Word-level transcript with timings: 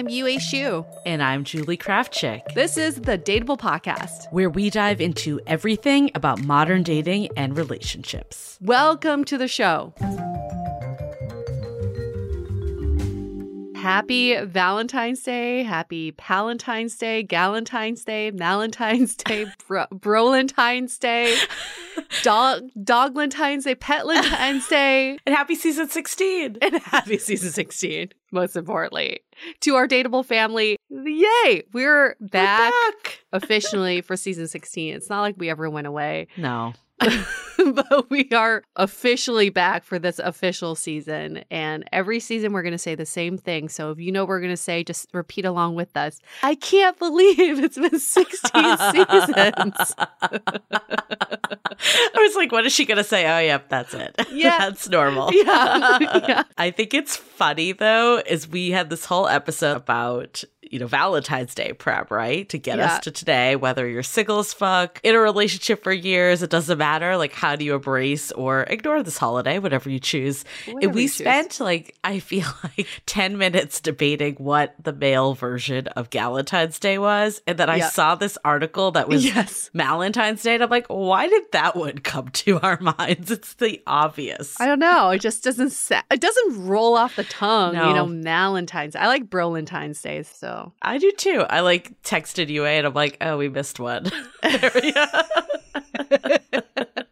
I'm 0.00 0.08
Yue 0.08 0.24
Xu. 0.38 0.86
And 1.04 1.22
I'm 1.22 1.44
Julie 1.44 1.76
Krafchick. 1.76 2.54
This 2.54 2.78
is 2.78 3.02
the 3.02 3.18
Dateable 3.18 3.58
Podcast, 3.58 4.32
where 4.32 4.48
we 4.48 4.70
dive 4.70 4.98
into 4.98 5.40
everything 5.46 6.10
about 6.14 6.42
modern 6.42 6.82
dating 6.82 7.28
and 7.36 7.54
relationships. 7.54 8.56
Welcome 8.62 9.26
to 9.26 9.36
the 9.36 9.46
show. 9.46 9.92
Happy 13.80 14.36
Valentine's 14.44 15.22
Day, 15.22 15.62
Happy 15.62 16.12
Palentine's 16.12 16.96
Day, 16.96 17.24
Galentine's 17.24 18.04
Day, 18.04 18.30
Malentine's 18.30 19.16
Day, 19.16 19.46
Bro- 19.68 19.86
Brolentine's 19.90 20.98
Day, 20.98 21.34
Dog 22.22 22.68
Doglentine's 22.82 23.64
Day, 23.64 23.74
Petlentine's 23.74 24.68
Day, 24.68 25.18
and 25.26 25.34
Happy 25.34 25.54
Season 25.54 25.88
16. 25.88 26.58
And 26.60 26.74
Happy 26.82 27.16
Season 27.18 27.50
16, 27.50 28.10
most 28.32 28.54
importantly. 28.56 29.20
To 29.60 29.74
our 29.76 29.88
dateable 29.88 30.24
family, 30.24 30.76
yay! 30.90 31.62
We're 31.72 32.16
back, 32.20 32.72
We're 32.72 32.90
back. 32.92 33.20
officially 33.32 34.02
for 34.02 34.16
Season 34.16 34.46
16. 34.46 34.94
It's 34.96 35.08
not 35.08 35.22
like 35.22 35.36
we 35.38 35.48
ever 35.48 35.70
went 35.70 35.86
away. 35.86 36.28
No. 36.36 36.74
but 37.74 38.10
we 38.10 38.28
are 38.30 38.62
officially 38.76 39.50
back 39.50 39.84
for 39.84 39.98
this 39.98 40.18
official 40.18 40.74
season. 40.74 41.44
And 41.50 41.84
every 41.92 42.20
season, 42.20 42.52
we're 42.52 42.62
going 42.62 42.72
to 42.72 42.78
say 42.78 42.94
the 42.94 43.06
same 43.06 43.38
thing. 43.38 43.68
So 43.68 43.90
if 43.90 43.98
you 43.98 44.12
know 44.12 44.24
we're 44.24 44.40
going 44.40 44.52
to 44.52 44.56
say, 44.56 44.84
just 44.84 45.08
repeat 45.12 45.44
along 45.44 45.74
with 45.74 45.96
us. 45.96 46.20
I 46.42 46.54
can't 46.54 46.98
believe 46.98 47.62
it's 47.62 47.78
been 47.78 47.98
16 47.98 48.50
seasons. 48.92 49.94
I 51.82 52.16
was 52.16 52.36
like, 52.36 52.52
what 52.52 52.66
is 52.66 52.72
she 52.72 52.84
going 52.84 52.98
to 52.98 53.04
say? 53.04 53.26
Oh, 53.26 53.38
yep, 53.38 53.68
that's 53.68 53.94
it. 53.94 54.16
Yeah. 54.30 54.58
that's 54.58 54.88
normal. 54.88 55.32
Yeah. 55.32 55.98
yeah. 56.00 56.42
I 56.56 56.70
think 56.70 56.94
it's 56.94 57.16
funny, 57.16 57.72
though, 57.72 58.22
is 58.24 58.48
we 58.48 58.70
had 58.70 58.88
this 58.88 59.04
whole 59.04 59.28
episode 59.28 59.76
about 59.76 60.44
you 60.70 60.78
know, 60.78 60.86
Valentine's 60.86 61.54
Day 61.54 61.72
prep, 61.72 62.10
right? 62.12 62.48
To 62.48 62.56
get 62.56 62.78
yeah. 62.78 62.94
us 62.94 63.00
to 63.00 63.10
today, 63.10 63.56
whether 63.56 63.88
you're 63.88 64.04
single 64.04 64.38
as 64.38 64.54
fuck, 64.54 65.00
in 65.02 65.16
a 65.16 65.18
relationship 65.18 65.82
for 65.82 65.92
years, 65.92 66.42
it 66.42 66.50
doesn't 66.50 66.78
matter. 66.78 66.89
Like, 66.98 67.32
how 67.32 67.56
do 67.56 67.64
you 67.64 67.74
embrace 67.74 68.32
or 68.32 68.62
ignore 68.64 69.02
this 69.02 69.16
holiday, 69.18 69.58
whatever 69.58 69.88
you 69.90 70.00
choose? 70.00 70.44
Whatever 70.66 70.92
we 70.94 71.02
you 71.02 71.08
spent, 71.08 71.52
choose. 71.52 71.60
like, 71.60 71.94
I 72.02 72.18
feel 72.18 72.46
like 72.64 72.86
10 73.06 73.38
minutes 73.38 73.80
debating 73.80 74.34
what 74.36 74.74
the 74.82 74.92
male 74.92 75.34
version 75.34 75.86
of 75.88 76.08
Valentine's 76.08 76.78
Day 76.78 76.98
was. 76.98 77.40
And 77.46 77.58
then 77.58 77.70
I 77.70 77.76
Yeah. 77.76 77.88
saw 77.90 78.14
this 78.16 78.36
article 78.44 78.90
that 78.92 79.08
was 79.08 79.24
Yes. 79.24 79.70
Valentine's 79.74 80.42
Day. 80.42 80.54
And 80.54 80.62
I'm 80.62 80.70
like, 80.70 80.86
why 80.88 81.28
did 81.28 81.44
that 81.52 81.76
one 81.76 81.98
come 81.98 82.28
to 82.44 82.58
our 82.60 82.78
minds? 82.80 83.30
It's 83.30 83.54
the 83.54 83.80
obvious. 83.86 84.60
I 84.60 84.66
don't 84.66 84.78
know. 84.80 85.10
It 85.10 85.20
just 85.20 85.44
doesn't 85.44 85.70
sa- 85.70 86.02
it 86.10 86.20
doesn't 86.20 86.66
roll 86.66 86.96
off 86.96 87.16
the 87.16 87.24
tongue, 87.24 87.74
you 87.74 87.80
know, 87.80 88.06
Valentine's. 88.06 88.96
I 88.96 89.06
like 89.06 89.30
Brolentine's 89.30 90.00
Day, 90.02 90.22
so 90.22 90.72
I 90.82 90.98
do 90.98 91.10
too. 91.12 91.44
I 91.48 91.60
like 91.60 92.00
texted 92.02 92.48
you 92.48 92.64
and 92.64 92.86
I'm 92.86 92.94
like, 92.94 93.16
oh, 93.20 93.36
we 93.36 93.48
missed 93.48 93.78
one. 93.78 94.10
There 96.08 96.40
we 96.52 96.60
go. 96.60 97.09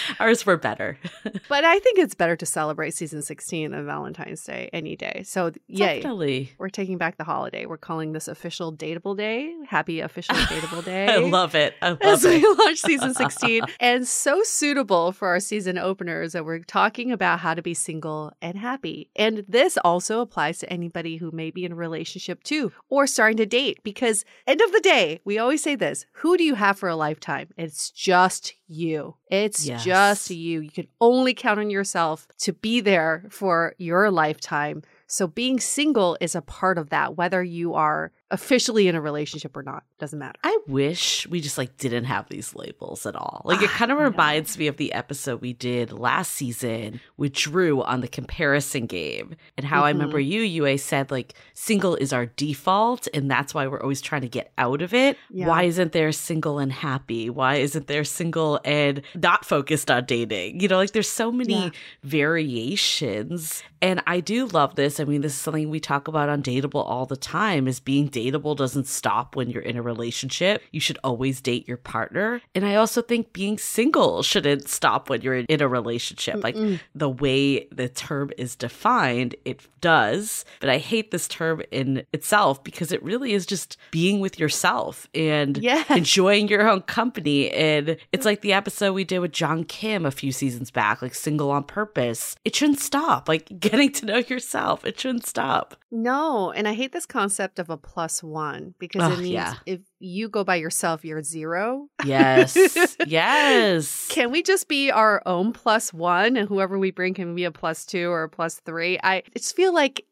Ours 0.20 0.44
were 0.46 0.56
better. 0.56 0.98
but 1.48 1.64
I 1.64 1.78
think 1.78 1.98
it's 1.98 2.14
better 2.14 2.36
to 2.36 2.46
celebrate 2.46 2.94
season 2.94 3.22
16 3.22 3.70
than 3.70 3.86
Valentine's 3.86 4.44
Day 4.44 4.70
any 4.72 4.96
day. 4.96 5.22
So, 5.24 5.52
yay. 5.66 5.96
Definitely. 5.96 6.52
We're 6.58 6.68
taking 6.68 6.98
back 6.98 7.16
the 7.16 7.24
holiday. 7.24 7.66
We're 7.66 7.76
calling 7.76 8.12
this 8.12 8.28
official 8.28 8.72
dateable 8.72 9.16
day. 9.16 9.54
Happy 9.66 10.00
official 10.00 10.34
dateable 10.36 10.84
day. 10.84 11.06
I 11.06 11.16
love 11.18 11.54
it. 11.54 11.74
I 11.82 11.90
love 11.90 12.02
as 12.02 12.24
we 12.24 12.42
launch 12.42 12.78
season 12.78 13.14
16 13.14 13.62
and 13.80 14.06
so 14.06 14.42
suitable 14.42 15.12
for 15.12 15.28
our 15.28 15.40
season 15.40 15.78
openers 15.78 16.32
that 16.32 16.44
we're 16.44 16.60
talking 16.60 17.12
about 17.12 17.40
how 17.40 17.54
to 17.54 17.62
be 17.62 17.74
single 17.74 18.32
and 18.40 18.56
happy 18.58 19.10
and 19.16 19.44
this 19.48 19.76
also 19.78 20.20
applies 20.20 20.58
to 20.58 20.72
anybody 20.72 21.16
who 21.16 21.30
may 21.32 21.50
be 21.50 21.64
in 21.64 21.72
a 21.72 21.76
relationship 21.76 22.42
too 22.42 22.72
or 22.88 23.06
starting 23.06 23.36
to 23.36 23.46
date 23.46 23.78
because 23.82 24.24
end 24.46 24.60
of 24.60 24.72
the 24.72 24.80
day 24.80 25.20
we 25.24 25.38
always 25.38 25.62
say 25.62 25.74
this 25.74 26.06
who 26.12 26.36
do 26.36 26.44
you 26.44 26.54
have 26.54 26.78
for 26.78 26.88
a 26.88 26.96
lifetime 26.96 27.48
it's 27.56 27.90
just 27.90 28.54
you 28.68 29.14
it's 29.30 29.64
Yes. 29.86 30.18
just 30.28 30.30
you. 30.30 30.60
You 30.60 30.70
can 30.70 30.88
only 31.00 31.34
count 31.34 31.60
on 31.60 31.70
yourself 31.70 32.26
to 32.38 32.52
be 32.52 32.80
there 32.80 33.24
for 33.30 33.74
your 33.78 34.10
lifetime. 34.10 34.82
So 35.06 35.26
being 35.26 35.60
single 35.60 36.16
is 36.20 36.34
a 36.34 36.40
part 36.42 36.78
of 36.78 36.90
that 36.90 37.16
whether 37.16 37.42
you 37.42 37.74
are 37.74 38.12
officially 38.30 38.88
in 38.88 38.94
a 38.94 39.00
relationship 39.00 39.56
or 39.56 39.62
not 39.62 39.84
doesn't 40.02 40.18
matter. 40.18 40.38
I 40.42 40.58
wish 40.66 41.26
we 41.28 41.40
just 41.40 41.56
like 41.56 41.76
didn't 41.78 42.04
have 42.04 42.28
these 42.28 42.54
labels 42.56 43.06
at 43.06 43.14
all. 43.14 43.42
Like 43.44 43.62
it 43.62 43.70
Ah, 43.72 43.76
kind 43.78 43.92
of 43.92 43.98
reminds 43.98 44.58
me 44.58 44.66
of 44.66 44.76
the 44.76 44.92
episode 44.92 45.40
we 45.40 45.52
did 45.52 45.92
last 45.92 46.32
season 46.32 47.00
with 47.16 47.32
Drew 47.34 47.82
on 47.84 48.00
the 48.00 48.08
comparison 48.08 48.86
game 48.86 49.36
and 49.56 49.64
how 49.64 49.84
I 49.84 49.90
remember 49.90 50.18
Mm-hmm. 50.18 50.32
you, 50.32 50.40
Yue, 50.66 50.76
said 50.78 51.10
like 51.12 51.34
single 51.54 51.94
is 51.94 52.12
our 52.12 52.26
default 52.26 53.06
and 53.14 53.30
that's 53.30 53.54
why 53.54 53.66
we're 53.68 53.80
always 53.80 54.00
trying 54.00 54.22
to 54.22 54.28
get 54.28 54.52
out 54.58 54.82
of 54.82 54.92
it. 54.92 55.16
Yeah. 55.30 55.46
Why 55.46 55.62
isn't 55.62 55.92
there 55.92 56.10
single 56.10 56.58
and 56.58 56.72
happy? 56.72 57.30
Why 57.30 57.56
isn't 57.56 57.86
there 57.86 58.02
single 58.02 58.60
and 58.64 59.02
not 59.14 59.44
focused 59.44 59.88
on 59.90 60.04
dating? 60.04 60.58
You 60.60 60.66
know, 60.68 60.78
like 60.78 60.90
there's 60.90 61.08
so 61.08 61.30
many 61.30 61.52
Yeah. 61.54 61.70
variations. 62.02 63.62
And 63.80 64.00
I 64.06 64.20
do 64.20 64.46
love 64.46 64.76
this. 64.76 65.00
I 65.00 65.04
mean, 65.04 65.22
this 65.22 65.32
is 65.32 65.38
something 65.40 65.68
we 65.68 65.80
talk 65.80 66.06
about 66.06 66.28
on 66.28 66.40
Dateable 66.42 66.84
all 66.88 67.04
the 67.06 67.16
time 67.16 67.66
is 67.66 67.80
being 67.80 68.08
dateable 68.08 68.56
doesn't 68.56 68.86
stop 68.86 69.34
when 69.34 69.50
you're 69.50 69.62
in 69.62 69.76
a 69.76 69.82
relationship. 69.82 69.91
You 69.94 70.80
should 70.80 70.98
always 71.04 71.40
date 71.40 71.66
your 71.68 71.76
partner. 71.76 72.40
And 72.54 72.64
I 72.64 72.74
also 72.76 73.02
think 73.02 73.32
being 73.32 73.58
single 73.58 74.22
shouldn't 74.22 74.68
stop 74.68 75.08
when 75.10 75.20
you're 75.22 75.36
in 75.36 75.62
a 75.62 75.68
relationship. 75.68 76.42
Like 76.42 76.56
the 76.94 77.08
way 77.08 77.66
the 77.72 77.88
term 77.88 78.30
is 78.36 78.56
defined, 78.56 79.34
it 79.44 79.60
does. 79.80 80.44
But 80.60 80.70
I 80.70 80.78
hate 80.78 81.10
this 81.10 81.26
term 81.28 81.62
in 81.70 82.04
itself 82.12 82.62
because 82.64 82.92
it 82.92 83.02
really 83.02 83.32
is 83.32 83.46
just 83.46 83.76
being 83.90 84.20
with 84.20 84.38
yourself 84.38 85.08
and 85.14 85.58
Yes. 85.58 85.88
enjoying 85.90 86.48
your 86.48 86.68
own 86.68 86.82
company. 86.82 87.50
And 87.50 87.96
it's 88.12 88.24
like 88.24 88.40
the 88.40 88.52
episode 88.52 88.92
we 88.92 89.04
did 89.04 89.18
with 89.20 89.32
John 89.32 89.64
Kim 89.64 90.06
a 90.06 90.10
few 90.10 90.32
seasons 90.32 90.70
back, 90.70 91.02
like 91.02 91.14
single 91.14 91.50
on 91.50 91.64
purpose. 91.64 92.36
It 92.44 92.54
shouldn't 92.54 92.80
stop. 92.80 93.28
Like 93.28 93.48
getting 93.60 93.92
to 93.92 94.06
know 94.06 94.18
yourself, 94.18 94.84
it 94.84 94.98
shouldn't 94.98 95.26
stop. 95.26 95.76
No, 95.90 96.50
and 96.52 96.66
I 96.66 96.72
hate 96.72 96.92
this 96.92 97.04
concept 97.06 97.58
of 97.58 97.68
a 97.68 97.76
plus 97.76 98.22
one 98.22 98.74
because 98.78 99.02
Ugh, 99.02 99.12
it 99.12 99.18
means 99.18 99.30
yeah. 99.30 99.54
if 99.66 99.80
you 99.98 100.28
go 100.28 100.44
by 100.44 100.56
yourself, 100.56 101.04
you're 101.04 101.22
zero. 101.22 101.88
Yes. 102.04 102.56
yes. 103.06 104.08
Can 104.08 104.30
we 104.30 104.42
just 104.42 104.68
be 104.68 104.90
our 104.90 105.22
own 105.26 105.52
plus 105.52 105.92
one 105.92 106.36
and 106.36 106.48
whoever 106.48 106.78
we 106.78 106.90
bring 106.90 107.14
can 107.14 107.34
be 107.34 107.44
a 107.44 107.50
plus 107.52 107.84
two 107.86 108.10
or 108.10 108.24
a 108.24 108.28
plus 108.28 108.60
three? 108.64 108.98
I 109.02 109.22
just 109.36 109.56
feel 109.56 109.74
like 109.74 110.04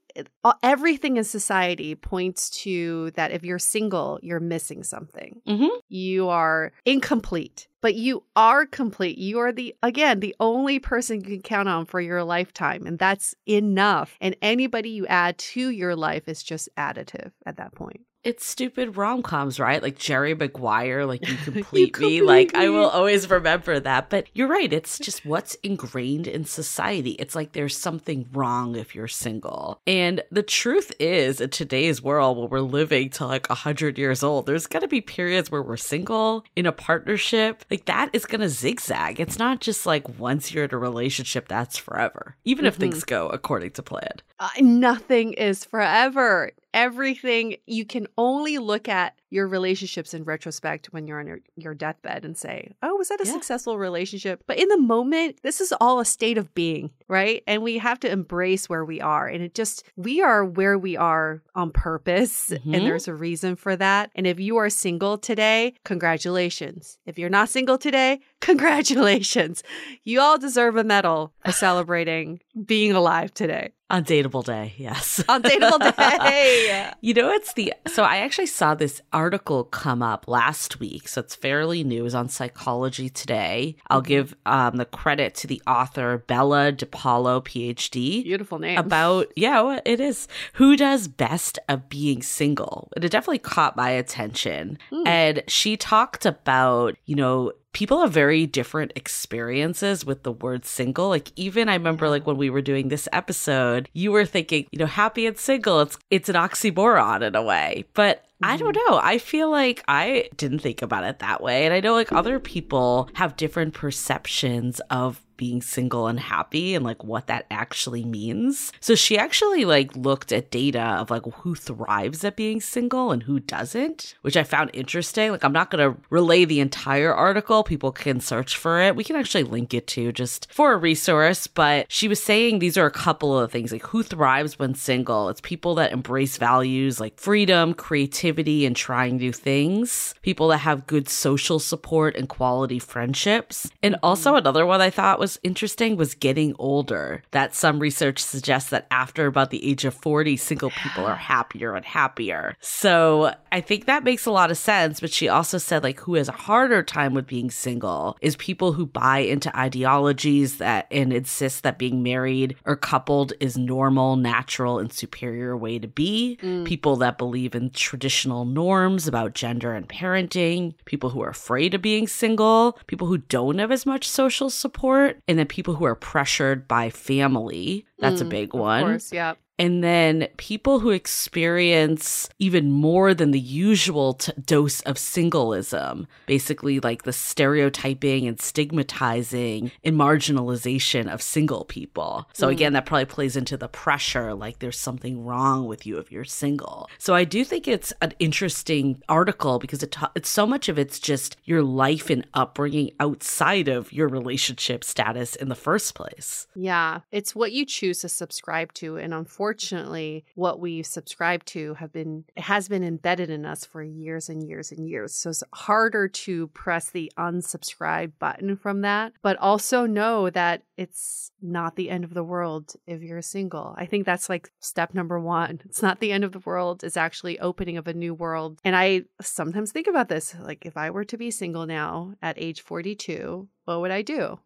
everything 0.63 1.17
in 1.17 1.25
society 1.25 1.95
points 1.95 2.51
to 2.51 3.11
that 3.13 3.31
if 3.31 3.45
you're 3.45 3.61
single, 3.61 4.19
you're 4.23 4.41
missing 4.41 4.83
something. 4.83 5.41
Mhm. 5.47 5.71
You 5.89 6.29
are 6.29 6.73
incomplete, 6.85 7.69
but 7.81 7.95
you 7.95 8.25
are 8.35 8.67
complete. 8.67 9.19
You 9.19 9.39
are 9.39 9.53
the, 9.53 9.75
again, 9.83 10.21
the 10.21 10.35
only 10.41 10.81
person 10.81 11.21
you 11.21 11.27
can 11.27 11.43
count 11.43 11.69
on 11.69 11.87
for 11.87 12.01
your 12.01 12.25
lifetime. 12.25 12.87
And 12.87 12.99
that's 12.99 13.35
enough. 13.47 14.17
And 14.21 14.37
anybody 14.43 14.91
you 14.91 15.07
add 15.07 15.39
to 15.39 15.71
your 15.71 15.95
life 15.95 16.25
is 16.27 16.43
just 16.43 16.69
additive 16.77 17.31
at 17.47 17.57
that 17.59 17.75
point. 17.75 18.01
It's 18.23 18.45
stupid 18.45 18.97
rom 18.99 19.23
coms, 19.23 19.59
right? 19.59 19.83
Like 19.83 19.97
Jerry 19.99 20.35
Maguire, 20.35 21.07
like 21.07 21.27
you 21.27 21.37
complete 21.45 21.73
me. 21.73 21.91
complete 21.91 22.25
Like 22.25 22.55
I 22.55 22.69
will 22.69 22.89
always 22.91 23.31
remember 23.31 23.81
that. 23.81 24.11
But 24.11 24.27
you're 24.35 24.47
right. 24.49 24.71
It's 24.73 24.99
just 24.99 25.25
what's 25.25 25.55
ingrained 25.63 26.27
in 26.27 26.45
society. 26.45 27.13
It's 27.13 27.35
like 27.35 27.53
there's 27.53 27.77
something 27.77 28.29
wrong 28.33 28.77
if 28.77 28.95
you're 28.95 29.09
single. 29.09 29.81
And 29.87 30.23
the 30.31 30.43
truth 30.43 30.93
is, 31.01 31.41
in 31.41 31.49
today's 31.51 32.03
world, 32.03 32.37
where 32.37 32.47
we're 32.49 32.61
living 32.61 33.09
to 33.11 33.27
like 33.27 33.49
100 33.49 33.97
years 33.97 34.23
old, 34.23 34.45
there's 34.45 34.67
going 34.67 34.83
to 34.83 34.89
be 34.89 35.01
periods 35.01 35.51
where 35.51 35.63
we're 35.63 35.79
single 35.79 36.45
in 36.55 36.67
a 36.67 36.73
partnership. 36.73 37.65
Like 37.71 37.87
that 37.87 38.11
is 38.13 38.27
going 38.27 38.43
to 38.43 38.51
zigzag. 38.51 39.19
It's 39.19 39.39
not 39.39 39.61
just 39.61 39.87
like 39.87 40.19
once 40.19 40.53
you're 40.53 40.65
in 40.65 40.75
a 40.75 40.79
relationship, 40.79 41.49
that's 41.49 41.79
forever, 41.79 42.37
even 42.45 42.67
if 42.67 42.77
Mhm. 42.77 42.81
things 42.81 43.05
go 43.05 43.29
according 43.29 43.71
to 43.73 43.83
plan. 43.83 44.13
Uh, 44.39 44.49
nothing 44.61 45.33
is 45.33 45.65
forever. 45.65 46.53
Everything 46.73 47.57
you 47.67 47.85
can 47.85 48.07
only 48.17 48.59
look 48.59 48.89
at 48.89 49.15
your 49.31 49.47
relationships 49.49 50.13
in 50.13 50.25
retrospect 50.25 50.93
when 50.93 51.07
you're 51.07 51.21
on 51.21 51.27
your, 51.27 51.39
your 51.57 51.75
deathbed 51.75 52.25
and 52.25 52.37
say, 52.37 52.73
Oh, 52.83 52.97
was 52.97 53.09
that 53.09 53.21
a 53.21 53.25
Yeah. 53.27 53.33
successful 53.33 53.79
relationship? 53.79 54.43
But 54.47 54.59
in 54.59 54.69
the 54.69 54.77
moment, 54.81 55.39
this 55.43 55.61
is 55.61 55.73
all 55.81 56.01
a 56.01 56.05
state 56.05 56.37
of 56.37 56.53
being, 56.55 56.91
right? 57.09 57.43
And 57.47 57.63
we 57.63 57.79
have 57.79 58.01
to 58.01 58.11
embrace 58.11 58.69
where 58.69 58.85
we 58.85 59.01
are. 59.01 59.27
And 59.29 59.43
it 59.43 59.55
just, 59.55 59.85
we 59.97 60.21
are 60.21 60.45
where 60.45 60.77
we 60.79 60.97
are 60.97 61.43
on 61.55 61.71
purpose. 61.71 62.51
Mhm. 62.51 62.75
And 62.77 62.87
there's 62.87 63.09
a 63.09 63.15
reason 63.15 63.57
for 63.57 63.77
that. 63.77 64.11
And 64.17 64.27
if 64.27 64.41
you 64.41 64.57
are 64.57 64.69
single 64.69 65.17
today, 65.17 65.75
congratulations. 65.85 66.99
If 67.07 67.19
you're 67.19 67.31
not 67.31 67.49
single 67.49 67.79
today, 67.79 68.21
congratulations. 68.41 69.63
You 70.05 70.21
all 70.21 70.39
deserve 70.39 70.77
a 70.77 70.85
medal 70.85 71.33
for 71.45 71.53
celebrating 71.53 72.41
being 72.67 72.93
alive 72.93 73.33
today. 73.33 73.73
On 73.91 74.05
Dateable 74.05 74.45
Day, 74.45 74.75
yes. 74.77 75.23
On 75.29 75.43
Dateable 75.43 75.81
Day. 75.97 76.91
You 77.01 77.13
know, 77.15 77.31
it's 77.31 77.55
the 77.55 77.73
so 77.89 78.05
I 78.05 78.19
actually 78.19 78.47
saw 78.47 78.75
this 78.77 79.03
article 79.21 79.65
come 79.65 80.03
up 80.03 80.27
last 80.27 80.81
week, 80.81 81.07
so 81.07 81.21
it's 81.21 81.35
fairly 81.35 81.85
new. 81.85 82.01
It 82.01 82.03
was 82.05 82.15
on 82.15 82.29
Psychology 82.31 83.11
Today. 83.11 83.77
I'll 83.91 84.01
give 84.01 84.35
um, 84.47 84.77
the 84.77 84.87
credit 84.87 85.35
to 85.37 85.47
the 85.47 85.61
author 85.67 86.25
Bella 86.27 86.73
DePaulo, 86.73 87.45
PhD. 87.45 88.25
Beautiful 88.25 88.59
name. 88.59 88.79
About 88.79 89.27
yeah, 89.37 89.79
it 89.85 90.01
is 90.01 90.27
who 90.55 90.75
does 90.77 91.07
best 91.07 91.59
of 91.69 91.89
being 91.91 92.23
single. 92.23 92.89
It 92.97 93.01
definitely 93.11 93.39
caught 93.41 93.77
my 93.77 93.91
attention, 93.91 94.79
Hmm. 94.91 95.07
and 95.07 95.43
she 95.49 95.77
talked 95.77 96.25
about 96.25 96.97
you 97.05 97.17
know 97.17 97.53
people 97.73 98.01
have 98.01 98.13
very 98.13 98.47
different 98.47 98.93
experiences 98.97 100.05
with 100.05 100.23
the 100.23 100.33
word 100.33 100.65
single. 100.65 101.09
Like 101.09 101.33
even 101.37 101.69
I 101.69 101.75
remember 101.75 102.09
like 102.09 102.27
when 102.27 102.37
we 102.37 102.51
were 102.51 102.63
doing 102.63 102.89
this 102.89 103.09
episode, 103.13 103.89
you 103.93 104.13
were 104.13 104.25
thinking, 104.25 104.67
you 104.71 104.79
know, 104.79 104.87
happy 104.87 105.27
and 105.27 105.39
single, 105.39 105.81
it's 105.81 105.99
it's 106.11 106.29
an 106.29 106.35
oxymoron 106.35 107.23
in 107.23 107.35
a 107.35 107.43
way. 107.43 107.85
But 107.95 108.25
I 108.43 108.57
don't 108.57 108.75
mm-hmm. 108.77 108.93
know. 108.93 109.01
I 109.03 109.19
feel 109.19 109.51
like 109.51 109.85
I 109.87 110.29
didn't 110.37 110.61
think 110.61 110.83
about 110.83 111.05
it 111.05 111.19
that 111.19 111.43
way. 111.43 111.67
And 111.67 111.75
I 111.75 111.81
know 111.81 111.93
like 111.93 112.13
other 112.13 112.41
people 112.41 113.11
have 113.15 113.37
different 113.37 113.75
perceptions 113.75 114.81
of 114.91 115.21
being 115.41 115.63
single 115.63 116.07
and 116.07 116.21
happy 116.21 116.75
and 116.75 116.85
like 116.85 117.03
what 117.03 117.27
that 117.27 117.47
actually 117.51 118.05
means. 118.05 118.73
So 118.79 118.95
she 118.95 119.17
actually 119.17 119.65
like 119.65 119.97
looked 119.97 120.33
at 120.33 120.51
data 120.51 120.83
of 120.83 121.11
like 121.11 121.23
who 121.37 121.55
thrives 121.55 122.23
at 122.25 122.37
being 122.37 122.61
single 122.61 123.11
and 123.11 123.23
who 123.23 123.41
doesn't, 123.41 124.15
which 124.21 124.37
I 124.37 124.43
found 124.43 124.69
interesting. 124.75 125.31
Like 125.33 125.43
I'm 125.43 125.55
not 125.55 125.71
going 125.71 125.95
to 125.95 125.99
relay 126.11 126.45
the 126.45 126.61
entire 126.61 127.15
article. 127.15 127.65
People 127.65 127.91
can 127.91 128.21
search 128.21 128.59
for 128.59 128.83
it. 128.83 128.95
We 128.95 129.03
can 129.03 129.17
actually 129.17 129.45
link 129.45 129.73
it 129.73 129.87
to 129.89 130.13
just 130.13 130.53
for 130.53 130.75
a 130.75 130.77
resource, 130.77 131.47
but 131.47 131.91
she 131.91 132.07
was 132.07 132.23
saying 132.23 132.59
these 132.59 132.77
are 132.77 132.85
a 132.85 132.91
couple 132.91 133.39
of 133.39 133.51
things 133.51 133.73
like 133.73 133.87
who 133.87 134.03
thrives 134.03 134.59
when 134.59 134.75
single. 134.75 135.31
It's 135.31 135.41
people 135.41 135.75
that 135.77 135.93
embrace 135.93 136.37
values 136.37 137.01
like 137.01 137.19
freedom, 137.19 137.73
creativity 137.73 138.67
and 138.67 138.77
trying 138.77 139.17
new 139.17 139.33
things. 139.33 140.15
People 140.21 140.49
that 140.49 140.59
have 140.59 140.87
good 140.87 141.09
social 141.09 141.59
support 141.59 142.15
and 142.15 142.29
quality 142.29 142.79
friendships. 142.79 143.71
And 143.83 143.97
also 144.03 144.35
mm. 144.35 144.39
another 144.39 144.67
one 144.67 144.83
I 144.83 144.91
thought 144.91 145.19
was 145.19 145.30
interesting 145.43 145.97
was 145.97 146.15
getting 146.15 146.55
older. 146.59 147.23
That 147.31 147.55
some 147.55 147.79
research 147.79 148.19
suggests 148.19 148.71
that 148.71 148.87
after 148.91 149.27
about 149.27 149.51
the 149.51 149.69
age 149.69 149.85
of 149.85 149.95
40, 149.95 150.37
single 150.37 150.71
people 150.71 151.05
are 151.05 151.17
happier 151.17 151.75
and 151.75 151.85
happier. 151.85 152.57
So 152.61 153.35
I 153.53 153.61
think 153.61 153.87
that 153.87 154.05
makes 154.05 154.27
a 154.27 154.31
lot 154.31 154.51
of 154.51 154.59
sense. 154.59 155.01
But 155.01 155.13
she 155.13 155.29
also 155.29 155.59
said, 155.59 155.83
like, 155.83 156.01
who 156.01 156.15
has 156.15 156.29
a 156.29 156.33
harder 156.33 156.83
time 156.83 157.15
with 157.15 157.27
being 157.27 157.51
single 157.51 158.17
is 158.21 158.37
people 158.37 158.73
who 158.73 158.87
buy 158.87 159.19
into 159.19 159.57
ideologies 159.57 160.59
that 160.59 160.87
and 160.91 161.13
insist 161.13 161.63
that 161.63 161.79
being 161.79 162.03
married 162.03 162.57
or 162.65 162.77
coupled 162.77 163.33
is 163.41 163.57
normal, 163.57 164.17
natural, 164.17 164.79
and 164.79 164.93
superior 164.93 165.57
way 165.57 165.79
to 165.79 165.89
be. 165.89 166.39
Mm. 166.43 166.65
People 166.65 166.97
that 166.97 167.19
believe 167.19 167.55
in 167.55 167.71
traditional 167.71 168.45
norms 168.45 169.07
about 169.07 169.35
gender 169.35 169.73
and 169.73 169.89
parenting, 169.89 170.75
people 170.85 171.11
who 171.11 171.23
are 171.23 171.31
afraid 171.31 171.75
of 171.75 171.83
being 171.83 172.07
single, 172.07 172.79
people 172.87 173.07
who 173.07 173.19
don't 173.19 173.59
have 173.59 173.71
as 173.71 173.87
much 173.87 174.09
social 174.09 174.51
support, 174.51 175.20
and 175.29 175.39
then 175.39 175.47
people 175.47 175.75
who 175.75 175.85
are 175.85 175.95
pressured 175.95 176.67
by 176.69 176.91
family. 176.91 177.87
That's 177.99 178.21
a 178.21 178.25
Mm, 178.25 178.31
big 178.31 178.55
Of 178.55 178.61
one. 178.61 178.85
course, 178.85 179.13
yeah. 179.13 179.35
And 179.61 179.85
then 179.85 180.27
people 180.39 180.81
who 180.81 180.91
experience 180.91 182.29
even 182.39 182.73
more 182.73 183.13
than 183.15 183.31
the 183.31 183.39
usual 183.39 184.15
t- 184.15 184.33
dose 184.45 184.81
of 184.83 184.97
singleism, 184.97 186.07
basically 186.27 186.81
like 186.81 187.03
the 187.03 187.13
stereotyping 187.13 188.27
and 188.27 188.41
stigmatizing 188.41 189.71
and 189.85 189.97
marginalization 189.97 191.13
of 191.13 191.21
single 191.21 191.65
people. 191.67 192.27
So 192.33 192.49
Mm. 192.49 192.53
again, 192.53 192.73
that 192.73 192.87
probably 192.87 193.05
plays 193.05 193.37
into 193.37 193.57
the 193.57 193.69
pressure 193.69 194.33
like 194.35 194.61
there's 194.61 194.79
something 194.79 195.25
wrong 195.25 195.67
with 195.67 195.87
you 195.87 195.99
if 195.99 196.11
you're 196.11 196.25
single. 196.25 196.89
So 196.99 197.15
I 197.15 197.25
do 197.25 197.45
think 197.45 197.69
it's 197.69 197.93
an 198.01 198.15
interesting 198.19 199.03
article 199.09 199.59
because 199.59 199.83
it 199.83 199.93
ta- 199.93 200.13
it's 200.15 200.31
so 200.31 200.47
much 200.47 200.69
of 200.71 200.79
it's 200.79 200.99
just 200.99 201.37
your 201.45 201.63
life 201.63 202.09
and 202.11 202.27
upbringing 202.33 202.93
outside 202.99 203.69
of 203.69 203.93
your 203.93 204.09
relationship 204.09 204.85
status 204.85 205.37
in 205.37 205.49
the 205.51 205.55
first 205.55 205.95
place. 205.95 206.47
Yeah. 206.55 207.01
It's 207.13 207.35
what 207.35 207.53
you 207.53 207.67
choose 207.67 207.99
to 208.01 208.09
subscribe 208.09 208.73
to. 208.75 208.97
And 208.97 209.13
unfortunately, 209.13 209.50
unfortunately 209.51 210.25
what 210.37 210.61
we 210.61 210.81
subscribe 210.83 211.45
to 211.45 211.75
have 211.75 211.93
been 211.93 212.25
has 212.37 212.69
been 212.69 212.85
embedded 212.85 213.31
in 213.31 213.45
us 213.45 213.65
for 213.65 213.83
years 213.83 214.29
and 214.29 214.47
years 214.47 214.71
and 214.71 214.89
years. 214.89 215.13
So 215.13 215.31
it's 215.31 215.43
harder 215.53 216.07
to 216.07 216.47
press 216.49 216.91
the 216.91 217.11
unsubscribe 217.19 218.13
button 218.21 218.57
from 218.57 218.83
that, 218.83 219.13
but 219.23 219.37
also 219.39 219.87
know 219.87 220.31
that 220.31 220.63
it's 220.77 221.33
not 221.43 221.75
the 221.75 221.91
end 221.91 222.05
of 222.05 222.15
the 222.15 222.23
world 222.23 222.75
if 222.87 223.03
you're 223.03 223.23
single. 223.23 223.75
I 223.77 223.87
think 223.87 224.07
that's 224.07 224.29
like 224.29 224.53
step 224.61 224.95
number 224.95 225.19
1. 225.19 225.63
It's 225.65 225.83
not 225.83 225.99
the 225.99 226.13
end 226.13 226.23
of 226.23 226.33
the 226.33 226.39
world, 226.41 226.85
it's 226.85 226.97
actually 226.97 227.41
opening 227.41 227.77
of 227.77 227.89
a 227.89 227.95
new 227.95 228.15
world. 228.15 228.61
And 228.63 228.77
I 228.77 229.03
sometimes 229.21 229.73
think 229.73 229.89
about 229.89 230.09
this 230.09 230.37
like 230.41 230.65
if 230.65 230.77
I 230.77 230.91
were 230.91 231.05
to 231.07 231.19
be 231.19 231.33
single 231.33 231.67
now 231.67 232.15
at 232.23 232.39
age 232.39 232.61
42, 232.61 233.49
what 233.65 233.81
would 233.81 233.91
I 233.91 234.03
do? 234.03 234.39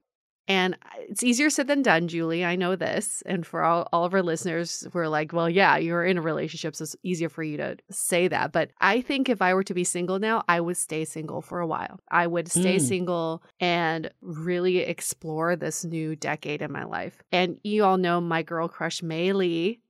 And 0.46 0.76
it's 1.08 1.22
easier 1.22 1.48
said 1.48 1.68
than 1.68 1.82
done, 1.82 2.08
Julie. 2.08 2.44
I 2.44 2.56
know 2.56 2.76
this. 2.76 3.22
And 3.24 3.46
for 3.46 3.62
all, 3.62 3.88
all 3.92 4.04
of 4.04 4.12
our 4.12 4.22
listeners 4.22 4.86
who 4.92 4.98
are 4.98 5.08
like, 5.08 5.32
well, 5.32 5.48
yeah, 5.48 5.76
you're 5.76 6.04
in 6.04 6.18
a 6.18 6.22
relationship, 6.22 6.76
so 6.76 6.82
it's 6.82 6.96
easier 7.02 7.28
for 7.28 7.42
you 7.42 7.56
to 7.56 7.76
say 7.90 8.28
that. 8.28 8.52
But 8.52 8.70
I 8.80 9.00
think 9.00 9.28
if 9.28 9.40
I 9.40 9.54
were 9.54 9.64
to 9.64 9.74
be 9.74 9.84
single 9.84 10.18
now, 10.18 10.44
I 10.48 10.60
would 10.60 10.76
stay 10.76 11.04
single 11.04 11.40
for 11.40 11.60
a 11.60 11.66
while. 11.66 12.00
I 12.10 12.26
would 12.26 12.48
stay 12.48 12.76
mm. 12.76 12.80
single 12.80 13.42
and 13.60 14.10
really 14.20 14.78
explore 14.78 15.56
this 15.56 15.84
new 15.84 16.14
decade 16.16 16.62
in 16.62 16.72
my 16.72 16.84
life. 16.84 17.22
And 17.32 17.58
you 17.62 17.84
all 17.84 17.96
know 17.96 18.20
my 18.20 18.42
girl 18.42 18.68
crush, 18.68 19.02
May 19.02 19.32
Lee, 19.32 19.80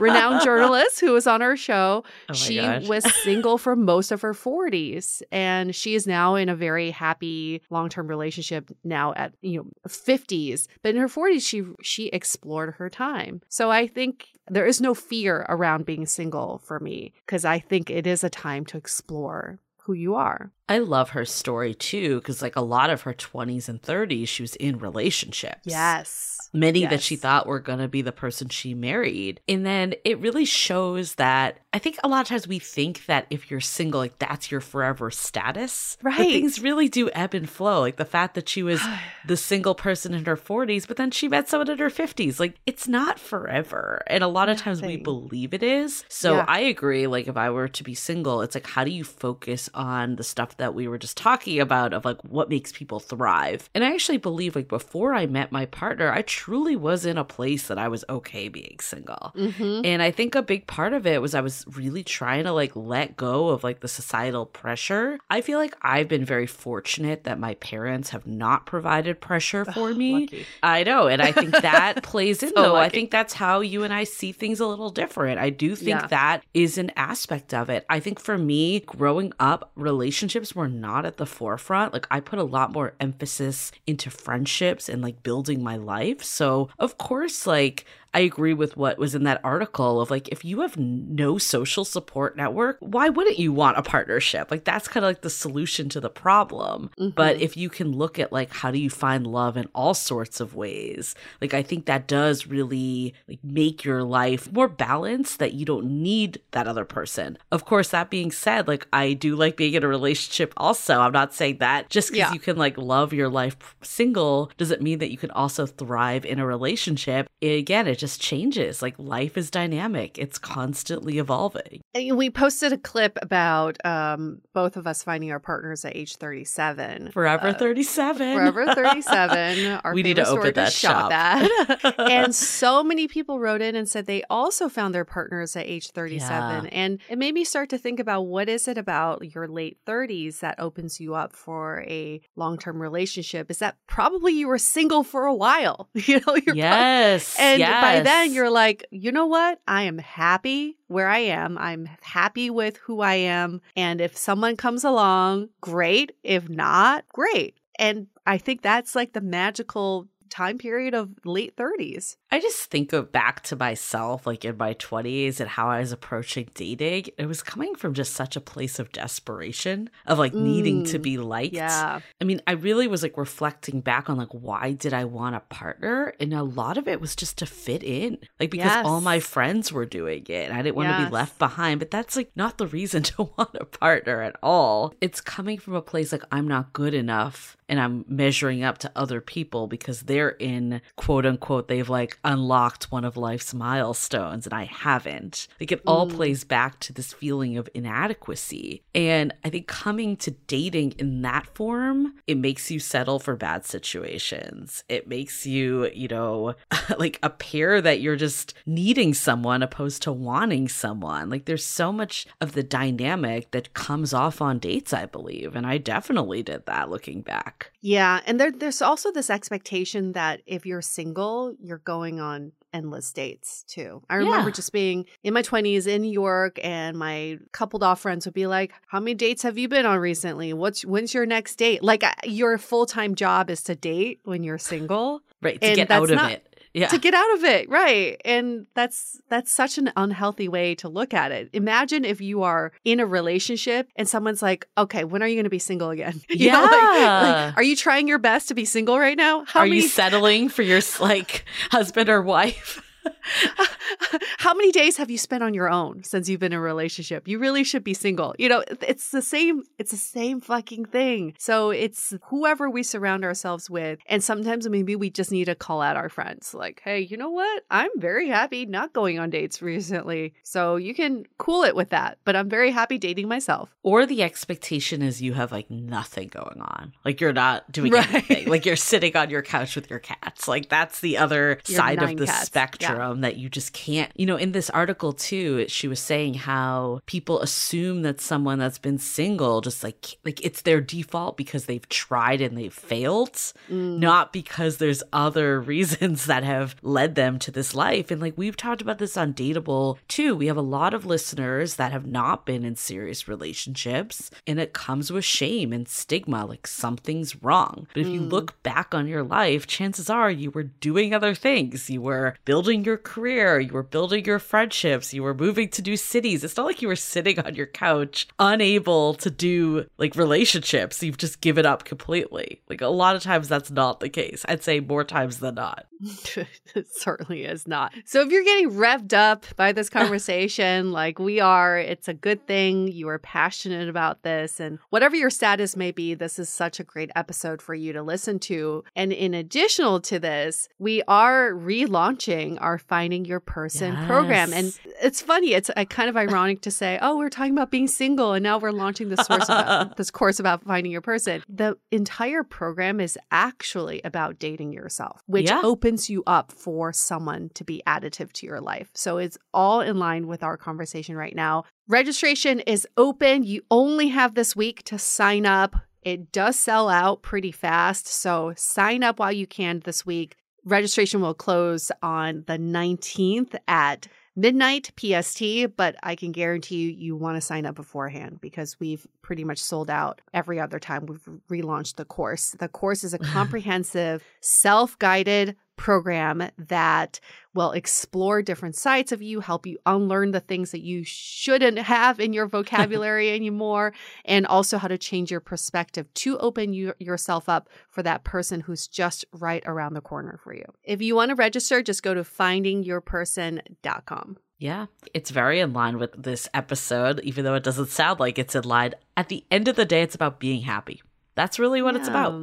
renowned 0.00 0.42
journalist 0.42 1.00
who 1.00 1.12
was 1.12 1.26
on 1.26 1.42
our 1.42 1.56
show. 1.56 2.04
Oh 2.28 2.32
she 2.32 2.56
gosh. 2.56 2.86
was 2.88 3.14
single 3.22 3.58
for 3.58 3.76
most 3.76 4.12
of 4.12 4.20
her 4.22 4.34
40s. 4.34 5.22
And 5.32 5.74
she 5.74 5.94
is 5.94 6.06
now 6.06 6.34
in 6.34 6.48
a 6.48 6.56
very 6.56 6.90
happy 6.90 7.62
long 7.70 7.88
term 7.88 8.08
relationship 8.08 8.70
now 8.84 9.14
at 9.14 9.34
you 9.40 9.58
know 9.58 9.66
50s 9.88 10.66
but 10.82 10.94
in 10.94 11.00
her 11.00 11.08
40s 11.08 11.46
she 11.46 11.64
she 11.82 12.08
explored 12.08 12.74
her 12.74 12.88
time 12.90 13.40
so 13.48 13.70
i 13.70 13.86
think 13.86 14.28
there 14.48 14.66
is 14.66 14.80
no 14.80 14.94
fear 14.94 15.46
around 15.48 15.86
being 15.86 16.06
single 16.06 16.60
for 16.64 16.80
me 16.80 17.12
because 17.26 17.44
i 17.44 17.58
think 17.58 17.90
it 17.90 18.06
is 18.06 18.24
a 18.24 18.30
time 18.30 18.64
to 18.66 18.76
explore 18.76 19.58
who 19.82 19.92
you 19.92 20.14
are 20.14 20.52
I 20.68 20.78
love 20.78 21.10
her 21.10 21.24
story 21.24 21.74
too, 21.74 22.16
because 22.16 22.42
like 22.42 22.56
a 22.56 22.60
lot 22.60 22.90
of 22.90 23.02
her 23.02 23.14
20s 23.14 23.68
and 23.68 23.80
30s, 23.80 24.28
she 24.28 24.42
was 24.42 24.56
in 24.56 24.78
relationships. 24.78 25.62
Yes. 25.64 26.34
Many 26.52 26.80
yes. 26.80 26.90
that 26.90 27.02
she 27.02 27.16
thought 27.16 27.46
were 27.46 27.60
going 27.60 27.78
to 27.78 27.88
be 27.88 28.02
the 28.02 28.12
person 28.12 28.48
she 28.48 28.74
married. 28.74 29.40
And 29.48 29.66
then 29.66 29.94
it 30.04 30.18
really 30.18 30.44
shows 30.44 31.14
that 31.16 31.60
I 31.72 31.78
think 31.78 31.98
a 32.02 32.08
lot 32.08 32.22
of 32.22 32.28
times 32.28 32.48
we 32.48 32.58
think 32.58 33.04
that 33.06 33.26
if 33.28 33.50
you're 33.50 33.60
single, 33.60 34.00
like 34.00 34.18
that's 34.18 34.50
your 34.50 34.62
forever 34.62 35.10
status. 35.10 35.98
Right. 36.02 36.16
But 36.16 36.24
things 36.24 36.60
really 36.60 36.88
do 36.88 37.10
ebb 37.10 37.34
and 37.34 37.48
flow. 37.48 37.80
Like 37.80 37.96
the 37.96 38.06
fact 38.06 38.34
that 38.34 38.48
she 38.48 38.62
was 38.62 38.80
the 39.26 39.36
single 39.36 39.74
person 39.74 40.14
in 40.14 40.24
her 40.24 40.36
40s, 40.36 40.88
but 40.88 40.96
then 40.96 41.10
she 41.10 41.28
met 41.28 41.48
someone 41.48 41.70
in 41.70 41.78
her 41.78 41.90
50s. 41.90 42.40
Like 42.40 42.58
it's 42.64 42.88
not 42.88 43.18
forever. 43.18 44.02
And 44.06 44.24
a 44.24 44.28
lot 44.28 44.48
of 44.48 44.58
times 44.58 44.80
we 44.80 44.96
believe 44.96 45.52
it 45.52 45.62
is. 45.62 46.04
So 46.08 46.36
yeah. 46.36 46.44
I 46.48 46.60
agree. 46.60 47.06
Like 47.06 47.28
if 47.28 47.36
I 47.36 47.50
were 47.50 47.68
to 47.68 47.84
be 47.84 47.94
single, 47.94 48.40
it's 48.40 48.54
like, 48.54 48.66
how 48.66 48.84
do 48.84 48.90
you 48.90 49.04
focus 49.04 49.68
on 49.74 50.16
the 50.16 50.24
stuff 50.24 50.56
that 50.58 50.74
we 50.74 50.86
were 50.86 50.98
just 50.98 51.16
talking 51.16 51.58
about 51.58 51.92
of 51.92 52.04
like 52.04 52.22
what 52.22 52.48
makes 52.48 52.70
people 52.72 53.00
thrive. 53.00 53.70
And 53.74 53.82
I 53.82 53.92
actually 53.92 54.18
believe 54.18 54.54
like 54.54 54.68
before 54.68 55.14
I 55.14 55.26
met 55.26 55.50
my 55.50 55.66
partner, 55.66 56.12
I 56.12 56.22
truly 56.22 56.76
was 56.76 57.06
in 57.06 57.16
a 57.16 57.24
place 57.24 57.68
that 57.68 57.78
I 57.78 57.88
was 57.88 58.04
okay 58.08 58.48
being 58.48 58.76
single. 58.80 59.32
Mm-hmm. 59.34 59.82
And 59.84 60.02
I 60.02 60.10
think 60.10 60.34
a 60.34 60.42
big 60.42 60.66
part 60.66 60.92
of 60.92 61.06
it 61.06 61.22
was 61.22 61.34
I 61.34 61.40
was 61.40 61.64
really 61.68 62.04
trying 62.04 62.44
to 62.44 62.52
like 62.52 62.74
let 62.74 63.16
go 63.16 63.48
of 63.48 63.64
like 63.64 63.80
the 63.80 63.88
societal 63.88 64.46
pressure. 64.46 65.18
I 65.30 65.40
feel 65.40 65.58
like 65.58 65.74
I've 65.82 66.08
been 66.08 66.24
very 66.24 66.46
fortunate 66.46 67.24
that 67.24 67.38
my 67.38 67.54
parents 67.54 68.10
have 68.10 68.26
not 68.26 68.66
provided 68.66 69.20
pressure 69.20 69.64
for 69.64 69.94
me. 69.94 70.20
Lucky. 70.20 70.46
I 70.62 70.82
know. 70.82 71.08
And 71.08 71.22
I 71.22 71.32
think 71.32 71.52
that 71.52 72.02
plays 72.02 72.42
in 72.42 72.50
so 72.50 72.54
though. 72.54 72.72
Lucky. 72.74 72.86
I 72.86 72.88
think 72.88 73.10
that's 73.10 73.32
how 73.32 73.60
you 73.60 73.84
and 73.84 73.94
I 73.94 74.04
see 74.04 74.32
things 74.32 74.60
a 74.60 74.66
little 74.66 74.90
different. 74.90 75.38
I 75.38 75.50
do 75.50 75.74
think 75.76 75.88
yeah. 75.88 76.06
that 76.08 76.44
is 76.52 76.78
an 76.78 76.90
aspect 76.96 77.54
of 77.54 77.70
it. 77.70 77.86
I 77.88 78.00
think 78.00 78.20
for 78.20 78.36
me, 78.36 78.80
growing 78.80 79.32
up, 79.38 79.70
relationships 79.76 80.47
were 80.54 80.68
not 80.68 81.06
at 81.06 81.16
the 81.16 81.26
forefront. 81.26 81.92
Like 81.92 82.06
I 82.10 82.20
put 82.20 82.38
a 82.38 82.44
lot 82.44 82.72
more 82.72 82.94
emphasis 83.00 83.72
into 83.86 84.10
friendships 84.10 84.88
and 84.88 85.02
like 85.02 85.22
building 85.22 85.62
my 85.62 85.76
life. 85.76 86.22
So, 86.22 86.68
of 86.78 86.98
course, 86.98 87.46
like 87.46 87.84
I 88.14 88.20
agree 88.20 88.54
with 88.54 88.76
what 88.76 88.98
was 88.98 89.14
in 89.14 89.24
that 89.24 89.40
article 89.44 90.00
of 90.00 90.10
like, 90.10 90.28
if 90.28 90.44
you 90.44 90.60
have 90.62 90.76
no 90.76 91.38
social 91.38 91.84
support 91.84 92.36
network, 92.36 92.78
why 92.80 93.08
wouldn't 93.08 93.38
you 93.38 93.52
want 93.52 93.78
a 93.78 93.82
partnership? 93.82 94.50
Like, 94.50 94.64
that's 94.64 94.88
kind 94.88 95.04
of 95.04 95.10
like 95.10 95.20
the 95.20 95.30
solution 95.30 95.88
to 95.90 96.00
the 96.00 96.10
problem. 96.10 96.90
Mm-hmm. 96.98 97.10
But 97.10 97.40
if 97.40 97.56
you 97.56 97.68
can 97.68 97.92
look 97.92 98.18
at 98.18 98.32
like, 98.32 98.50
how 98.52 98.70
do 98.70 98.78
you 98.78 98.90
find 98.90 99.26
love 99.26 99.56
in 99.56 99.68
all 99.74 99.94
sorts 99.94 100.40
of 100.40 100.54
ways? 100.54 101.14
Like, 101.40 101.52
I 101.54 101.62
think 101.62 101.86
that 101.86 102.08
does 102.08 102.46
really 102.46 103.14
like 103.28 103.40
make 103.44 103.84
your 103.84 104.02
life 104.02 104.50
more 104.52 104.68
balanced 104.68 105.38
that 105.38 105.52
you 105.52 105.66
don't 105.66 105.86
need 106.02 106.40
that 106.52 106.66
other 106.66 106.84
person. 106.84 107.36
Of 107.52 107.64
course, 107.64 107.90
that 107.90 108.10
being 108.10 108.30
said, 108.30 108.66
like, 108.66 108.86
I 108.92 109.12
do 109.12 109.36
like 109.36 109.56
being 109.56 109.74
in 109.74 109.84
a 109.84 109.88
relationship 109.88 110.54
also. 110.56 111.00
I'm 111.00 111.12
not 111.12 111.34
saying 111.34 111.58
that 111.58 111.90
just 111.90 112.12
because 112.12 112.30
yeah. 112.30 112.32
you 112.32 112.40
can 112.40 112.56
like 112.56 112.78
love 112.78 113.12
your 113.12 113.28
life 113.28 113.76
single 113.82 114.50
doesn't 114.56 114.82
mean 114.82 114.98
that 115.00 115.10
you 115.10 115.18
can 115.18 115.30
also 115.32 115.66
thrive 115.66 116.24
in 116.24 116.38
a 116.38 116.46
relationship. 116.46 117.28
Again, 117.42 117.86
it 117.86 117.97
just 117.98 118.20
changes. 118.20 118.80
Like 118.80 118.94
life 118.98 119.36
is 119.36 119.50
dynamic, 119.50 120.18
it's 120.18 120.38
constantly 120.38 121.18
evolving. 121.18 121.80
We 121.94 122.30
posted 122.30 122.72
a 122.72 122.78
clip 122.78 123.18
about 123.20 123.84
um, 123.84 124.40
both 124.54 124.76
of 124.76 124.86
us 124.86 125.02
finding 125.02 125.32
our 125.32 125.40
partners 125.40 125.84
at 125.84 125.96
age 125.96 126.16
37. 126.16 127.10
Forever 127.10 127.48
uh, 127.48 127.54
37. 127.54 128.36
Forever 128.36 128.66
37. 128.74 129.80
Our 129.84 129.94
we 129.94 130.02
need 130.02 130.16
to 130.16 130.28
open 130.28 130.54
that 130.54 130.72
shop. 130.72 131.10
That. 131.10 131.98
and 131.98 132.34
so 132.34 132.84
many 132.84 133.08
people 133.08 133.40
wrote 133.40 133.60
in 133.60 133.74
and 133.74 133.88
said 133.88 134.06
they 134.06 134.22
also 134.30 134.68
found 134.68 134.94
their 134.94 135.04
partners 135.04 135.56
at 135.56 135.66
age 135.66 135.90
37. 135.90 136.64
Yeah. 136.64 136.70
And 136.72 137.00
it 137.08 137.18
made 137.18 137.34
me 137.34 137.44
start 137.44 137.70
to 137.70 137.78
think 137.78 137.98
about 137.98 138.22
what 138.22 138.48
is 138.48 138.68
it 138.68 138.78
about 138.78 139.34
your 139.34 139.48
late 139.48 139.78
30s 139.86 140.40
that 140.40 140.60
opens 140.60 141.00
you 141.00 141.14
up 141.14 141.34
for 141.34 141.84
a 141.88 142.20
long 142.36 142.58
term 142.58 142.80
relationship? 142.80 143.50
Is 143.50 143.58
that 143.58 143.76
probably 143.86 144.32
you 144.34 144.46
were 144.46 144.58
single 144.58 145.02
for 145.02 145.26
a 145.26 145.34
while? 145.34 145.88
You 146.08 146.20
know, 146.26 146.36
you're 146.36 146.54
yes. 146.54 147.34
Probably, 147.34 147.52
and 147.52 147.58
yes 147.58 147.87
by 147.87 147.87
then 148.06 148.32
you're 148.32 148.50
like, 148.50 148.86
you 148.90 149.12
know 149.12 149.26
what? 149.26 149.60
I 149.66 149.82
am 149.82 149.98
happy 149.98 150.78
where 150.88 151.08
I 151.08 151.18
am. 151.18 151.58
I'm 151.58 151.88
happy 152.02 152.50
with 152.50 152.76
who 152.78 153.00
I 153.00 153.14
am. 153.14 153.60
And 153.76 154.00
if 154.00 154.16
someone 154.16 154.56
comes 154.56 154.84
along, 154.84 155.48
great. 155.60 156.12
If 156.22 156.48
not, 156.48 157.04
great. 157.12 157.58
And 157.78 158.08
I 158.26 158.38
think 158.38 158.62
that's 158.62 158.94
like 158.94 159.12
the 159.12 159.20
magical 159.20 160.08
time 160.28 160.58
period 160.58 160.94
of 160.94 161.10
late 161.24 161.56
30s. 161.56 162.16
I 162.30 162.40
just 162.40 162.70
think 162.70 162.92
of 162.92 163.10
back 163.10 163.42
to 163.44 163.56
myself, 163.56 164.26
like 164.26 164.44
in 164.44 164.56
my 164.56 164.74
20s, 164.74 165.40
and 165.40 165.48
how 165.48 165.68
I 165.68 165.80
was 165.80 165.92
approaching 165.92 166.48
dating. 166.54 167.06
It 167.18 167.26
was 167.26 167.42
coming 167.42 167.74
from 167.74 167.94
just 167.94 168.12
such 168.12 168.36
a 168.36 168.40
place 168.40 168.78
of 168.78 168.92
desperation, 168.92 169.90
of 170.06 170.18
like 170.18 170.32
mm, 170.32 170.42
needing 170.42 170.84
to 170.84 170.98
mm, 170.98 171.02
be 171.02 171.18
liked. 171.18 171.54
Yeah. 171.54 172.00
I 172.20 172.24
mean, 172.24 172.40
I 172.46 172.52
really 172.52 172.86
was 172.86 173.02
like 173.02 173.16
reflecting 173.16 173.80
back 173.80 174.10
on 174.10 174.16
like, 174.16 174.32
why 174.32 174.72
did 174.72 174.92
I 174.92 175.04
want 175.04 175.36
a 175.36 175.40
partner? 175.40 176.14
And 176.20 176.32
a 176.32 176.42
lot 176.42 176.78
of 176.78 176.88
it 176.88 177.00
was 177.00 177.16
just 177.16 177.38
to 177.38 177.46
fit 177.46 177.82
in, 177.82 178.18
like 178.38 178.50
because 178.50 178.66
yes. 178.66 178.86
all 178.86 179.00
my 179.00 179.20
friends 179.20 179.72
were 179.72 179.86
doing 179.86 180.24
it. 180.28 180.48
And 180.48 180.52
I 180.52 180.62
didn't 180.62 180.76
want 180.76 180.88
yes. 180.88 181.00
to 181.00 181.06
be 181.06 181.12
left 181.12 181.38
behind, 181.38 181.80
but 181.80 181.90
that's 181.90 182.16
like 182.16 182.30
not 182.36 182.58
the 182.58 182.66
reason 182.66 183.02
to 183.14 183.30
want 183.36 183.54
a 183.54 183.64
partner 183.64 184.22
at 184.22 184.36
all. 184.42 184.94
It's 185.00 185.20
coming 185.20 185.58
from 185.58 185.74
a 185.74 185.82
place 185.82 186.12
like, 186.12 186.24
I'm 186.30 186.48
not 186.48 186.72
good 186.72 186.94
enough 186.94 187.57
and 187.68 187.80
I'm 187.80 188.04
measuring 188.08 188.64
up 188.64 188.78
to 188.78 188.92
other 188.96 189.20
people 189.20 189.66
because 189.66 190.02
they're 190.02 190.30
in 190.30 190.80
quote 190.96 191.26
unquote, 191.26 191.68
they've 191.68 191.88
like 191.88 192.18
unlocked 192.24 192.90
one 192.90 193.04
of 193.04 193.16
life's 193.16 193.52
milestones 193.52 194.46
and 194.46 194.54
I 194.54 194.64
haven't. 194.64 195.48
Like 195.60 195.72
it 195.72 195.82
all 195.86 196.06
mm. 196.06 196.14
plays 196.14 196.44
back 196.44 196.80
to 196.80 196.92
this 196.92 197.12
feeling 197.12 197.56
of 197.56 197.68
inadequacy. 197.74 198.82
And 198.94 199.34
I 199.44 199.50
think 199.50 199.66
coming 199.66 200.16
to 200.18 200.30
dating 200.30 200.92
in 200.98 201.22
that 201.22 201.46
form, 201.54 202.14
it 202.26 202.38
makes 202.38 202.70
you 202.70 202.80
settle 202.80 203.18
for 203.18 203.36
bad 203.36 203.64
situations. 203.64 204.84
It 204.88 205.08
makes 205.08 205.46
you, 205.46 205.90
you 205.94 206.08
know, 206.08 206.54
like 206.98 207.18
appear 207.22 207.80
that 207.80 208.00
you're 208.00 208.16
just 208.16 208.54
needing 208.66 209.14
someone 209.14 209.62
opposed 209.62 210.02
to 210.02 210.12
wanting 210.12 210.68
someone. 210.68 211.30
Like 211.30 211.44
there's 211.44 211.64
so 211.64 211.92
much 211.92 212.26
of 212.40 212.52
the 212.52 212.62
dynamic 212.62 213.50
that 213.50 213.74
comes 213.74 214.14
off 214.14 214.40
on 214.40 214.58
dates, 214.58 214.92
I 214.92 215.06
believe. 215.06 215.54
And 215.54 215.66
I 215.66 215.78
definitely 215.78 216.42
did 216.42 216.66
that 216.66 216.90
looking 216.90 217.20
back. 217.22 217.57
Yeah. 217.80 218.20
And 218.26 218.38
there, 218.38 218.50
there's 218.50 218.82
also 218.82 219.12
this 219.12 219.30
expectation 219.30 220.12
that 220.12 220.42
if 220.46 220.66
you're 220.66 220.82
single, 220.82 221.54
you're 221.60 221.78
going 221.78 222.20
on 222.20 222.52
endless 222.72 223.12
dates 223.12 223.64
too. 223.66 224.02
I 224.10 224.16
remember 224.16 224.48
yeah. 224.48 224.54
just 224.54 224.72
being 224.72 225.06
in 225.22 225.32
my 225.34 225.42
20s 225.42 225.86
in 225.86 226.02
New 226.02 226.12
York 226.12 226.58
and 226.62 226.98
my 226.98 227.38
coupled 227.52 227.82
off 227.82 228.00
friends 228.00 228.26
would 228.26 228.34
be 228.34 228.46
like, 228.46 228.72
"How 228.86 229.00
many 229.00 229.14
dates 229.14 229.42
have 229.42 229.56
you 229.56 229.68
been 229.68 229.86
on 229.86 229.98
recently? 229.98 230.52
What's 230.52 230.84
when's 230.84 231.14
your 231.14 231.26
next 231.26 231.56
date?" 231.56 231.82
Like 231.82 232.04
your 232.24 232.58
full-time 232.58 233.14
job 233.14 233.50
is 233.50 233.62
to 233.64 233.74
date 233.74 234.20
when 234.24 234.42
you're 234.42 234.58
single. 234.58 235.22
Right, 235.40 235.60
to 235.60 235.66
and 235.66 235.76
get 235.76 235.90
out 235.90 236.10
of 236.10 236.16
not, 236.16 236.32
it 236.32 236.57
yeah. 236.78 236.88
to 236.88 236.98
get 236.98 237.14
out 237.14 237.34
of 237.34 237.44
it 237.44 237.68
right. 237.68 238.20
And 238.24 238.66
that's 238.74 239.20
that's 239.28 239.50
such 239.52 239.78
an 239.78 239.92
unhealthy 239.96 240.48
way 240.48 240.74
to 240.76 240.88
look 240.88 241.12
at 241.14 241.32
it. 241.32 241.50
Imagine 241.52 242.04
if 242.04 242.20
you 242.20 242.42
are 242.42 242.72
in 242.84 243.00
a 243.00 243.06
relationship 243.06 243.88
and 243.96 244.08
someone's 244.08 244.42
like 244.42 244.68
okay 244.76 245.04
when 245.04 245.22
are 245.22 245.28
you 245.28 245.36
going 245.36 245.44
to 245.44 245.50
be 245.50 245.58
single 245.58 245.90
again? 245.90 246.20
You 246.38 246.46
yeah 246.46 246.60
like, 246.60 247.22
like, 247.22 247.56
are 247.56 247.62
you 247.62 247.74
trying 247.74 248.06
your 248.06 248.18
best 248.18 248.48
to 248.48 248.54
be 248.54 248.64
single 248.64 248.98
right 248.98 249.16
now? 249.16 249.44
How 249.44 249.60
are 249.60 249.66
many- 249.66 249.76
you 249.76 249.88
settling 249.88 250.48
for 250.48 250.62
your 250.62 250.80
like 251.00 251.44
husband 251.70 252.08
or 252.08 252.22
wife 252.22 252.80
How 254.38 254.54
many 254.54 254.72
days 254.72 254.96
have 254.96 255.10
you 255.10 255.18
spent 255.18 255.42
on 255.42 255.54
your 255.54 255.68
own 255.68 256.02
since 256.02 256.28
you've 256.28 256.40
been 256.40 256.52
in 256.52 256.58
a 256.58 256.62
relationship? 256.62 257.28
You 257.28 257.38
really 257.38 257.64
should 257.64 257.84
be 257.84 257.94
single. 257.94 258.34
You 258.38 258.48
know, 258.48 258.64
it's 258.82 259.10
the 259.10 259.22
same, 259.22 259.64
it's 259.78 259.90
the 259.90 259.96
same 259.96 260.40
fucking 260.40 260.86
thing. 260.86 261.34
So 261.38 261.70
it's 261.70 262.14
whoever 262.24 262.70
we 262.70 262.82
surround 262.82 263.24
ourselves 263.24 263.68
with. 263.68 263.98
And 264.06 264.22
sometimes 264.22 264.68
maybe 264.68 264.96
we 264.96 265.10
just 265.10 265.30
need 265.30 265.46
to 265.46 265.54
call 265.54 265.82
out 265.82 265.96
our 265.96 266.08
friends 266.08 266.54
like, 266.54 266.80
hey, 266.84 267.00
you 267.00 267.16
know 267.16 267.30
what? 267.30 267.64
I'm 267.70 267.90
very 267.96 268.28
happy 268.28 268.66
not 268.66 268.92
going 268.92 269.18
on 269.18 269.30
dates 269.30 269.60
recently. 269.60 270.34
So 270.42 270.76
you 270.76 270.94
can 270.94 271.26
cool 271.38 271.62
it 271.64 271.74
with 271.74 271.90
that. 271.90 272.18
But 272.24 272.36
I'm 272.36 272.48
very 272.48 272.70
happy 272.70 272.98
dating 272.98 273.28
myself. 273.28 273.74
Or 273.82 274.06
the 274.06 274.22
expectation 274.22 275.02
is 275.02 275.22
you 275.22 275.34
have 275.34 275.52
like 275.52 275.70
nothing 275.70 276.28
going 276.28 276.60
on. 276.60 276.92
Like 277.04 277.20
you're 277.20 277.32
not 277.32 277.70
doing 277.70 277.92
right. 277.92 278.14
anything. 278.14 278.48
Like 278.48 278.66
you're 278.66 278.76
sitting 278.76 279.16
on 279.16 279.30
your 279.30 279.42
couch 279.42 279.76
with 279.76 279.90
your 279.90 279.98
cats. 279.98 280.48
Like 280.48 280.68
that's 280.68 281.00
the 281.00 281.18
other 281.18 281.60
side 281.64 282.02
of 282.02 282.16
the 282.16 282.26
cats. 282.26 282.46
spectrum 282.46 282.97
yeah. 282.97 282.97
That 282.98 283.36
you 283.36 283.48
just 283.48 283.72
can't. 283.72 284.10
You 284.14 284.26
know, 284.26 284.36
in 284.36 284.52
this 284.52 284.70
article 284.70 285.12
too, 285.12 285.66
she 285.68 285.88
was 285.88 286.00
saying 286.00 286.34
how 286.34 287.00
people 287.06 287.40
assume 287.40 288.02
that 288.02 288.20
someone 288.20 288.58
that's 288.58 288.78
been 288.78 288.98
single 288.98 289.60
just 289.60 289.82
like 289.82 290.18
like 290.24 290.44
it's 290.44 290.62
their 290.62 290.80
default 290.80 291.36
because 291.36 291.66
they've 291.66 291.88
tried 291.88 292.40
and 292.40 292.56
they've 292.56 292.72
failed, 292.72 293.32
mm. 293.70 293.98
not 293.98 294.32
because 294.32 294.76
there's 294.76 295.02
other 295.12 295.60
reasons 295.74 296.26
that 296.26 296.44
have 296.44 296.76
led 296.82 297.14
them 297.14 297.38
to 297.38 297.50
this 297.50 297.74
life. 297.74 298.10
And 298.10 298.20
like 298.20 298.36
we've 298.36 298.56
talked 298.56 298.82
about 298.82 298.98
this 298.98 299.16
on 299.16 299.34
Dateable 299.34 299.98
too. 300.08 300.36
We 300.36 300.46
have 300.46 300.56
a 300.56 300.62
lot 300.62 300.94
of 300.94 301.06
listeners 301.06 301.76
that 301.76 301.92
have 301.92 302.06
not 302.06 302.46
been 302.46 302.64
in 302.64 302.76
serious 302.76 303.28
relationships 303.28 304.30
and 304.46 304.58
it 304.58 304.72
comes 304.72 305.12
with 305.12 305.24
shame 305.24 305.72
and 305.72 305.88
stigma 305.88 306.44
like 306.44 306.66
something's 306.66 307.42
wrong. 307.42 307.86
But 307.92 308.02
if 308.02 308.06
mm. 308.08 308.14
you 308.14 308.20
look 308.20 308.62
back 308.62 308.94
on 308.94 309.06
your 309.06 309.22
life, 309.22 309.66
chances 309.66 310.10
are 310.10 310.30
you 310.30 310.50
were 310.50 310.64
doing 310.64 311.14
other 311.14 311.34
things. 311.34 311.90
You 311.90 312.02
were 312.02 312.36
building 312.44 312.82
your 312.88 312.96
career, 312.96 313.60
you 313.60 313.72
were 313.72 313.82
building 313.82 314.24
your 314.24 314.38
friendships, 314.38 315.12
you 315.12 315.22
were 315.22 315.34
moving 315.34 315.68
to 315.68 315.82
new 315.82 315.96
cities. 315.96 316.42
It's 316.42 316.56
not 316.56 316.66
like 316.66 316.80
you 316.80 316.88
were 316.88 316.96
sitting 316.96 317.38
on 317.38 317.54
your 317.54 317.66
couch 317.66 318.26
unable 318.38 319.14
to 319.14 319.30
do 319.30 319.86
like 319.98 320.16
relationships. 320.16 321.02
You've 321.02 321.18
just 321.18 321.40
given 321.42 321.66
up 321.66 321.84
completely. 321.84 322.62
Like 322.68 322.80
a 322.80 322.88
lot 322.88 323.14
of 323.14 323.22
times 323.22 323.48
that's 323.48 323.70
not 323.70 324.00
the 324.00 324.08
case. 324.08 324.44
I'd 324.48 324.64
say 324.64 324.80
more 324.80 325.04
times 325.04 325.38
than 325.38 325.56
not. 325.56 325.84
it 326.74 326.86
certainly 326.90 327.44
is 327.44 327.66
not. 327.66 327.92
So 328.04 328.22
if 328.22 328.30
you're 328.30 328.44
getting 328.44 328.70
revved 328.70 329.12
up 329.12 329.44
by 329.56 329.72
this 329.72 329.90
conversation 329.90 330.92
like 330.92 331.18
we 331.18 331.40
are, 331.40 331.78
it's 331.78 332.08
a 332.08 332.14
good 332.14 332.46
thing. 332.46 332.88
You 332.88 333.08
are 333.08 333.18
passionate 333.18 333.88
about 333.88 334.22
this 334.22 334.60
and 334.60 334.78
whatever 334.90 335.16
your 335.16 335.30
status 335.30 335.76
may 335.76 335.90
be, 335.90 336.14
this 336.14 336.38
is 336.38 336.48
such 336.48 336.80
a 336.80 336.84
great 336.84 337.10
episode 337.14 337.60
for 337.60 337.74
you 337.74 337.92
to 337.92 338.02
listen 338.02 338.38
to. 338.40 338.84
And 338.96 339.12
in 339.12 339.34
additional 339.34 340.00
to 340.02 340.18
this, 340.18 340.68
we 340.78 341.02
are 341.08 341.52
relaunching 341.52 342.58
our 342.60 342.77
Finding 342.78 343.24
Your 343.24 343.40
Person 343.40 343.92
yes. 343.94 344.06
program. 344.06 344.52
And 344.52 344.78
it's 345.02 345.20
funny, 345.20 345.54
it's 345.54 345.70
uh, 345.76 345.84
kind 345.84 346.08
of 346.08 346.16
ironic 346.28 346.60
to 346.62 346.70
say, 346.70 346.98
oh, 347.02 347.16
we're 347.16 347.28
talking 347.28 347.52
about 347.52 347.70
being 347.70 347.88
single 347.88 348.32
and 348.32 348.42
now 348.42 348.58
we're 348.58 348.70
launching 348.70 349.08
this 349.08 349.26
course 349.26 349.44
about, 349.44 349.96
this 349.96 350.10
course 350.10 350.38
about 350.38 350.64
finding 350.64 350.92
your 350.92 351.00
person. 351.00 351.42
The 351.48 351.76
entire 351.90 352.42
program 352.42 353.00
is 353.00 353.18
actually 353.30 354.00
about 354.04 354.38
dating 354.38 354.72
yourself, 354.72 355.22
which 355.26 355.48
yeah. 355.48 355.60
opens 355.62 356.08
you 356.08 356.22
up 356.26 356.52
for 356.52 356.92
someone 356.92 357.50
to 357.54 357.64
be 357.64 357.82
additive 357.86 358.32
to 358.34 358.46
your 358.46 358.60
life. 358.60 358.90
So 358.94 359.18
it's 359.18 359.38
all 359.52 359.80
in 359.80 359.98
line 359.98 360.26
with 360.26 360.42
our 360.42 360.56
conversation 360.56 361.16
right 361.16 361.34
now. 361.34 361.64
Registration 361.88 362.60
is 362.60 362.86
open. 362.96 363.44
You 363.44 363.62
only 363.70 364.08
have 364.08 364.34
this 364.34 364.54
week 364.54 364.82
to 364.84 364.98
sign 364.98 365.46
up. 365.46 365.74
It 366.02 366.32
does 366.32 366.58
sell 366.58 366.88
out 366.88 367.22
pretty 367.22 367.52
fast. 367.52 368.06
So 368.06 368.52
sign 368.56 369.02
up 369.02 369.18
while 369.18 369.32
you 369.32 369.46
can 369.46 369.80
this 369.80 370.06
week. 370.06 370.36
Registration 370.64 371.20
will 371.20 371.34
close 371.34 371.90
on 372.02 372.44
the 372.46 372.58
19th 372.58 373.54
at 373.66 374.08
midnight 374.38 374.92
PST, 374.96 375.76
but 375.76 375.96
I 376.02 376.14
can 376.14 376.30
guarantee 376.30 376.76
you, 376.76 376.90
you 376.90 377.16
want 377.16 377.36
to 377.36 377.40
sign 377.40 377.66
up 377.66 377.74
beforehand 377.74 378.40
because 378.40 378.78
we've 378.78 379.06
pretty 379.20 379.44
much 379.44 379.58
sold 379.58 379.90
out 379.90 380.20
every 380.32 380.60
other 380.60 380.78
time 380.78 381.06
we've 381.06 381.28
relaunched 381.50 381.96
the 381.96 382.04
course. 382.04 382.52
The 382.58 382.68
course 382.68 383.02
is 383.02 383.14
a 383.14 383.18
comprehensive, 383.34 384.22
self 384.40 384.98
guided 384.98 385.56
program 385.78 386.50
that 386.58 387.18
will 387.54 387.72
explore 387.72 388.42
different 388.42 388.76
sides 388.76 389.12
of 389.12 389.22
you, 389.22 389.40
help 389.40 389.66
you 389.66 389.78
unlearn 389.86 390.32
the 390.32 390.40
things 390.40 390.72
that 390.72 390.82
you 390.82 391.04
shouldn't 391.04 391.78
have 391.78 392.20
in 392.20 392.34
your 392.34 392.46
vocabulary 392.46 393.34
anymore, 393.34 393.94
and 394.26 394.46
also 394.46 394.76
how 394.76 394.88
to 394.88 394.98
change 394.98 395.30
your 395.30 395.40
perspective 395.40 396.12
to 396.12 396.36
open 396.38 396.74
you, 396.74 396.92
yourself 396.98 397.48
up 397.48 397.70
for 397.88 398.02
that 398.02 398.24
person 398.24 398.60
who's 398.60 398.86
just 398.86 399.24
right 399.32 399.62
around 399.64 399.94
the 399.94 400.02
corner 400.02 400.38
for 400.44 400.52
you. 400.52 400.66
If 400.84 401.00
you 401.00 401.14
want 401.14 401.30
to 401.30 401.34
register, 401.34 401.82
just 401.82 402.02
go 402.02 402.12
to 402.12 402.20
findingyourperson.com. 402.22 404.36
Yeah, 404.60 404.86
it's 405.14 405.30
very 405.30 405.60
in 405.60 405.72
line 405.72 405.98
with 405.98 406.20
this 406.20 406.48
episode, 406.52 407.20
even 407.20 407.44
though 407.44 407.54
it 407.54 407.62
doesn't 407.62 407.90
sound 407.90 408.18
like 408.18 408.38
it's 408.38 408.56
in 408.56 408.64
line. 408.64 408.94
At 409.16 409.28
the 409.28 409.44
end 409.52 409.68
of 409.68 409.76
the 409.76 409.84
day, 409.84 410.02
it's 410.02 410.16
about 410.16 410.40
being 410.40 410.62
happy. 410.62 411.00
That's 411.36 411.60
really 411.60 411.80
what 411.80 411.94
yeah. 411.94 412.00
it's 412.00 412.08
about 412.08 412.34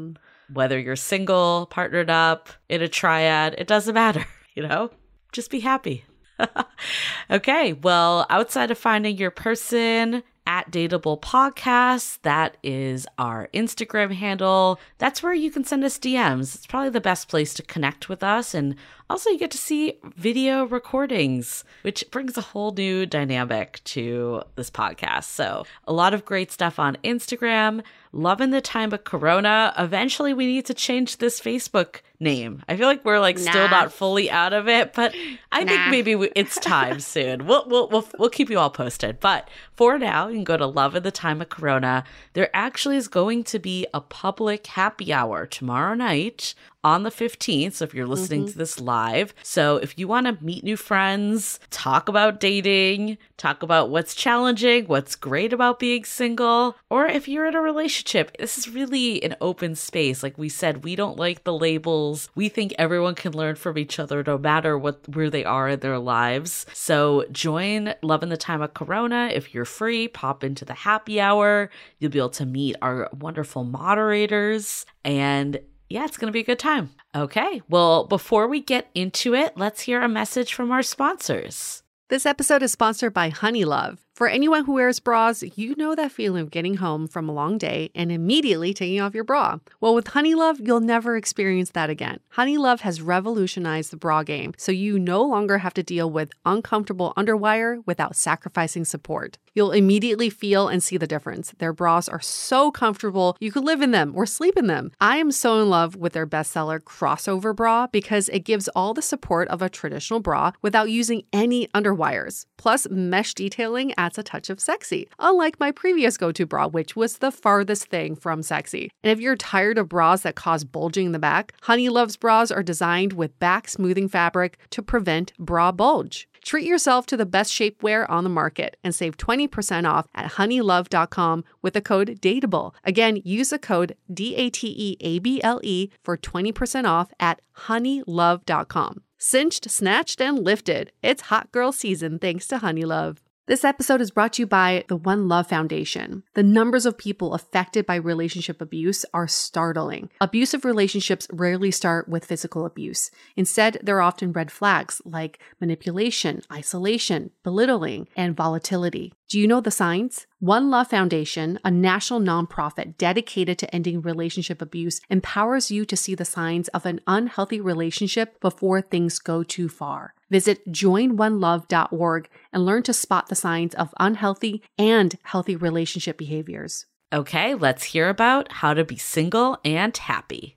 whether 0.52 0.80
you're 0.80 0.96
single, 0.96 1.68
partnered 1.68 2.10
up, 2.10 2.50
in 2.70 2.82
a 2.82 2.88
triad, 2.88 3.56
it 3.58 3.68
doesn't 3.68 3.94
matter, 3.94 4.26
you 4.56 4.68
know? 4.68 4.92
Just 5.32 5.52
be 5.52 5.60
happy. 5.60 6.06
okay, 7.32 7.74
well, 7.74 8.26
outside 8.30 8.72
of 8.72 8.78
finding 8.78 9.18
your 9.18 9.32
person, 9.32 10.24
at 10.48 10.70
Dateable 10.72 11.20
Podcast. 11.20 12.20
That 12.22 12.58
is 12.64 13.08
our 13.18 13.50
Instagram 13.54 14.14
handle. 14.14 14.80
That's 14.98 15.24
where 15.24 15.34
you 15.34 15.50
can 15.52 15.64
send 15.64 15.84
us 15.84 15.98
DMs. 15.98 16.56
It's 16.56 16.68
probably 16.68 16.90
the 16.90 17.02
best 17.02 17.28
place 17.28 17.54
to 17.56 17.64
connect 17.64 18.10
with 18.10 18.24
us. 18.24 18.54
And 18.54 18.76
also, 19.10 19.30
you 19.30 19.40
get 19.40 19.52
to 19.52 19.58
see 19.58 20.00
video 20.16 20.66
recordings, 20.66 21.64
which 21.82 22.04
brings 22.12 22.38
a 22.38 22.42
whole 22.42 22.72
new 22.72 23.06
dynamic 23.06 23.82
to 23.86 24.44
this 24.56 24.70
podcast. 24.70 25.26
So, 25.26 25.66
a 25.86 25.94
lot 25.94 26.14
of 26.14 26.26
great 26.26 26.52
stuff 26.52 26.80
on 26.80 26.98
Instagram. 27.04 27.84
Love 28.16 28.40
in 28.40 28.52
the 28.52 28.62
Time 28.62 28.94
of 28.94 29.04
Corona. 29.04 29.74
Eventually, 29.78 30.34
we 30.34 30.46
need 30.46 30.66
to 30.68 30.74
change 30.74 31.18
this 31.18 31.42
Facebook 31.42 32.00
name. 32.18 32.64
I 32.70 32.78
feel 32.78 32.88
like 32.88 33.04
we're 33.04 33.20
like 33.20 33.38
nah. 33.38 33.52
still 33.52 33.68
not 33.68 33.92
fully 33.92 34.32
out 34.32 34.54
of 34.54 34.70
it, 34.70 34.94
but 34.94 35.14
I 35.52 35.66
nah. 35.66 35.72
think 35.72 35.92
maybe 35.92 36.16
we, 36.16 36.32
it's 36.34 36.58
time 36.58 37.00
soon. 37.02 37.46
We'll, 37.46 37.68
we'll 37.68 37.90
we'll 37.90 38.08
we'll 38.18 38.30
keep 38.30 38.50
you 38.50 38.58
all 38.58 38.70
posted. 38.70 39.20
But 39.20 39.50
for 39.74 40.00
now, 40.00 40.30
you 40.30 40.36
can 40.36 40.44
go 40.46 40.56
to 40.56 40.66
Love 40.66 40.96
in 40.96 41.04
the 41.04 41.12
Time 41.12 41.42
of 41.42 41.50
Corona. 41.50 42.06
There 42.32 42.50
actually 42.54 42.96
is 42.96 43.10
going 43.10 43.44
to 43.46 43.60
be 43.60 43.86
a 43.94 44.00
public 44.00 44.66
happy 44.66 45.12
hour 45.12 45.46
tomorrow 45.46 45.94
night 45.94 46.56
on 46.86 47.02
the 47.02 47.10
15th. 47.10 47.74
So 47.74 47.84
if 47.84 47.96
you're 47.96 48.06
listening 48.06 48.42
mm-hmm. 48.42 48.52
to 48.52 48.58
this 48.60 48.80
live, 48.80 49.34
so 49.42 49.78
if 49.78 49.98
you 49.98 50.08
want 50.08 50.28
to 50.28 50.44
meet 50.46 50.64
new 50.64 50.78
friends, 50.78 51.60
talk 51.72 52.08
about 52.08 52.40
dating, 52.40 53.18
talk 53.38 53.64
about 53.64 53.90
what's 53.90 54.14
challenging, 54.14 54.86
what's 54.86 55.16
great 55.16 55.52
about 55.52 55.80
being 55.80 56.06
single, 56.06 56.76
or 56.92 57.08
if 57.08 57.28
you're 57.28 57.48
in 57.48 57.56
a 57.56 57.62
relationship, 57.62 58.38
this 58.38 58.60
is 58.60 58.70
really 58.70 59.24
an 59.24 59.36
open 59.42 59.74
space. 59.74 60.22
Like 60.22 60.38
we 60.38 60.48
said, 60.48 60.84
we 60.84 60.96
don't 60.96 61.18
like 61.18 61.44
the 61.44 61.58
labels. 61.58 62.30
We 62.36 62.50
think 62.50 62.76
everyone 62.78 63.16
can 63.16 63.34
learn 63.34 63.56
from 63.56 63.80
each 63.80 63.98
other 63.98 64.24
no 64.24 64.38
matter 64.38 64.78
what 64.78 65.10
where 65.10 65.32
they 65.32 65.44
are 65.44 65.70
in 65.70 65.80
their 65.80 65.98
lives. 65.98 66.68
So 66.72 67.26
join 67.32 67.96
Love 68.04 68.22
in 68.22 68.30
the 68.30 68.38
Time 68.38 68.62
of 68.62 68.76
Corona. 68.76 69.32
If 69.34 69.56
you're 69.56 69.66
free, 69.66 70.08
pop 70.08 70.44
into 70.44 70.66
the 70.66 70.76
happy 70.76 71.20
hour. 71.20 71.72
You'll 71.98 72.12
be 72.12 72.20
able 72.20 72.30
to 72.30 72.46
meet 72.46 72.76
our 72.84 73.10
wonderful 73.12 73.64
moderators 73.64 74.86
and 75.04 75.60
yeah, 75.90 76.06
it's 76.06 76.18
going 76.18 76.28
to 76.28 76.34
be 76.34 76.42
a 76.42 76.46
good 76.46 76.60
time. 76.60 76.92
Okay, 77.16 77.62
well, 77.70 78.06
before 78.06 78.48
we 78.48 78.62
get 78.62 78.90
into 78.96 79.34
it, 79.34 79.58
let's 79.58 79.82
hear 79.82 80.02
a 80.02 80.10
message 80.10 80.54
from 80.54 80.72
our 80.72 80.84
sponsors. 80.84 81.84
This 82.10 82.26
episode 82.26 82.64
is 82.64 82.72
sponsored 82.72 83.14
by 83.14 83.30
Honeylove. 83.32 84.05
For 84.16 84.30
anyone 84.30 84.64
who 84.64 84.72
wears 84.72 85.02
bras, 85.02 85.44
you 85.58 85.76
know 85.78 85.94
that 85.94 86.10
feeling 86.10 86.42
of 86.42 86.50
getting 86.50 86.76
home 86.76 87.06
from 87.06 87.28
a 87.28 87.34
long 87.34 87.58
day 87.58 87.92
and 87.94 88.14
immediately 88.14 88.74
taking 88.74 89.02
off 89.02 89.14
your 89.14 89.26
bra. 89.26 89.58
Well, 89.82 89.94
with 89.94 90.06
Honeylove, 90.06 90.66
you'll 90.66 90.80
never 90.80 91.18
experience 91.18 91.72
that 91.72 91.90
again. 91.90 92.22
Honeylove 92.38 92.80
has 92.80 93.02
revolutionized 93.02 93.92
the 93.92 93.98
bra 93.98 94.24
game, 94.24 94.54
so 94.56 94.72
you 94.72 94.98
no 94.98 95.22
longer 95.22 95.58
have 95.58 95.74
to 95.74 95.84
deal 95.84 96.10
with 96.10 96.32
uncomfortable 96.46 97.12
underwire 97.18 97.84
without 97.86 98.16
sacrificing 98.16 98.86
support. 98.86 99.38
You'll 99.54 99.74
immediately 99.74 100.30
feel 100.30 100.70
and 100.70 100.82
see 100.82 100.96
the 100.96 101.08
difference. 101.08 101.54
Their 101.58 101.74
bras 101.74 102.08
are 102.08 102.22
so 102.22 102.72
comfortable, 102.72 103.36
you 103.42 103.52
could 103.52 103.66
live 103.66 103.82
in 103.82 103.92
them 103.92 104.14
or 104.16 104.26
sleep 104.26 104.56
in 104.56 104.68
them. 104.68 104.92
I 105.02 105.18
am 105.18 105.30
so 105.30 105.62
in 105.62 105.70
love 105.70 105.98
with 105.98 106.14
their 106.14 106.28
bestseller 106.28 106.80
crossover 106.80 107.54
bra 107.54 107.88
because 107.88 108.30
it 108.30 108.46
gives 108.46 108.70
all 108.70 108.94
the 108.94 109.02
support 109.02 109.50
of 109.50 109.62
a 109.62 109.68
traditional 109.68 110.22
bra 110.22 110.54
without 110.62 110.90
using 110.90 111.24
any 111.34 111.68
underwires. 111.68 112.46
Plus, 112.58 112.88
mesh 112.90 113.34
detailing 113.34 113.94
adds 113.98 114.18
a 114.18 114.24
touch 114.24 114.50
of 114.50 114.60
sexy, 114.60 115.08
unlike 115.20 115.60
my 115.60 115.72
previous 115.72 116.18
go 116.18 116.32
to 116.32 116.46
bra, 116.46 116.68
which 116.68 116.96
was 116.96 117.18
the 117.18 117.32
farthest 117.32 117.86
thing 117.86 118.16
from 118.16 118.42
sexy. 118.42 118.92
And 119.04 119.12
if 119.12 119.20
you're 119.20 119.36
tired 119.36 119.78
of 119.78 119.90
bras 119.90 120.22
that 120.22 120.36
cause 120.36 120.64
bulging 120.64 121.08
in 121.08 121.12
the 121.12 121.20
back, 121.20 121.54
Honeylove's 121.64 122.18
bras 122.18 122.52
are 122.52 122.64
designed 122.64 123.14
with 123.14 123.38
back 123.40 123.68
smoothing 123.68 124.08
fabric 124.08 124.58
to 124.72 124.82
prevent 124.82 125.34
bra 125.38 125.72
bulge. 125.72 126.28
Treat 126.46 126.68
yourself 126.68 127.08
to 127.08 127.18
the 127.18 127.26
best 127.26 127.52
shapewear 127.52 128.08
on 128.08 128.24
the 128.24 128.30
market 128.30 128.78
and 128.84 128.94
save 128.94 129.18
20% 129.18 129.90
off 129.90 130.08
at 130.14 130.34
honeylove.com 130.34 131.44
with 131.64 131.74
the 131.74 131.82
code 131.82 132.20
DATEABLE. 132.22 132.76
Again, 132.84 133.20
use 133.24 133.50
the 133.50 133.58
code 133.58 133.96
D 134.14 134.36
A 134.36 134.52
T 134.52 134.68
E 134.78 134.98
A 135.02 135.18
B 135.18 135.42
L 135.44 135.60
E 135.64 135.90
for 136.04 136.16
20% 136.16 136.86
off 136.86 137.12
at 137.20 137.42
honeylove.com. 137.66 139.02
Cinched, 139.28 139.72
snatched, 139.72 140.22
and 140.22 140.38
lifted. 140.38 140.92
It's 141.02 141.24
hot 141.34 141.52
girl 141.52 141.72
season 141.72 142.20
thanks 142.20 142.46
to 142.46 142.60
Honeylove. 142.60 143.18
This 143.48 143.64
episode 143.64 144.00
is 144.00 144.12
brought 144.12 144.34
to 144.34 144.44
you 144.44 144.46
by 144.46 144.86
the 144.88 144.96
One 144.96 145.28
Love 145.28 145.48
Foundation. 145.48 146.22
The 146.36 146.44
numbers 146.44 146.86
of 146.86 146.96
people 146.96 147.34
affected 147.34 147.88
by 147.88 147.96
relationship 147.96 148.62
abuse 148.62 149.04
are 149.16 149.28
startling. 149.28 150.12
Abusive 150.22 150.64
relationships 150.64 151.28
rarely 151.32 151.72
start 151.72 152.08
with 152.08 152.26
physical 152.26 152.68
abuse. 152.68 153.10
Instead, 153.36 153.80
there 153.82 153.98
are 153.98 154.02
often 154.02 154.32
red 154.32 154.52
flags 154.52 155.02
like 155.06 155.40
manipulation, 155.60 156.44
isolation, 156.54 157.32
belittling, 157.44 158.08
and 158.16 158.38
volatility. 158.38 159.12
Do 159.28 159.40
you 159.40 159.48
know 159.48 159.60
the 159.60 159.72
signs? 159.72 160.28
One 160.38 160.70
Love 160.70 160.90
Foundation, 160.90 161.58
a 161.66 161.72
national 161.72 162.20
nonprofit 162.20 162.96
dedicated 162.98 163.58
to 163.58 163.76
ending 163.76 164.02
relationship 164.02 164.62
abuse, 164.62 165.02
empowers 165.10 165.72
you 165.72 165.84
to 165.86 165.98
see 165.98 166.14
the 166.14 166.26
signs 166.26 166.68
of 166.70 166.86
an 166.86 167.02
unhealthy 167.08 167.60
relationship 167.60 168.40
before 168.40 168.82
things 168.82 169.18
go 169.18 169.42
too 169.42 169.68
far. 169.68 170.14
Visit 170.30 170.72
joinonelove.org 170.72 172.30
and 172.54 172.66
learn 172.66 172.84
to 172.84 172.94
spot 172.94 173.28
the 173.28 173.36
signs 173.36 173.74
of 173.74 173.96
unhealthy 174.00 174.62
and 174.78 175.18
healthy 175.24 175.56
relationship 175.56 176.20
behaviors. 176.20 176.86
Okay, 177.12 177.56
let's 177.56 177.84
hear 177.84 178.10
about 178.10 178.52
how 178.52 178.76
to 178.76 178.84
be 178.84 178.98
single 178.98 179.58
and 179.66 179.96
happy. 179.98 180.56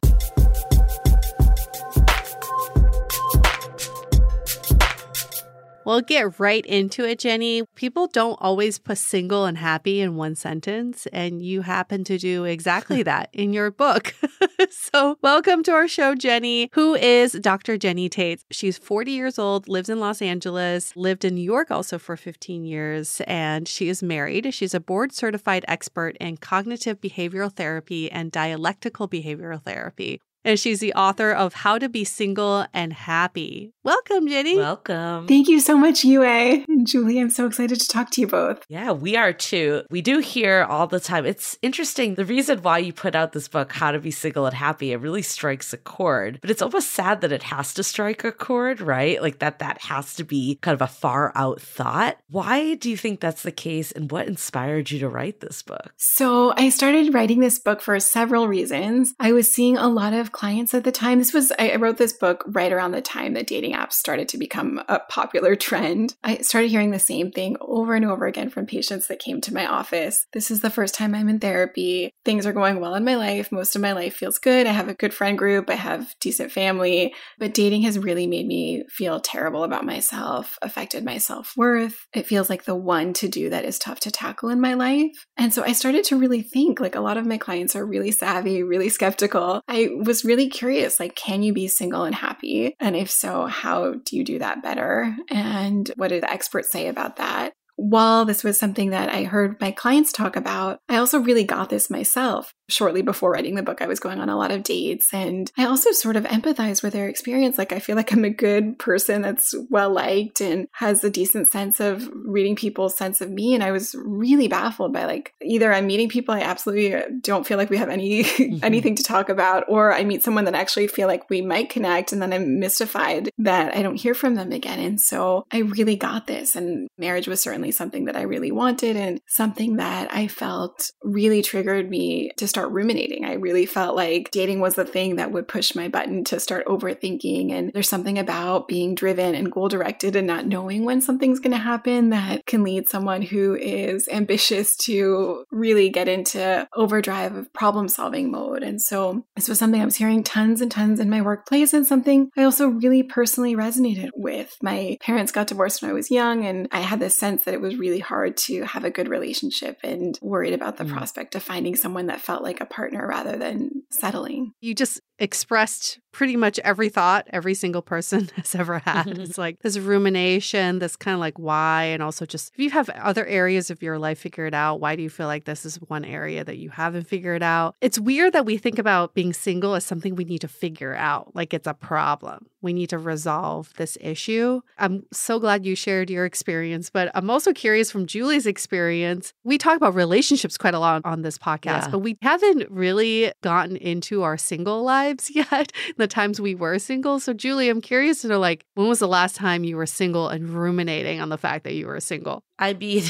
We'll 5.88 6.02
get 6.02 6.38
right 6.38 6.66
into 6.66 7.06
it, 7.06 7.18
Jenny. 7.18 7.62
People 7.74 8.08
don't 8.08 8.36
always 8.42 8.78
put 8.78 8.98
single 8.98 9.46
and 9.46 9.56
happy 9.56 10.02
in 10.02 10.16
one 10.16 10.34
sentence, 10.34 11.06
and 11.14 11.40
you 11.40 11.62
happen 11.62 12.04
to 12.04 12.18
do 12.18 12.44
exactly 12.44 13.02
that 13.04 13.30
in 13.32 13.54
your 13.54 13.70
book. 13.70 14.14
so, 14.70 15.16
welcome 15.22 15.62
to 15.62 15.72
our 15.72 15.88
show, 15.88 16.14
Jenny, 16.14 16.68
who 16.74 16.94
is 16.94 17.32
Dr. 17.32 17.78
Jenny 17.78 18.10
Taitz. 18.10 18.44
She's 18.50 18.76
40 18.76 19.12
years 19.12 19.38
old, 19.38 19.66
lives 19.66 19.88
in 19.88 19.98
Los 19.98 20.20
Angeles, 20.20 20.94
lived 20.94 21.24
in 21.24 21.34
New 21.36 21.40
York 21.40 21.70
also 21.70 21.98
for 21.98 22.18
15 22.18 22.66
years, 22.66 23.22
and 23.26 23.66
she 23.66 23.88
is 23.88 24.02
married. 24.02 24.52
She's 24.52 24.74
a 24.74 24.80
board 24.80 25.12
certified 25.12 25.64
expert 25.68 26.18
in 26.20 26.36
cognitive 26.36 27.00
behavioral 27.00 27.50
therapy 27.50 28.12
and 28.12 28.30
dialectical 28.30 29.08
behavioral 29.08 29.62
therapy, 29.62 30.20
and 30.44 30.58
she's 30.58 30.80
the 30.80 30.94
author 30.94 31.30
of 31.30 31.52
How 31.52 31.78
to 31.78 31.88
Be 31.88 32.04
Single 32.04 32.66
and 32.72 32.92
Happy. 32.92 33.72
Welcome, 33.88 34.28
Jenny. 34.28 34.58
Welcome. 34.58 35.26
Thank 35.26 35.48
you 35.48 35.60
so 35.60 35.74
much, 35.74 36.04
Yue. 36.04 36.22
And 36.22 36.86
Julie, 36.86 37.18
I'm 37.18 37.30
so 37.30 37.46
excited 37.46 37.80
to 37.80 37.88
talk 37.88 38.10
to 38.10 38.20
you 38.20 38.26
both. 38.26 38.62
Yeah, 38.68 38.92
we 38.92 39.16
are 39.16 39.32
too. 39.32 39.84
We 39.88 40.02
do 40.02 40.18
hear 40.18 40.66
all 40.68 40.86
the 40.86 41.00
time. 41.00 41.24
It's 41.24 41.56
interesting. 41.62 42.14
The 42.14 42.26
reason 42.26 42.60
why 42.60 42.80
you 42.80 42.92
put 42.92 43.14
out 43.14 43.32
this 43.32 43.48
book, 43.48 43.72
How 43.72 43.90
to 43.90 43.98
Be 43.98 44.10
Single 44.10 44.44
and 44.44 44.54
Happy, 44.54 44.92
it 44.92 45.00
really 45.00 45.22
strikes 45.22 45.72
a 45.72 45.78
chord. 45.78 46.38
But 46.42 46.50
it's 46.50 46.60
almost 46.60 46.90
sad 46.90 47.22
that 47.22 47.32
it 47.32 47.44
has 47.44 47.72
to 47.72 47.82
strike 47.82 48.24
a 48.24 48.32
chord, 48.32 48.82
right? 48.82 49.22
Like 49.22 49.38
that 49.38 49.58
that 49.60 49.80
has 49.80 50.14
to 50.16 50.24
be 50.24 50.58
kind 50.60 50.74
of 50.74 50.82
a 50.82 50.86
far 50.86 51.32
out 51.34 51.58
thought. 51.58 52.18
Why 52.28 52.74
do 52.74 52.90
you 52.90 52.96
think 52.98 53.20
that's 53.20 53.42
the 53.42 53.50
case 53.50 53.90
and 53.90 54.10
what 54.10 54.28
inspired 54.28 54.90
you 54.90 54.98
to 54.98 55.08
write 55.08 55.40
this 55.40 55.62
book? 55.62 55.94
So, 55.96 56.52
I 56.58 56.68
started 56.68 57.14
writing 57.14 57.40
this 57.40 57.58
book 57.58 57.80
for 57.80 57.98
several 58.00 58.48
reasons. 58.48 59.14
I 59.18 59.32
was 59.32 59.50
seeing 59.50 59.78
a 59.78 59.88
lot 59.88 60.12
of 60.12 60.30
clients 60.30 60.74
at 60.74 60.84
the 60.84 60.92
time. 60.92 61.20
This 61.20 61.32
was, 61.32 61.52
I 61.58 61.74
wrote 61.76 61.96
this 61.96 62.12
book 62.12 62.44
right 62.48 62.70
around 62.70 62.90
the 62.92 63.00
time 63.00 63.32
that 63.32 63.46
dating 63.46 63.77
started 63.90 64.28
to 64.30 64.38
become 64.38 64.82
a 64.88 65.00
popular 65.08 65.56
trend. 65.68 66.14
I 66.22 66.38
started 66.38 66.68
hearing 66.68 66.90
the 66.90 66.98
same 66.98 67.30
thing 67.30 67.56
over 67.60 67.94
and 67.94 68.04
over 68.04 68.26
again 68.26 68.50
from 68.50 68.66
patients 68.66 69.08
that 69.08 69.18
came 69.18 69.40
to 69.42 69.54
my 69.54 69.66
office. 69.66 70.26
This 70.32 70.50
is 70.50 70.60
the 70.60 70.70
first 70.70 70.94
time 70.94 71.14
I'm 71.14 71.28
in 71.28 71.38
therapy. 71.38 72.12
Things 72.24 72.46
are 72.46 72.52
going 72.52 72.80
well 72.80 72.94
in 72.94 73.04
my 73.04 73.16
life. 73.16 73.52
Most 73.52 73.76
of 73.76 73.82
my 73.82 73.92
life 73.92 74.14
feels 74.14 74.38
good. 74.38 74.66
I 74.66 74.72
have 74.72 74.88
a 74.88 74.94
good 74.94 75.14
friend 75.14 75.38
group. 75.38 75.70
I 75.70 75.74
have 75.74 76.14
decent 76.20 76.52
family, 76.52 77.14
but 77.38 77.54
dating 77.54 77.82
has 77.82 77.98
really 77.98 78.26
made 78.26 78.46
me 78.46 78.84
feel 78.88 79.20
terrible 79.20 79.64
about 79.64 79.84
myself, 79.84 80.58
affected 80.62 81.04
my 81.04 81.18
self 81.18 81.54
worth. 81.56 82.06
It 82.14 82.26
feels 82.26 82.50
like 82.50 82.64
the 82.64 82.76
one 82.76 83.12
to 83.14 83.28
do 83.28 83.50
that 83.50 83.64
is 83.64 83.78
tough 83.78 84.00
to 84.00 84.10
tackle 84.10 84.48
in 84.48 84.60
my 84.60 84.74
life. 84.74 85.26
And 85.36 85.52
so 85.52 85.62
I 85.62 85.72
started 85.72 86.04
to 86.04 86.18
really 86.18 86.42
think 86.42 86.80
like 86.80 86.94
a 86.94 87.00
lot 87.00 87.16
of 87.16 87.26
my 87.26 87.38
clients 87.38 87.76
are 87.76 87.86
really 87.86 88.10
savvy, 88.10 88.62
really 88.62 88.88
skeptical. 88.88 89.62
I 89.68 89.90
was 90.04 90.24
really 90.24 90.48
curious 90.48 90.98
like, 90.98 91.14
can 91.14 91.42
you 91.42 91.52
be 91.52 91.68
single 91.68 92.04
and 92.04 92.14
happy? 92.14 92.74
And 92.80 92.96
if 92.96 93.10
so, 93.10 93.46
how 93.46 93.67
do 94.04 94.16
you 94.16 94.24
do 94.24 94.38
that 94.38 94.62
better? 94.62 95.16
And 95.30 95.90
what 95.96 96.08
did 96.08 96.22
the 96.22 96.30
experts 96.30 96.70
say 96.70 96.88
about 96.88 97.16
that? 97.16 97.52
While 97.76 98.24
this 98.24 98.42
was 98.42 98.58
something 98.58 98.90
that 98.90 99.08
I 99.08 99.24
heard 99.24 99.60
my 99.60 99.70
clients 99.70 100.12
talk 100.12 100.34
about, 100.34 100.80
I 100.88 100.96
also 100.96 101.20
really 101.20 101.44
got 101.44 101.70
this 101.70 101.88
myself. 101.88 102.52
Shortly 102.70 103.02
before 103.02 103.30
writing 103.32 103.54
the 103.54 103.62
book, 103.62 103.80
I 103.80 103.86
was 103.86 103.98
going 104.00 104.20
on 104.20 104.28
a 104.28 104.36
lot 104.36 104.50
of 104.50 104.62
dates 104.62 105.12
and 105.14 105.50
I 105.56 105.64
also 105.64 105.90
sort 105.92 106.16
of 106.16 106.24
empathize 106.24 106.82
with 106.82 106.92
their 106.92 107.08
experience. 107.08 107.56
Like, 107.56 107.72
I 107.72 107.78
feel 107.78 107.96
like 107.96 108.12
I'm 108.12 108.24
a 108.24 108.30
good 108.30 108.78
person 108.78 109.22
that's 109.22 109.54
well 109.70 109.90
liked 109.90 110.40
and 110.40 110.68
has 110.72 111.02
a 111.02 111.10
decent 111.10 111.50
sense 111.50 111.80
of 111.80 112.08
reading 112.12 112.56
people's 112.56 112.94
sense 112.96 113.20
of 113.20 113.30
me. 113.30 113.54
And 113.54 113.62
I 113.64 113.70
was 113.70 113.94
really 113.98 114.48
baffled 114.48 114.92
by 114.92 115.06
like 115.06 115.32
either 115.40 115.72
I'm 115.72 115.86
meeting 115.86 116.08
people 116.10 116.34
I 116.34 116.40
absolutely 116.40 117.18
don't 117.22 117.46
feel 117.46 117.56
like 117.56 117.70
we 117.70 117.78
have 117.78 117.88
any 117.88 118.24
Mhm. 118.24 118.62
anything 118.62 118.94
to 118.96 119.02
talk 119.02 119.28
about, 119.30 119.64
or 119.68 119.92
I 119.92 120.04
meet 120.04 120.22
someone 120.22 120.44
that 120.44 120.54
I 120.54 120.60
actually 120.60 120.88
feel 120.88 121.08
like 121.08 121.30
we 121.30 121.40
might 121.40 121.70
connect, 121.70 122.12
and 122.12 122.20
then 122.20 122.32
I'm 122.32 122.58
mystified 122.58 123.30
that 123.38 123.74
I 123.76 123.82
don't 123.82 123.96
hear 123.96 124.14
from 124.14 124.34
them 124.34 124.52
again. 124.52 124.78
And 124.78 125.00
so 125.00 125.46
I 125.50 125.58
really 125.60 125.96
got 125.96 126.26
this, 126.26 126.54
and 126.54 126.88
marriage 126.98 127.28
was 127.28 127.40
certainly 127.40 127.70
something 127.70 128.04
that 128.06 128.16
I 128.16 128.22
really 128.22 128.52
wanted, 128.52 128.96
and 128.96 129.20
something 129.26 129.76
that 129.76 130.12
I 130.12 130.26
felt 130.26 130.90
really 131.02 131.42
triggered 131.42 131.88
me 131.88 132.30
to 132.36 132.46
start 132.48 132.57
ruminating. 132.66 133.24
I 133.24 133.34
really 133.34 133.66
felt 133.66 133.94
like 133.96 134.30
dating 134.30 134.60
was 134.60 134.74
the 134.74 134.84
thing 134.84 135.16
that 135.16 135.32
would 135.32 135.48
push 135.48 135.74
my 135.74 135.88
button 135.88 136.24
to 136.24 136.40
start 136.40 136.66
overthinking. 136.66 137.52
And 137.52 137.72
there's 137.72 137.88
something 137.88 138.18
about 138.18 138.68
being 138.68 138.94
driven 138.94 139.34
and 139.34 139.52
goal 139.52 139.68
directed 139.68 140.16
and 140.16 140.26
not 140.26 140.46
knowing 140.46 140.84
when 140.84 141.00
something's 141.00 141.40
going 141.40 141.52
to 141.52 141.58
happen 141.58 142.10
that 142.10 142.46
can 142.46 142.62
lead 142.62 142.88
someone 142.88 143.22
who 143.22 143.54
is 143.54 144.08
ambitious 144.08 144.76
to 144.78 145.44
really 145.50 145.88
get 145.88 146.08
into 146.08 146.66
overdrive 146.74 147.36
of 147.36 147.52
problem 147.52 147.88
solving 147.88 148.30
mode. 148.30 148.62
And 148.62 148.80
so 148.80 149.24
this 149.36 149.48
was 149.48 149.58
something 149.58 149.80
I 149.80 149.84
was 149.84 149.96
hearing 149.96 150.22
tons 150.22 150.60
and 150.60 150.70
tons 150.70 151.00
in 151.00 151.10
my 151.10 151.22
workplace 151.22 151.72
and 151.72 151.86
something 151.86 152.30
I 152.36 152.44
also 152.44 152.68
really 152.68 153.02
personally 153.02 153.54
resonated 153.54 154.10
with. 154.16 154.56
My 154.62 154.96
parents 155.00 155.32
got 155.32 155.46
divorced 155.46 155.82
when 155.82 155.90
I 155.90 155.94
was 155.94 156.10
young, 156.10 156.46
and 156.46 156.68
I 156.72 156.80
had 156.80 157.00
this 157.00 157.14
sense 157.14 157.44
that 157.44 157.54
it 157.54 157.60
was 157.60 157.76
really 157.76 157.98
hard 157.98 158.36
to 158.38 158.62
have 158.64 158.84
a 158.84 158.90
good 158.90 159.08
relationship 159.08 159.78
and 159.82 160.18
worried 160.22 160.54
about 160.54 160.76
the 160.76 160.84
Mm. 160.84 160.92
prospect 160.92 161.34
of 161.34 161.42
finding 161.42 161.76
someone 161.76 162.06
that 162.06 162.20
felt 162.22 162.42
like 162.42 162.47
a 162.60 162.66
partner 162.66 163.06
rather 163.06 163.36
than 163.36 163.82
settling. 163.90 164.52
You 164.60 164.74
just 164.74 165.00
expressed 165.18 166.00
pretty 166.18 166.34
much 166.36 166.58
every 166.64 166.88
thought 166.88 167.28
every 167.30 167.54
single 167.54 167.80
person 167.80 168.28
has 168.36 168.52
ever 168.56 168.80
had. 168.80 169.06
It's 169.28 169.38
like 169.38 169.60
this 169.60 169.78
rumination, 169.78 170.80
this 170.80 170.96
kind 170.96 171.14
of 171.14 171.20
like 171.20 171.38
why, 171.38 171.84
and 171.84 172.02
also 172.02 172.26
just 172.26 172.50
if 172.54 172.58
you 172.58 172.70
have 172.70 172.88
other 172.90 173.24
areas 173.26 173.70
of 173.70 173.82
your 173.84 173.98
life 174.00 174.18
figured 174.18 174.52
out, 174.52 174.80
why 174.80 174.96
do 174.96 175.02
you 175.04 175.10
feel 175.10 175.28
like 175.28 175.44
this 175.44 175.64
is 175.64 175.76
one 175.76 176.04
area 176.04 176.42
that 176.42 176.58
you 176.58 176.70
haven't 176.70 177.06
figured 177.06 177.42
out? 177.44 177.76
It's 177.80 178.00
weird 178.00 178.32
that 178.32 178.44
we 178.46 178.58
think 178.58 178.80
about 178.80 179.14
being 179.14 179.32
single 179.32 179.74
as 179.76 179.84
something 179.84 180.16
we 180.16 180.24
need 180.24 180.40
to 180.40 180.48
figure 180.48 180.94
out, 180.96 181.36
like 181.36 181.54
it's 181.54 181.68
a 181.68 181.74
problem. 181.74 182.46
We 182.62 182.72
need 182.72 182.90
to 182.90 182.98
resolve 182.98 183.72
this 183.76 183.96
issue. 184.00 184.60
I'm 184.78 185.04
so 185.12 185.38
glad 185.38 185.64
you 185.64 185.76
shared 185.76 186.10
your 186.10 186.24
experience, 186.24 186.90
but 186.90 187.12
I'm 187.14 187.30
also 187.30 187.52
curious 187.52 187.92
from 187.92 188.06
Julie's 188.06 188.46
experience. 188.48 189.32
We 189.44 189.58
talk 189.58 189.76
about 189.76 189.94
relationships 189.94 190.58
quite 190.58 190.74
a 190.74 190.80
lot 190.80 191.02
on 191.04 191.22
this 191.22 191.38
podcast, 191.38 191.84
Yeah. 191.84 191.88
but 191.92 192.00
we 192.00 192.16
haven't 192.22 192.68
really 192.68 193.32
gotten 193.44 193.76
into 193.76 194.24
our 194.24 194.36
single 194.36 194.82
lives 194.82 195.30
yet, 195.34 195.70
the 195.96 196.07
times 196.08 196.40
we 196.40 196.54
were 196.54 196.78
single. 196.78 197.20
So, 197.20 197.32
Julie, 197.32 197.68
I'm 197.68 197.80
curious 197.80 198.22
to 198.22 198.28
know 198.28 198.38
like, 198.38 198.64
when 198.74 198.88
was 198.88 198.98
the 198.98 199.08
last 199.08 199.36
time 199.36 199.64
you 199.64 199.76
were 199.76 199.86
single 199.86 200.28
and 200.28 200.50
ruminating 200.50 201.20
on 201.20 201.28
the 201.28 201.38
fact 201.38 201.64
that 201.64 201.74
you 201.74 201.86
were 201.86 202.00
single? 202.00 202.42
I 202.58 202.72
mean, 202.74 203.04